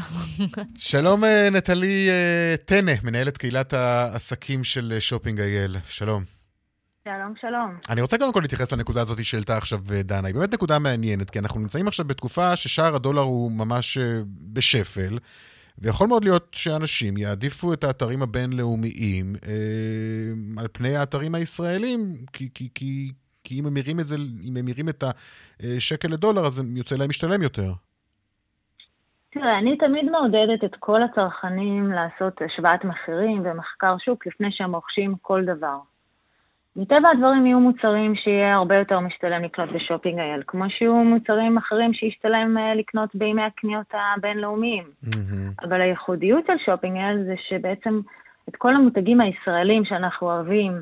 שלום, 0.77 1.23
אה, 1.23 1.49
נטלי 1.49 2.09
אה, 2.09 2.55
טנא, 2.65 2.93
מנהלת 3.03 3.37
קהילת 3.37 3.73
העסקים 3.73 4.63
של 4.63 4.97
שופינג 4.99 5.39
אייל. 5.39 5.77
שלום. 5.87 6.23
שלום, 7.03 7.33
שלום. 7.41 7.77
אני 7.89 8.01
רוצה 8.01 8.17
קודם 8.17 8.33
כל 8.33 8.39
להתייחס 8.39 8.71
לנקודה 8.71 9.01
הזאת 9.01 9.25
שהעלתה 9.25 9.57
עכשיו 9.57 9.79
דנה. 10.03 10.27
היא 10.27 10.35
באמת 10.35 10.53
נקודה 10.53 10.79
מעניינת, 10.79 11.29
כי 11.29 11.39
אנחנו 11.39 11.59
נמצאים 11.59 11.87
עכשיו 11.87 12.05
בתקופה 12.05 12.55
ששער 12.55 12.95
הדולר 12.95 13.21
הוא 13.21 13.51
ממש 13.51 13.97
בשפל. 14.53 15.19
ויכול 15.77 16.07
מאוד 16.07 16.23
להיות 16.23 16.47
שאנשים 16.51 17.17
יעדיפו 17.17 17.73
את 17.73 17.83
האתרים 17.83 18.21
הבינלאומיים 18.21 19.35
אה, 19.47 20.61
על 20.61 20.67
פני 20.71 20.95
האתרים 20.97 21.35
הישראלים, 21.35 22.15
כי, 22.33 22.49
כי, 22.53 22.69
כי, 22.69 22.69
כי 22.75 23.11
כי 23.43 23.59
אם 23.59 23.65
הם 23.65 23.71
ממירים 23.71 23.99
את 23.99 24.07
זה, 24.07 24.15
אם 24.15 24.57
הם 24.57 24.65
ממירים 24.65 24.89
את 24.89 25.03
השקל 25.59 26.07
לדולר, 26.07 26.45
אז 26.45 26.61
יוצא 26.75 26.95
להם 26.95 27.09
משתלם 27.09 27.41
יותר. 27.41 27.73
תראה, 29.33 29.59
אני 29.59 29.77
תמיד 29.77 30.11
מעודדת 30.11 30.63
את 30.63 30.75
כל 30.79 31.03
הצרכנים 31.03 31.91
לעשות 31.91 32.41
השוואת 32.41 32.85
מחירים 32.85 33.41
ומחקר 33.45 33.95
שוק 33.97 34.27
לפני 34.27 34.47
שהם 34.51 34.75
רוכשים 34.75 35.15
כל 35.21 35.45
דבר. 35.45 35.77
מטבע 36.75 37.09
הדברים 37.09 37.45
יהיו 37.45 37.59
מוצרים 37.59 38.15
שיהיה 38.15 38.55
הרבה 38.55 38.75
יותר 38.75 38.99
משתלם 38.99 39.43
לקנות 39.43 39.69
ב 39.71 39.77
Shopping 39.77 40.19
IL, 40.19 40.43
כמו 40.47 40.69
שיהיו 40.69 40.95
מוצרים 40.95 41.57
אחרים 41.57 41.93
שישתלם 41.93 42.57
אה, 42.57 42.75
לקנות 42.75 43.09
בימי 43.15 43.41
הקניות 43.41 43.93
הבינלאומיים. 43.93 44.83
Mm-hmm. 44.83 45.65
אבל 45.65 45.81
הייחודיות 45.81 46.45
של 46.47 46.57
Shopping 46.65 46.97
IL 46.97 47.23
זה 47.23 47.35
שבעצם 47.49 48.01
את 48.49 48.55
כל 48.55 48.75
המותגים 48.75 49.21
הישראלים 49.21 49.85
שאנחנו 49.85 50.27
אוהבים, 50.27 50.81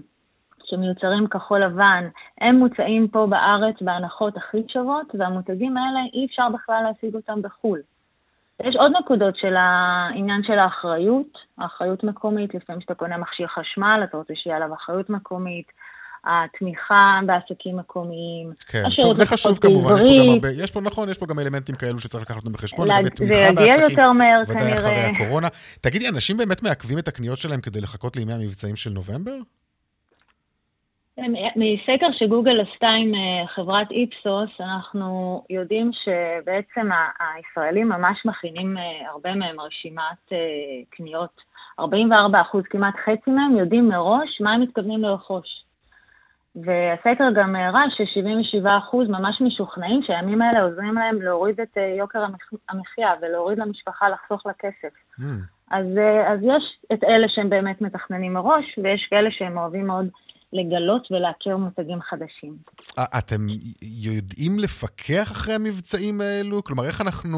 שמיוצרים 0.64 1.28
כחול 1.28 1.64
לבן, 1.64 2.08
הם 2.41 2.56
מוצאים 2.56 3.08
פה 3.08 3.28
בארץ 3.30 3.76
בהנחות 3.82 4.38
הכי 4.38 4.64
שוות, 4.68 5.16
והמותגים 5.20 5.78
האלה 5.78 5.99
אי 6.14 6.26
אפשר 6.26 6.49
בכלל 6.49 6.84
להשיג 6.84 7.16
אותם 7.16 7.41
בחו"ל. 7.41 7.80
יש 8.70 8.76
עוד 8.76 8.91
נקודות 8.99 9.36
של 9.38 9.55
העניין 9.57 10.43
של 10.43 10.59
האחריות, 10.59 11.38
האחריות 11.57 12.03
מקומית, 12.03 12.55
לפעמים 12.55 12.80
כשאתה 12.80 12.95
קונה 12.95 13.18
מכשיר 13.18 13.47
חשמל, 13.47 14.01
אתה 14.03 14.18
רוצה 14.18 14.34
שיהיה 14.36 14.55
עליו 14.55 14.74
אחריות 14.74 15.09
מקומית, 15.09 15.72
התמיכה 16.26 17.20
בעסקים 17.26 17.78
מקומיים. 17.78 18.51
כן, 18.68 18.84
טוב, 19.01 19.14
זה 19.14 19.26
חשוב 19.26 19.57
כמובן, 19.57 19.95
יש 19.97 20.03
פה 20.03 20.24
גם 20.24 20.30
הרבה, 20.30 20.49
יש 20.49 20.72
פה, 20.72 20.82
נכון, 20.82 21.09
יש 21.09 21.18
פה 21.18 21.26
גם 21.26 21.39
אלמנטים 21.39 21.76
כאלו 21.76 21.99
שצריך 21.99 22.24
לקחת 22.24 22.38
אותם 22.38 22.51
בחשבון, 22.51 22.88
לגבי 22.88 23.09
תמיכה 23.09 23.53
בעסקים, 23.55 23.89
יותר 23.89 24.12
מהר 24.12 24.41
ודאי 24.47 24.74
אחרי 24.74 24.91
הקורונה. 24.91 25.47
תגידי, 25.82 26.09
אנשים 26.09 26.38
באמת 26.38 26.64
מעכבים 26.64 26.97
את 26.99 27.07
הקניות 27.07 27.38
שלהם 27.38 27.62
כדי 27.62 27.82
לחכות 27.82 28.16
לימי 28.16 28.34
המבצעים 28.34 28.76
של 28.76 28.89
נובמבר? 28.89 29.36
מסקר 31.55 32.07
שגוגל 32.12 32.62
עשתה 32.62 32.88
עם 32.88 33.16
אה, 33.16 33.47
חברת 33.47 33.91
איפסוס, 33.91 34.49
אנחנו 34.59 35.43
יודעים 35.49 35.91
שבעצם 35.93 36.89
הישראלים 37.20 37.89
ממש 37.89 38.26
מכינים 38.26 38.78
אה, 38.78 39.09
הרבה 39.09 39.36
מהם 39.36 39.59
רשימת 39.59 40.32
אה, 40.32 40.38
קניות. 40.89 41.41
44 41.80 42.41
אחוז, 42.41 42.64
כמעט 42.70 42.93
חצי 43.05 43.32
מהם, 43.32 43.57
יודעים 43.57 43.89
מראש 43.89 44.41
מה 44.41 44.53
הם 44.53 44.62
מתכוונים 44.62 45.01
לרכוש. 45.01 45.64
והסקר 46.55 47.32
גם 47.36 47.55
הראה 47.55 47.84
ש-77% 47.89 48.97
ממש 49.09 49.41
משוכנעים 49.41 50.01
שהימים 50.03 50.41
האלה 50.41 50.62
עוזרים 50.64 50.95
להם 50.95 51.22
להוריד 51.22 51.62
את 51.62 51.78
יוקר 51.97 52.26
המחיה 52.70 53.14
ולהוריד 53.22 53.59
למשפחה 53.59 54.09
לחסוך 54.09 54.45
לה 54.45 54.53
כסף. 54.53 54.93
Mm. 55.20 55.24
אז, 55.72 55.86
אז 56.28 56.39
יש 56.43 56.78
את 56.93 57.03
אלה 57.03 57.28
שהם 57.30 57.49
באמת 57.49 57.82
מתכננים 57.82 58.34
מראש, 58.34 58.80
ויש 58.84 59.07
כאלה 59.09 59.32
שהם 59.32 59.57
אוהבים 59.57 59.88
מאוד 59.88 60.07
לגלות 60.54 61.08
ולהכיר 61.12 61.58
מותגים 61.58 62.02
חדשים. 62.02 62.56
אתם 63.20 63.41
יודעים 64.06 64.60
לפקח 64.60 65.32
אחרי 65.32 65.54
המבצעים 65.54 66.22
האלו? 66.22 66.64
כלומר, 66.64 66.84
איך 66.86 67.02
אנחנו 67.02 67.38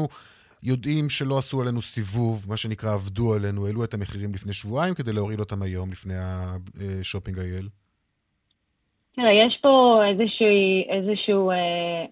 יודעים 0.62 1.08
שלא 1.08 1.38
עשו 1.38 1.62
עלינו 1.62 1.80
סיבוב, 1.80 2.46
מה 2.48 2.56
שנקרא 2.56 2.90
עבדו 2.94 3.34
עלינו, 3.34 3.66
העלו 3.66 3.84
את 3.84 3.94
המחירים 3.94 4.30
לפני 4.34 4.52
שבועיים 4.52 4.94
כדי 4.94 5.12
להוריד 5.12 5.40
אותם 5.40 5.62
היום, 5.62 5.90
לפני 5.90 6.14
השופינג 7.00 7.38
אייל? 7.38 7.68
תראה, 9.16 9.32
יש 9.46 9.58
פה 9.62 10.02
איזושהי, 10.10 10.86
איזשהו 10.90 11.50
אה, 11.50 11.56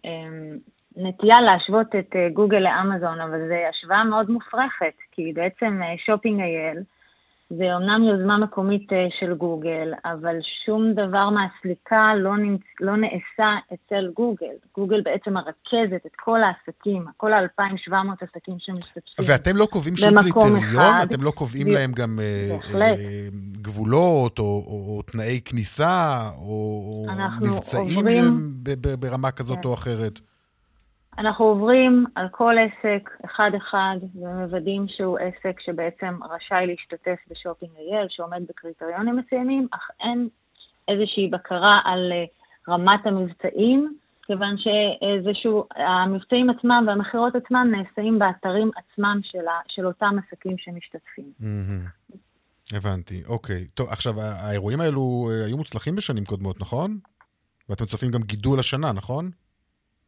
אה, 0.04 0.56
נטייה 0.96 1.40
להשוות 1.40 1.86
את 1.98 2.16
אה, 2.16 2.28
גוגל 2.32 2.58
לאמזון, 2.58 3.20
אבל 3.20 3.38
זו 3.48 3.54
השוואה 3.70 4.04
מאוד 4.04 4.30
מופרכת, 4.30 4.96
כי 5.12 5.32
בעצם 5.34 5.80
אה, 5.82 5.94
Shopping 6.06 6.40
IL, 6.40 6.78
זה 7.58 7.74
אומנם 7.74 8.04
יוזמה 8.04 8.38
מקומית 8.38 8.92
אה, 8.92 9.06
של 9.20 9.34
גוגל, 9.34 9.92
אבל 10.04 10.36
שום 10.66 10.92
דבר 10.92 11.30
מהסליקה 11.30 12.14
לא, 12.16 12.36
נמצ... 12.36 12.60
לא 12.80 12.96
נעשה 12.96 13.48
אצל 13.74 14.10
גוגל. 14.16 14.54
גוגל 14.74 15.00
בעצם 15.00 15.32
מרכזת 15.32 16.06
את 16.06 16.12
כל 16.16 16.38
העסקים, 16.42 17.04
כל 17.16 17.32
ה-2,700 17.32 17.94
עסקים 18.20 18.56
שמשתתפים 18.58 19.26
ואתם 19.28 19.56
לא 19.56 19.66
קובעים 19.66 19.96
שום 19.96 20.22
קריטריון? 20.22 20.56
אחד. 20.56 21.06
אתם 21.10 21.22
לא 21.22 21.30
קובעים 21.30 21.66
ב... 21.66 21.70
להם 21.70 21.92
גם 21.92 22.18
אה, 22.20 22.80
אה, 22.80 22.94
גבולות 23.62 24.38
או, 24.38 24.44
או, 24.44 24.96
או 24.96 25.02
תנאי 25.02 25.40
כניסה 25.44 26.20
או 26.38 27.06
מבצעים 27.42 27.96
עוברים... 27.96 28.52
ברמה 28.98 29.30
כזאת 29.30 29.58
כן. 29.62 29.68
או 29.68 29.74
אחרת? 29.74 30.20
אנחנו 31.18 31.44
עוברים 31.44 32.04
על 32.14 32.28
כל 32.30 32.54
עסק 32.58 33.10
אחד-אחד 33.24 33.96
ומוודאים 34.14 34.86
שהוא 34.88 35.18
עסק 35.18 35.60
שבעצם 35.60 36.18
רשאי 36.30 36.66
להשתתף 36.66 37.18
ב 37.30 37.35
Shopping 37.35 37.72
IL, 37.76 38.06
שעומד 38.10 38.42
בקריטריונים 38.48 39.16
מסוימים, 39.16 39.68
אך 39.70 39.90
אין 40.00 40.28
איזושהי 40.88 41.28
בקרה 41.28 41.80
על 41.84 42.12
אה, 42.12 42.24
רמת 42.74 43.06
המבצעים, 43.06 43.96
כיוון 44.26 44.56
שאיזשהו, 44.58 45.64
המבצעים 45.76 46.50
עצמם 46.50 46.84
והמכירות 46.86 47.34
עצמם 47.34 47.66
נעשים 47.70 48.18
באתרים 48.18 48.70
עצמם 48.76 49.20
של, 49.22 49.48
ה, 49.48 49.60
של 49.68 49.86
אותם 49.86 50.16
עסקים 50.18 50.56
שמשתתפים. 50.58 51.32
הבנתי, 52.72 53.22
אוקיי. 53.28 53.66
טוב, 53.74 53.88
עכשיו, 53.88 54.12
האירועים 54.20 54.80
האלו 54.80 55.30
אה, 55.30 55.44
היו 55.46 55.56
מוצלחים 55.56 55.96
בשנים 55.96 56.24
קודמות, 56.24 56.60
נכון? 56.60 56.98
ואתם 57.68 57.84
צופים 57.84 58.10
גם 58.10 58.20
גידול 58.22 58.58
השנה, 58.58 58.92
נכון? 58.92 59.30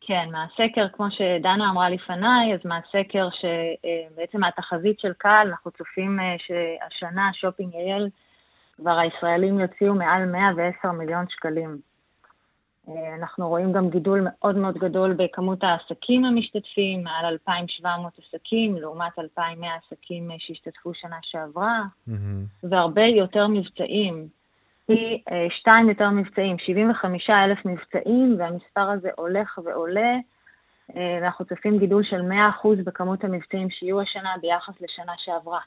כן, 0.07 0.29
מהסקר, 0.33 0.87
כמו 0.93 1.07
שדנה 1.11 1.71
אמרה 1.71 1.91
לפניי, 1.91 2.55
אז 2.55 2.61
מהסקר 2.65 3.29
שבעצם 3.31 4.41
מהתחזית 4.41 5.01
של 5.01 5.13
קהל, 5.19 5.49
אנחנו 5.49 5.71
צופים 5.71 6.21
אה, 6.21 6.37
שהשנה 6.39 7.31
שופינג 7.33 7.75
אייל, 7.75 8.09
כבר 8.77 8.99
הישראלים 8.99 9.61
יוציאו 9.61 9.95
מעל 9.95 10.25
110 10.25 10.93
מיליון 10.93 11.25
שקלים. 11.29 11.79
אה, 12.89 13.15
אנחנו 13.15 13.49
רואים 13.49 13.73
גם 13.73 13.91
גידול 13.91 14.21
מאוד 14.25 14.57
מאוד 14.57 14.75
גדול 14.75 15.13
בכמות 15.13 15.59
העסקים 15.63 16.25
המשתתפים, 16.25 17.05
מעל 17.05 17.25
2,700 17.25 18.13
עסקים, 18.19 18.77
לעומת 18.77 19.19
2,100 19.19 19.71
עסקים 19.75 20.31
אה, 20.31 20.37
שהשתתפו 20.39 20.95
שנה 20.95 21.17
שעברה, 21.23 21.83
mm-hmm. 22.09 22.67
והרבה 22.71 23.03
יותר 23.03 23.47
מבצעים. 23.47 24.29
פי 24.87 25.23
אה, 25.31 25.47
שתיים 25.59 25.89
יותר 25.89 26.11
מבצעים, 26.11 26.57
75 26.59 27.31
אלף 27.31 27.59
מבצעים, 27.65 28.37
והמספר 28.39 28.91
הזה 28.91 29.09
הולך 29.17 29.59
ועולה. 29.65 30.15
אה, 30.97 31.19
ואנחנו 31.23 31.45
צופים 31.45 31.79
גידול 31.79 32.03
של 32.05 32.21
100% 32.21 32.85
בכמות 32.85 33.25
המבצעים 33.25 33.71
שיהיו 33.71 34.01
השנה 34.01 34.31
ביחס 34.43 34.75
לשנה 34.81 35.13
שעברה. 35.19 35.61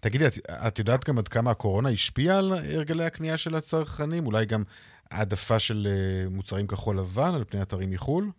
תגידי, 0.00 0.24
את 0.68 0.78
יודעת 0.78 1.08
גם 1.08 1.18
עד 1.18 1.28
כמה 1.28 1.50
הקורונה 1.50 1.88
השפיעה 1.88 2.38
על 2.38 2.52
הרגלי 2.74 3.04
הקנייה 3.04 3.36
של 3.36 3.54
הצרכנים? 3.54 4.26
אולי 4.26 4.46
גם 4.46 4.62
העדפה 5.10 5.58
של 5.58 5.86
אה, 5.86 6.24
מוצרים 6.30 6.66
כחול 6.66 6.96
לבן 6.96 7.34
על 7.34 7.44
פני 7.44 7.62
אתרים 7.62 7.90
מחו"ל? 7.90 8.30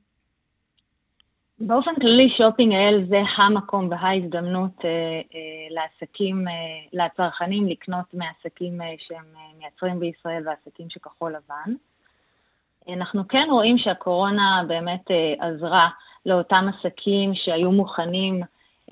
באופן 1.68 1.95
כללי 1.95 2.30
שופינג 2.38 2.74
אל 2.74 3.05
זה 3.09 3.22
המקום 3.38 3.89
וההזדמנות 3.91 4.86
אה, 4.86 4.89
אה, 5.36 5.68
לעסקים, 5.70 6.47
אה, 6.47 6.53
לצרכנים 6.93 7.68
לקנות 7.68 8.05
מעסקים 8.14 8.82
אה, 8.82 8.93
שהם 8.99 9.26
אה, 9.36 9.41
מייצרים 9.59 9.99
בישראל 9.99 10.43
ועסקים 10.47 10.89
שכחול 10.89 11.36
לבן. 11.36 11.74
אנחנו 12.89 13.28
כן 13.28 13.47
רואים 13.51 13.78
שהקורונה 13.78 14.64
באמת 14.68 15.12
אה, 15.12 15.47
עזרה 15.47 15.89
לאותם 16.26 16.66
עסקים 16.70 17.36
שהיו 17.36 17.72
מוכנים 17.72 18.43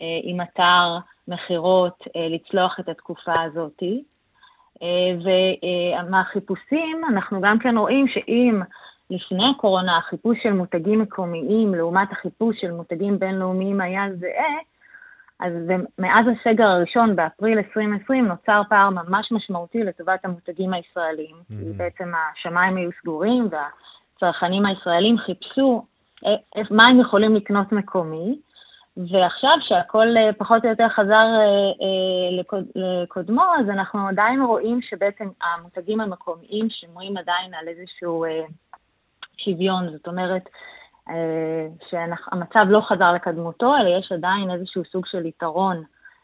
אה, 0.01 0.19
עם 0.23 0.41
אתר 0.41 0.97
מכירות 1.27 2.03
אה, 2.15 2.27
לצלוח 2.29 2.79
את 2.79 2.89
התקופה 2.89 3.41
הזאת. 3.41 3.83
אה, 4.81 4.87
ומהחיפושים 6.03 7.01
אנחנו 7.09 7.41
גם 7.41 7.59
כן 7.59 7.77
רואים 7.77 8.07
שאם 8.07 8.61
לפני 9.09 9.43
הקורונה 9.55 9.97
החיפוש 9.97 10.37
של 10.43 10.53
מותגים 10.53 10.99
מקומיים 10.99 11.75
לעומת 11.75 12.11
החיפוש 12.11 12.61
של 12.61 12.71
מותגים 12.71 13.19
בינלאומיים 13.19 13.81
היה 13.81 14.03
זהה, 14.19 14.57
אז 15.39 15.53
מאז 15.99 16.25
הסגר 16.27 16.67
הראשון 16.67 17.15
באפריל 17.15 17.57
2020 17.57 18.25
נוצר 18.27 18.61
פער 18.69 18.89
ממש 18.89 19.31
משמעותי 19.31 19.83
לטובת 19.83 20.25
המותגים 20.25 20.73
הישראלים. 20.73 21.35
Mm-hmm. 21.35 21.77
בעצם 21.77 22.11
השמיים 22.15 22.77
היו 22.77 22.89
סגורים 23.01 23.49
והצרכנים 23.51 24.65
הישראלים 24.65 25.17
חיפשו 25.17 25.85
אה, 26.25 26.61
מה 26.71 26.83
הם 26.89 26.99
יכולים 26.99 27.35
לקנות 27.35 27.71
מקומי, 27.71 28.39
ועכשיו 28.97 29.57
שהכל 29.61 30.07
אה, 30.17 30.33
פחות 30.37 30.65
או 30.65 30.69
יותר 30.69 30.89
חזר 30.89 31.27
אה, 31.81 32.41
לקודמו, 32.75 33.43
אז 33.59 33.69
אנחנו 33.69 34.07
עדיין 34.07 34.41
רואים 34.41 34.81
שבעצם 34.81 35.27
המותגים 35.41 36.01
המקומיים 36.01 36.67
שמועים 36.69 37.17
עדיין 37.17 37.53
על 37.53 37.67
איזשהו 37.67 38.25
שוויון, 39.43 39.89
זאת 39.91 40.07
אומרת 40.07 40.49
אה, 41.09 41.67
שהמצב 41.89 42.69
לא 42.69 42.81
חזר 42.89 43.11
לקדמותו, 43.11 43.75
אלא 43.77 43.99
יש 43.99 44.11
עדיין 44.11 44.51
איזשהו 44.51 44.83
סוג 44.91 45.05
של 45.05 45.25
יתרון. 45.25 45.83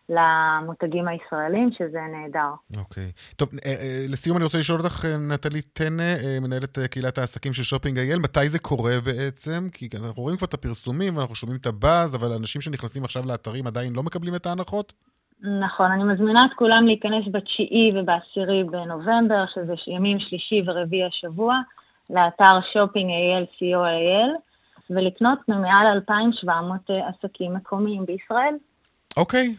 למותגים 0.09 1.07
הישראלים, 1.07 1.69
שזה 1.77 1.99
נהדר. 2.11 2.51
אוקיי. 2.79 3.03
Okay. 3.03 3.35
טוב, 3.35 3.49
אה, 3.65 3.71
אה, 3.71 4.05
לסיום 4.11 4.37
אני 4.37 4.43
רוצה 4.43 4.57
לשאול 4.57 4.79
אותך, 4.79 5.05
נטלי 5.31 5.61
טנא, 5.61 6.13
מנהלת 6.41 6.77
קהילת 6.91 7.17
העסקים 7.17 7.53
של 7.53 7.63
שופינג 7.63 7.97
אייל, 7.97 8.19
מתי 8.19 8.49
זה 8.49 8.59
קורה 8.59 8.93
בעצם? 9.05 9.69
כי 9.73 9.89
אנחנו 10.05 10.23
רואים 10.23 10.37
כבר 10.37 10.47
את 10.47 10.53
הפרסומים 10.53 11.17
ואנחנו 11.17 11.35
שומעים 11.35 11.59
את 11.61 11.65
הבאז, 11.65 12.15
אבל 12.15 12.35
אנשים 12.39 12.61
שנכנסים 12.61 13.03
עכשיו 13.03 13.23
לאתרים 13.27 13.67
עדיין 13.67 13.93
לא 13.95 14.03
מקבלים 14.03 14.35
את 14.35 14.45
ההנחות? 14.45 14.93
נכון, 15.41 15.91
אני 15.91 16.03
מזמינה 16.03 16.45
את 16.45 16.57
כולם 16.57 16.85
להיכנס 16.85 17.23
בתשיעי 17.31 17.91
ובעשירי 17.95 18.63
בנובמבר, 18.63 19.45
שזה 19.53 19.73
ימים 19.87 20.19
שלישי 20.19 20.61
ורביעי 20.65 21.03
השבוע. 21.05 21.55
לאתר 22.09 22.59
AL, 23.85 24.55
ולקנות 24.89 25.39
ממעל 25.47 25.87
2,700 25.87 26.81
עסקים 26.89 27.53
מקומיים 27.53 28.05
בישראל. 28.05 28.55
אוקיי, 29.17 29.47
אה, 29.47 29.53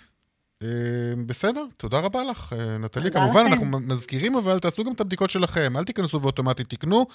בסדר, 1.26 1.64
תודה 1.76 1.98
רבה 1.98 2.24
לך, 2.24 2.52
אה, 2.52 2.78
נטלי. 2.78 3.10
כמובן, 3.10 3.46
לכם. 3.46 3.52
אנחנו 3.52 3.66
מזכירים, 3.66 4.36
אבל 4.36 4.58
תעשו 4.58 4.84
גם 4.84 4.92
את 4.92 5.00
הבדיקות 5.00 5.30
שלכם. 5.30 5.76
אל 5.76 5.84
תיכנסו 5.84 6.22
ואוטומטית 6.22 6.70
תקנו, 6.70 7.06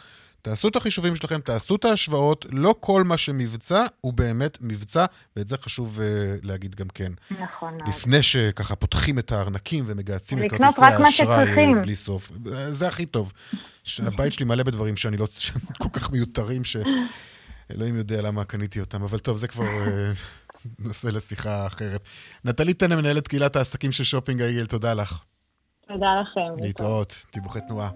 תעשו 0.42 0.68
את 0.68 0.76
החישובים 0.76 1.16
שלכם, 1.16 1.40
תעשו 1.40 1.76
את 1.76 1.86
ההשוואות. 1.86 2.46
לא 2.52 2.76
כל 2.80 3.04
מה 3.04 3.18
שמבצע 3.18 3.86
הוא 4.02 4.14
באמת 4.14 4.58
מבצע, 4.62 5.06
ואת 5.36 5.48
זה 5.48 5.56
חשוב 5.62 6.00
uh, 6.00 6.02
להגיד 6.44 6.76
גם 6.76 6.88
כן. 6.94 7.12
נכון. 7.40 7.78
לפני 7.88 8.24
שככה 8.24 8.76
פותחים 8.76 9.20
את 9.20 9.32
הארנקים 9.32 9.84
ומגהצים 9.88 10.44
את 10.44 10.52
כרטיסי 10.52 10.86
האשראי 11.24 11.76
בלי 11.82 11.96
סוף. 11.96 12.32
זה 12.70 12.88
הכי 12.88 13.06
טוב. 13.06 13.32
הבית 14.00 14.34
שלי 14.34 14.46
מלא 14.46 14.64
בדברים 14.64 14.98
שאני 14.98 15.18
לא... 15.18 15.28
שהם 15.38 15.62
כל 15.80 15.90
כך 15.94 16.12
מיותרים, 16.12 16.62
שאלוהים 16.64 17.98
יודע 17.98 18.22
למה 18.22 18.44
קניתי 18.44 18.80
אותם. 18.80 19.04
אבל 19.04 19.20
טוב, 19.20 19.38
זה 19.38 19.48
כבר... 19.48 19.66
נושא 20.80 21.08
לשיחה 21.08 21.68
אחרת. 21.68 22.02
נטלי 22.46 22.74
טנא, 22.74 22.96
מנהלת 22.96 23.28
קהילת 23.28 23.56
העסקים 23.56 23.92
של 23.92 24.04
שופינג 24.04 24.42
העיגל, 24.42 24.66
תודה 24.66 24.94
לך. 24.94 25.24
תודה 25.88 26.08
לכם. 26.22 26.64
להתראות, 26.64 27.26
דיווחי 27.34 27.60
תנועה. 27.68 27.90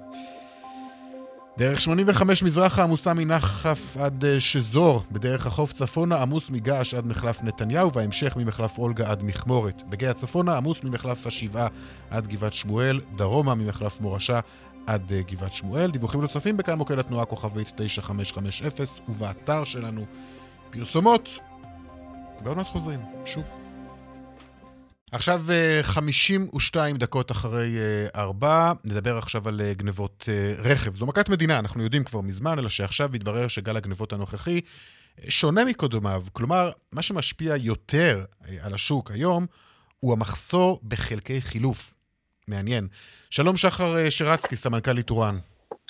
דרך 1.57 1.81
85 1.81 2.43
מזרחה 2.43 2.83
עמוסה 2.83 3.13
מנחף 3.13 3.97
עד 3.97 4.25
אה, 4.25 4.39
שזור, 4.39 5.03
בדרך 5.11 5.47
החוף 5.47 5.73
צפונה 5.73 6.21
עמוס 6.21 6.51
מגעש 6.51 6.93
עד 6.93 7.07
מחלף 7.07 7.43
נתניהו, 7.43 7.93
וההמשך 7.93 8.35
ממחלף 8.37 8.77
אולגה 8.77 9.11
עד 9.11 9.23
מכמורת. 9.23 9.83
בגאה 9.89 10.13
צפונה 10.13 10.57
עמוס 10.57 10.83
ממחלף 10.83 11.27
השבעה 11.27 11.67
עד 12.09 12.27
גבעת 12.27 12.53
שמואל, 12.53 12.99
דרומה 13.15 13.55
ממחלף 13.55 14.01
מורשה 14.01 14.39
עד 14.87 15.11
אה, 15.11 15.21
גבעת 15.21 15.53
שמואל. 15.53 15.91
דיווחים 15.91 16.21
נוספים 16.21 16.57
בכאן 16.57 16.77
מוקד 16.77 16.99
התנועה 16.99 17.25
כוכבית 17.25 17.71
9550 17.75 18.67
ובאתר 19.09 19.63
שלנו 19.63 20.05
פרסומות 20.69 21.29
בעוד 22.43 22.57
מעט 22.57 22.67
חוזרים, 22.67 22.99
שוב. 23.25 23.43
עכשיו 25.11 25.41
52 25.81 26.95
אה, 26.95 26.99
דקות 26.99 27.31
אחרי 27.31 27.77
4, 28.15 28.47
אה, 28.47 28.73
נדבר 28.85 29.17
עכשיו 29.17 29.47
על 29.47 29.61
אה, 29.61 29.73
גנבות 29.73 30.29
רכב. 30.63 30.95
זו 30.95 31.05
מכת 31.05 31.29
מדינה, 31.29 31.59
אנחנו 31.59 31.83
יודעים 31.83 32.03
כבר 32.03 32.21
מזמן, 32.21 32.59
אלא 32.59 32.69
שעכשיו 32.69 33.09
מתברר 33.13 33.47
שגל 33.47 33.77
הגנבות 33.77 34.13
הנוכחי 34.13 34.61
שונה 35.29 35.65
מקודמיו. 35.65 36.23
כלומר, 36.33 36.71
מה 36.91 37.01
שמשפיע 37.01 37.55
יותר 37.55 38.25
על 38.63 38.73
השוק 38.73 39.11
היום 39.11 39.45
הוא 39.99 40.13
המחסור 40.13 40.79
בחלקי 40.87 41.41
חילוף. 41.41 41.93
מעניין. 42.47 42.87
שלום 43.29 43.57
שחר 43.57 44.09
שרצקי, 44.09 44.55
סמנכ"ל 44.55 44.97
איתורן. 44.97 45.35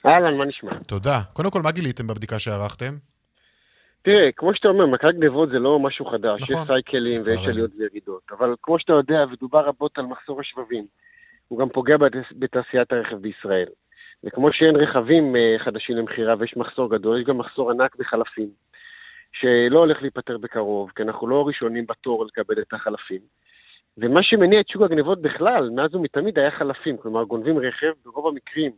אהלן, 0.06 0.38
מה 0.38 0.46
נשמע? 0.46 0.84
תודה. 0.88 1.22
קודם 1.34 1.52
כל, 1.52 1.62
מה 1.62 1.72
גיליתם 1.72 2.08
בבדיקה 2.08 2.40
שערכתם? 2.40 2.98
תראה, 4.06 4.32
כמו 4.32 4.56
שאתה 4.56 4.68
אומר, 4.68 4.86
מכת 4.86 5.14
גנבות 5.20 5.50
זה 5.50 5.60
לא 5.60 5.80
משהו 5.80 6.06
חדש, 6.06 6.42
נכון. 6.42 6.58
יש 6.58 6.68
סייקלים 6.68 7.22
ויש 7.26 7.48
עליות 7.48 7.72
וירידות, 7.78 8.22
אבל 8.32 8.56
כמו 8.62 8.80
שאתה 8.80 8.94
יודע, 8.94 9.26
ודובר 9.32 9.66
רבות 9.66 9.98
על 9.98 10.06
מחסור 10.06 10.40
השבבים, 10.40 10.86
הוא 11.48 11.60
גם 11.60 11.70
פוגע 11.70 11.96
בתעשיית 12.32 12.92
הרכב 12.92 13.16
בישראל. 13.16 13.68
וכמו 14.24 14.54
שאין 14.54 14.76
רכבים 14.76 15.36
אה, 15.36 15.56
חדשים 15.60 15.98
למכירה 15.98 16.36
ויש 16.40 16.58
מחסור 16.58 16.90
גדול, 16.90 17.20
יש 17.20 17.26
גם 17.28 17.38
מחסור 17.38 17.72
ענק 17.72 17.96
בחלפים, 17.96 18.50
שלא 19.34 19.80
הולך 19.80 20.02
להיפתר 20.02 20.38
בקרוב, 20.38 20.92
כי 20.96 21.04
אנחנו 21.04 21.28
לא 21.28 21.48
ראשונים 21.48 21.86
בתור 21.86 22.26
לקבל 22.26 22.62
את 22.62 22.74
החלפים. 22.74 23.22
ומה 23.98 24.24
שמניע 24.24 24.60
את 24.60 24.68
שוק 24.68 24.82
הגנבות 24.82 25.22
בכלל, 25.22 25.70
מאז 25.70 25.96
ומתמיד 25.96 26.40
היה 26.40 26.52
חלפים, 26.52 26.98
כלומר 26.98 27.24
גונבים 27.24 27.58
רכב, 27.58 27.92
ברוב 28.06 28.28
המקרים 28.28 28.72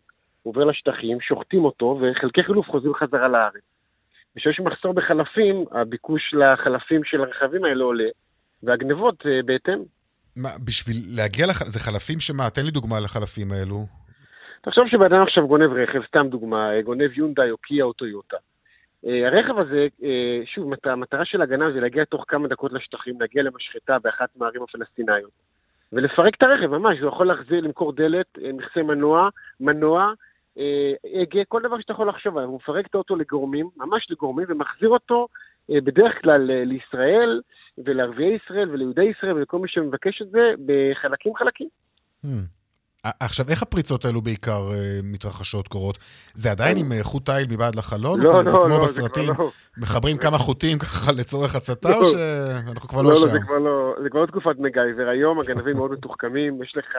עובר 0.44 0.64
לשטחים, 0.64 1.22
שוחטים 1.22 1.66
אותו, 1.66 2.00
וחלקי 2.02 2.44
חילוף 2.44 2.70
חוזרים 2.70 2.94
חזרה 2.94 3.28
לארץ. 3.28 3.77
וכשיש 4.38 4.60
מחסור 4.60 4.94
בחלפים, 4.94 5.66
הביקוש 5.72 6.34
לחלפים 6.34 7.04
של 7.04 7.22
הרכבים 7.22 7.66
האלה 7.66 7.84
עולה, 7.84 8.10
והגנבות 8.64 9.22
uh, 9.22 9.46
בהתאם. 9.46 9.80
מה, 10.38 10.50
בשביל 10.68 10.96
להגיע 11.18 11.46
לח... 11.48 11.64
זה 11.64 11.80
חלפים 11.80 12.20
שמה? 12.20 12.50
תן 12.50 12.66
לי 12.66 12.72
דוגמה 12.72 13.00
לחלפים 13.00 13.48
האלו. 13.52 13.80
תחשוב 14.62 14.84
שבן 14.88 15.06
אדם 15.06 15.22
עכשיו 15.22 15.48
גונב 15.48 15.72
רכב, 15.74 16.00
סתם 16.08 16.28
דוגמה, 16.30 16.76
אה, 16.76 16.82
גונב 16.82 17.18
יונדאי 17.18 17.52
או 17.52 17.58
קיה 17.58 17.84
או 17.84 17.94
טויוטה. 17.94 18.38
Uh, 19.06 19.10
הרכב 19.26 19.60
הזה, 19.60 19.88
uh, 20.00 20.04
שוב, 20.56 20.70
מת, 20.70 20.88
המטרה 20.88 21.26
של 21.26 21.42
הגנב 21.42 21.74
זה 21.74 21.80
להגיע 21.80 22.06
תוך 22.06 22.26
כמה 22.28 22.48
דקות 22.48 22.74
לשטחים, 22.74 23.22
להגיע 23.22 23.44
למשחטה 23.44 24.00
באחת 24.00 24.30
מהערים 24.36 24.64
הפלסטיניות, 24.64 25.32
ולפרק 25.94 26.36
את 26.38 26.44
הרכב, 26.44 26.68
ממש, 26.68 27.00
הוא 27.00 27.08
יכול 27.08 27.28
להחזיר, 27.28 27.60
למכור 27.62 27.94
דלת, 27.94 28.38
מכסה 28.54 28.84
מנוע, 28.84 29.30
מנוע, 29.60 30.14
הגה, 31.22 31.40
כל 31.48 31.62
דבר 31.64 31.80
שאתה 31.82 31.94
יכול 31.94 32.10
לחשוב 32.10 32.38
עליו. 32.38 32.50
הוא 32.50 32.60
מפרק 32.64 32.86
את 32.88 32.96
האוטו 32.96 33.16
לגורמים, 33.16 33.70
ממש 33.78 34.08
לגורמים, 34.10 34.46
ומחזיר 34.50 34.90
אותו 34.90 35.28
אה, 35.72 35.82
בדרך 35.82 36.14
כלל 36.22 36.52
אה, 36.52 36.64
לישראל 36.66 37.42
ולערביי 37.78 38.36
ישראל 38.36 38.70
וליהודי 38.70 39.04
ישראל 39.04 39.34
ולכל 39.34 39.60
מי 39.60 39.68
שמבקש 39.68 40.22
את 40.22 40.30
זה 40.30 40.40
בחלקים 40.66 41.36
חלקים. 41.36 41.68
Hmm. 42.26 42.30
עכשיו, 43.20 43.46
איך 43.50 43.62
הפריצות 43.62 44.06
האלו 44.06 44.22
בעיקר 44.22 44.62
מתרחשות, 45.04 45.68
קורות? 45.68 45.98
זה 46.34 46.52
עדיין 46.52 46.78
עם 46.78 46.86
חוט 47.02 47.26
תיל 47.26 47.46
מבעד 47.50 47.76
לחלון? 47.76 48.22
לא, 48.22 48.34
לא, 48.34 48.44
לא. 48.44 48.66
כמו 48.66 48.78
בסרטים, 48.80 49.30
לא. 49.38 49.52
מחברים 49.78 50.18
כמה 50.18 50.38
חוטים 50.38 50.80
ככה 50.80 51.12
לצורך 51.12 51.56
הצתה, 51.56 51.96
או 51.96 52.06
שאנחנו 52.06 52.90
כבר 52.90 53.02
לא, 53.02 53.10
לא 53.10 53.16
שם? 53.16 53.26
לא, 53.26 53.32
זה 53.32 53.40
כבר 53.40 53.58
לא, 53.58 53.96
זה 54.04 54.10
כבר 54.10 54.22
לא 54.22 54.26
תקופת 54.26 54.60
מגייבר. 54.60 55.08
היום 55.10 55.40
הגנבים 55.40 55.76
מאוד 55.76 55.92
מתוחכמים, 55.92 56.64
יש 56.64 56.74
לך 56.78 56.96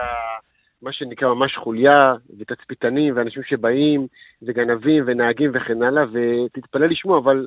מה 0.83 0.93
שנקרא 0.93 1.35
ממש 1.35 1.57
חוליה, 1.57 2.14
ותצפיתנים, 2.39 3.16
ואנשים 3.16 3.43
שבאים, 3.43 4.07
וגנבים, 4.43 5.05
ונהגים 5.07 5.51
וכן 5.55 5.83
הלאה, 5.83 6.05
ותתפלא 6.12 6.87
לשמוע, 6.87 7.18
אבל 7.18 7.47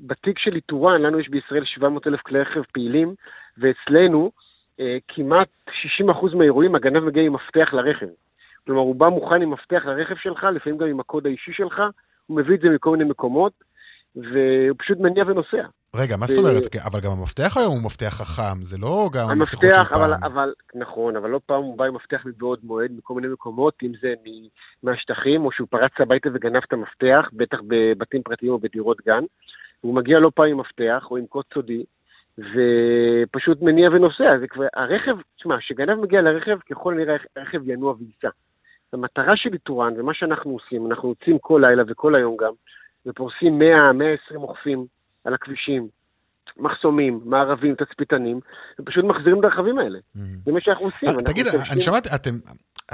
בתיק 0.00 0.38
של 0.38 0.54
איתורן, 0.54 1.02
לנו 1.02 1.20
יש 1.20 1.28
בישראל 1.28 1.64
700 1.64 2.06
אלף 2.06 2.20
כלי 2.20 2.40
רכב 2.40 2.62
פעילים, 2.72 3.14
ואצלנו 3.58 4.30
אה, 4.80 4.96
כמעט 5.08 5.48
60% 5.68 6.36
מהאירועים 6.36 6.74
הגנב 6.74 6.98
מגיע 6.98 7.22
עם 7.22 7.32
מפתח 7.32 7.68
לרכב. 7.72 8.06
כלומר, 8.66 8.80
הוא 8.80 8.94
בא 8.94 9.08
מוכן 9.08 9.42
עם 9.42 9.50
מפתח 9.50 9.82
לרכב 9.86 10.16
שלך, 10.16 10.44
לפעמים 10.44 10.78
גם 10.78 10.88
עם 10.88 11.00
הקוד 11.00 11.26
האישי 11.26 11.52
שלך, 11.52 11.82
הוא 12.26 12.36
מביא 12.36 12.54
את 12.54 12.60
זה 12.60 12.68
מכל 12.68 12.90
מיני 12.90 13.04
מקומות, 13.04 13.52
והוא 14.16 14.76
פשוט 14.78 14.98
מניע 15.00 15.24
ונוסע. 15.26 15.66
רגע, 15.96 16.16
מה 16.16 16.26
זאת 16.26 16.38
אומרת? 16.38 16.76
אבל 16.86 17.00
גם 17.00 17.10
המפתח 17.10 17.56
היום 17.56 17.72
הוא 17.76 17.84
מפתח 17.84 18.14
חכם, 18.20 18.62
זה 18.62 18.78
לא 18.78 19.08
גם 19.12 19.30
המפתחות 19.30 19.70
של 19.72 19.84
פעם. 19.84 20.02
אבל, 20.02 20.14
אבל, 20.22 20.52
נכון, 20.74 21.16
אבל 21.16 21.30
לא 21.30 21.40
פעם 21.46 21.62
הוא 21.62 21.78
בא 21.78 21.84
עם 21.84 21.94
מפתח 21.94 22.22
מבעוד 22.26 22.58
מועד, 22.62 22.92
מכל 22.98 23.14
מיני 23.14 23.28
מקומות, 23.28 23.74
אם 23.82 23.92
זה 24.00 24.14
מהשטחים, 24.82 25.44
או 25.44 25.52
שהוא 25.52 25.68
פרץ 25.70 25.92
הביתה 25.98 26.28
וגנב 26.34 26.62
את 26.66 26.72
המפתח, 26.72 27.28
בטח 27.32 27.58
בבתים 27.68 28.22
פרטיים 28.22 28.52
או 28.52 28.58
בדירות 28.58 28.98
גן. 29.06 29.24
הוא 29.80 29.94
מגיע 29.94 30.18
לא 30.18 30.30
פעם 30.34 30.46
עם 30.46 30.60
מפתח, 30.60 31.06
או 31.10 31.16
עם 31.16 31.26
קוד 31.26 31.44
סודי, 31.54 31.84
ופשוט 32.38 33.62
מניע 33.62 33.90
ונוסע. 33.90 34.38
זה 34.40 34.46
כבר, 34.48 34.64
הרכב, 34.74 35.16
תשמע, 35.36 35.58
כשגנב 35.58 35.94
מגיע 35.94 36.22
לרכב, 36.22 36.58
ככל 36.70 36.92
הנראה 36.94 37.16
הרכב 37.36 37.68
ינוע 37.68 37.94
וייסע. 37.98 38.28
המטרה 38.92 39.36
של 39.36 39.52
איתורן, 39.52 40.00
ומה 40.00 40.14
שאנחנו 40.14 40.50
עושים, 40.50 40.86
אנחנו 40.86 41.08
יוצאים 41.08 41.38
כל 41.38 41.62
לילה 41.66 41.82
וכל 41.88 42.14
היום 42.14 42.36
גם, 42.40 42.52
ופורסים 43.08 43.60
100-120 44.32 44.36
אוכפים 44.36 44.86
על 45.24 45.34
הכבישים, 45.34 45.88
מחסומים, 46.56 47.20
מערבים, 47.24 47.74
תצפיתנים, 47.74 48.40
ופשוט 48.80 49.04
מחזירים 49.04 49.40
את 49.40 49.44
הרכבים 49.44 49.78
האלה. 49.78 49.98
Mm-hmm. 49.98 50.20
זה 50.44 50.52
מה 50.52 50.60
שאנחנו 50.60 50.84
עושים. 50.84 51.08
תגיד, 51.24 51.46
אני 51.72 51.80
שמעתי, 51.80 52.08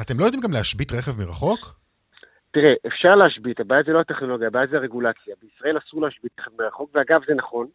אתם 0.01 0.15
לא 0.19 0.25
יודעים 0.25 0.43
גם 0.43 0.53
להשבית 0.53 0.93
רכב 0.93 1.13
מרחוק? 1.19 1.85
תראה, 2.51 2.73
אפשר 2.87 3.15
להשבית, 3.15 3.61
הבעיה 3.61 3.83
זה 3.87 3.93
לא 3.93 4.01
הטכנולוגיה, 4.01 4.47
הבעיה 4.47 4.67
זה 4.67 4.77
הרגולציה. 4.77 5.35
בישראל 5.43 5.79
אסור 5.79 6.03
להשבית 6.03 6.33
רכב 6.41 6.51
מרחוק, 6.59 6.91
ואגב, 6.95 7.21
זה 7.29 7.35
נכון, 7.35 7.67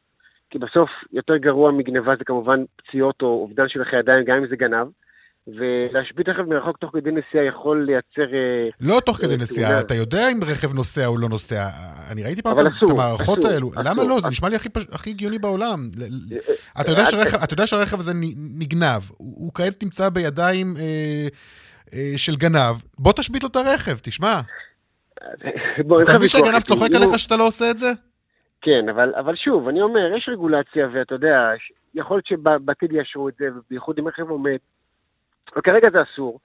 כי 0.49 0.59
בסוף 0.59 0.89
יותר 1.11 1.37
גרוע 1.37 1.71
מגניבה 1.71 2.15
זה 2.17 2.23
כמובן 2.23 2.63
פציעות 2.75 3.21
או 3.21 3.27
אובדן 3.27 3.69
של 3.69 3.83
חיי 3.83 3.99
ידיים, 3.99 4.23
גם 4.25 4.35
אם 4.35 4.47
זה 4.47 4.55
גנב. 4.55 4.87
ולהשבית 5.57 6.29
רכב 6.29 6.41
מרחוק 6.41 6.77
תוך 6.77 6.91
כדי 6.93 7.11
נסיעה 7.11 7.45
יכול 7.45 7.85
לייצר... 7.85 8.33
אה, 8.33 8.67
לא 8.81 8.99
תוך 9.05 9.17
כדי 9.17 9.33
אה, 9.33 9.37
נסיעה, 9.37 9.79
אתה 9.79 9.93
יודע 9.93 10.31
אם 10.31 10.39
רכב 10.43 10.73
נוסע 10.73 11.05
או 11.07 11.17
לא 11.17 11.29
נוסע. 11.29 11.67
אני 12.11 12.23
ראיתי 12.23 12.41
פעם 12.41 12.59
את 12.59 12.65
המערכות 12.89 13.45
האלו. 13.45 13.71
למה 13.83 14.03
לא? 14.03 14.21
זה 14.21 14.29
נשמע 14.29 14.49
לי 14.49 14.55
הכי 14.91 15.09
הגיוני 15.09 15.39
בעולם. 15.39 15.89
אה, 16.77 16.81
אתה 17.43 17.53
יודע 17.53 17.67
שהרכב 17.67 17.99
הזה 17.99 18.11
נגנב, 18.59 19.01
הוא 19.17 19.51
כעת 19.53 19.83
נמצא 19.83 20.09
בידיים 20.09 20.73
של 22.17 22.35
גנב, 22.35 22.75
בוא 22.99 23.13
תשבית 23.13 23.43
לו 23.43 23.49
את 23.49 23.55
הרכב, 23.55 23.97
תשמע. 24.03 24.39
אתה 26.03 26.15
מבין 26.15 26.27
שהגנב 26.27 26.59
צוחק 26.59 26.95
עליך 26.95 27.19
שאתה 27.19 27.35
לא 27.35 27.47
עושה 27.47 27.71
את 27.71 27.77
זה? 27.77 27.91
כן, 28.61 28.89
אבל, 28.89 29.13
אבל 29.15 29.35
שוב, 29.35 29.67
אני 29.67 29.81
אומר, 29.81 30.15
יש 30.17 30.29
רגולציה, 30.31 30.87
ואתה 30.93 31.15
יודע, 31.15 31.51
יכול 31.95 32.17
להיות 32.17 32.27
שבעתיד 32.27 32.91
יאשרו 32.91 33.29
את 33.29 33.33
זה, 33.39 33.45
ובייחוד 33.55 33.99
אם 33.99 34.07
רכב 34.07 34.29
עומד, 34.29 34.57
אבל 35.53 35.61
כרגע 35.61 35.87
זה 35.91 35.97
אסור, 36.01 36.39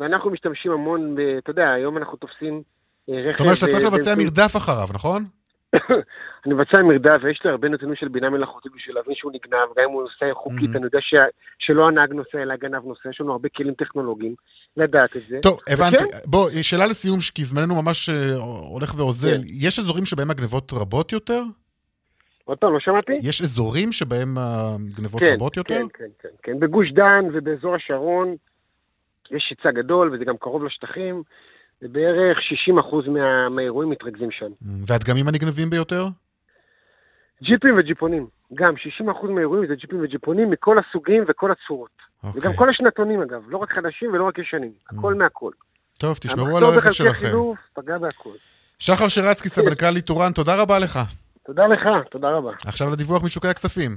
ואנחנו 0.00 0.30
משתמשים 0.30 0.72
המון, 0.72 1.14
ב, 1.14 1.20
אתה 1.20 1.50
יודע, 1.50 1.70
היום 1.70 1.96
אנחנו 1.96 2.16
תופסים 2.16 2.62
אה, 3.10 3.14
רכב... 3.18 3.30
זאת 3.30 3.40
אומרת 3.40 3.56
שאתה 3.56 3.72
צריך 3.72 3.84
לבצע 3.84 4.14
מרדף 4.18 4.56
אחריו, 4.56 4.88
נכון? 4.94 5.24
אני 6.46 6.54
מבצע 6.54 6.82
מרדף 6.82 7.20
ויש 7.22 7.40
לי 7.44 7.50
הרבה 7.50 7.68
נתונים 7.68 7.96
של 7.96 8.08
בינה 8.08 8.30
מלאכותית 8.30 8.72
בשביל 8.76 8.96
להבין 8.96 9.14
שהוא 9.16 9.32
נגנב, 9.32 9.68
גם 9.76 9.84
אם 9.88 9.90
הוא 9.90 10.02
נוסע 10.02 10.34
חוקית, 10.34 10.76
אני 10.76 10.84
יודע 10.84 10.98
שלא 11.58 11.88
הנהג 11.88 12.12
נוסע 12.12 12.42
אלא 12.42 12.56
גנב 12.56 12.84
נוסע, 12.84 13.08
יש 13.10 13.20
לנו 13.20 13.32
הרבה 13.32 13.48
כלים 13.56 13.74
טכנולוגיים 13.74 14.34
לדעת 14.76 15.16
את 15.16 15.22
זה. 15.22 15.38
טוב, 15.42 15.58
הבנתי. 15.68 16.04
בוא, 16.26 16.48
שאלה 16.62 16.86
לסיום, 16.86 17.18
כי 17.34 17.44
זמננו 17.44 17.82
ממש 17.82 18.08
אה, 18.08 18.36
הולך 18.72 18.94
ואוזל. 18.96 19.36
כן. 19.36 19.42
יש 19.60 19.78
אזורים 19.78 20.04
שבהם 20.04 20.30
הגנבות 20.30 20.72
רבות 20.72 21.12
יותר? 21.12 21.42
עוד 22.44 22.58
פעם, 22.58 22.72
לא 22.72 22.80
שמעתי? 22.80 23.12
יש 23.22 23.42
אזורים 23.42 23.92
שבהם 23.92 24.38
הגנבות 24.38 25.20
כן, 25.20 25.32
רבות 25.34 25.56
יותר? 25.56 25.74
כן, 25.74 25.86
כן, 25.98 26.04
כן, 26.22 26.28
כן. 26.42 26.60
בגוש 26.60 26.92
דן 26.92 27.24
ובאזור 27.34 27.74
השרון 27.74 28.34
יש 29.30 29.46
היצע 29.50 29.70
גדול, 29.70 30.14
וזה 30.14 30.24
גם 30.24 30.36
קרוב 30.36 30.64
לשטחים. 30.64 31.22
ובערך 31.82 32.38
60% 33.08 33.10
מה, 33.10 33.48
מהאירועים 33.48 33.90
מתרכזים 33.90 34.30
שם. 34.30 34.50
והדגמים 34.86 35.28
הנגנבים 35.28 35.70
ביותר? 35.70 36.06
ג'יפים 37.42 37.78
וג'יפונים. 37.78 38.26
גם 38.54 38.74
60% 39.00 39.30
מהאירועים 39.30 39.66
זה 39.68 39.74
ג'יפים 39.74 40.00
וג'יפונים 40.02 40.50
מכל 40.50 40.76
הסוגים 40.78 41.24
וכל 41.28 41.50
הצורות. 41.52 41.90
Okay. 41.90 42.26
אוקיי. 42.26 42.40
וגם 42.40 42.52
כל 42.56 42.70
השנתונים 42.70 43.22
אגב, 43.22 43.42
לא 43.48 43.58
רק 43.58 43.72
חדשים 43.72 44.12
ולא 44.12 44.24
רק 44.24 44.38
ישנים, 44.38 44.72
הכל 44.90 45.14
מהכל. 45.14 45.50
טוב, 45.98 46.18
תשמרו 46.20 46.56
על 46.56 46.64
הרכב 46.64 46.90
שלכם. 46.90 47.08
המחסור 47.08 47.08
בחלקי 47.08 47.26
חילוף 47.26 47.58
פגע 47.74 47.98
בהכל. 47.98 48.34
שחר 48.78 49.08
שרצקי, 49.08 49.48
סמנכ"ל 49.48 49.90
ליטורן, 49.90 50.32
תודה 50.32 50.62
רבה 50.62 50.78
לך. 50.78 50.98
תודה 51.46 51.66
לך, 51.66 52.08
תודה 52.10 52.28
רבה. 52.30 52.50
עכשיו 52.66 52.90
לדיווח 52.90 53.24
משוקי 53.24 53.48
הכספים. 53.48 53.96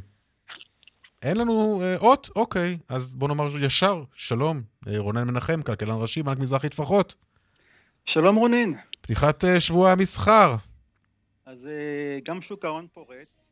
אין 1.24 1.38
לנו 1.38 1.82
אה, 1.82 1.96
אות? 1.98 2.30
אוקיי, 2.36 2.78
אז 2.90 3.14
בוא 3.14 3.28
נאמר 3.28 3.66
ישר, 3.66 4.04
שלום, 4.14 4.62
אה, 4.88 4.94
רונן 4.98 5.28
מנחם, 5.28 5.62
כלכלן 5.62 5.96
ראשי, 6.02 6.24
בנק 6.24 6.40
מזרחי 6.40 6.70
טפחות. 6.70 7.16
שלום 8.06 8.36
רונן. 8.36 8.74
פתיחת 9.02 9.44
אה, 9.44 9.60
שבוע 9.60 9.92
המסחר. 9.92 10.56
אז 11.46 11.66
אה, 11.66 12.20
גם 12.28 12.42
שוק 12.42 12.66
ההון 12.66 12.88
פורט. 12.94 13.43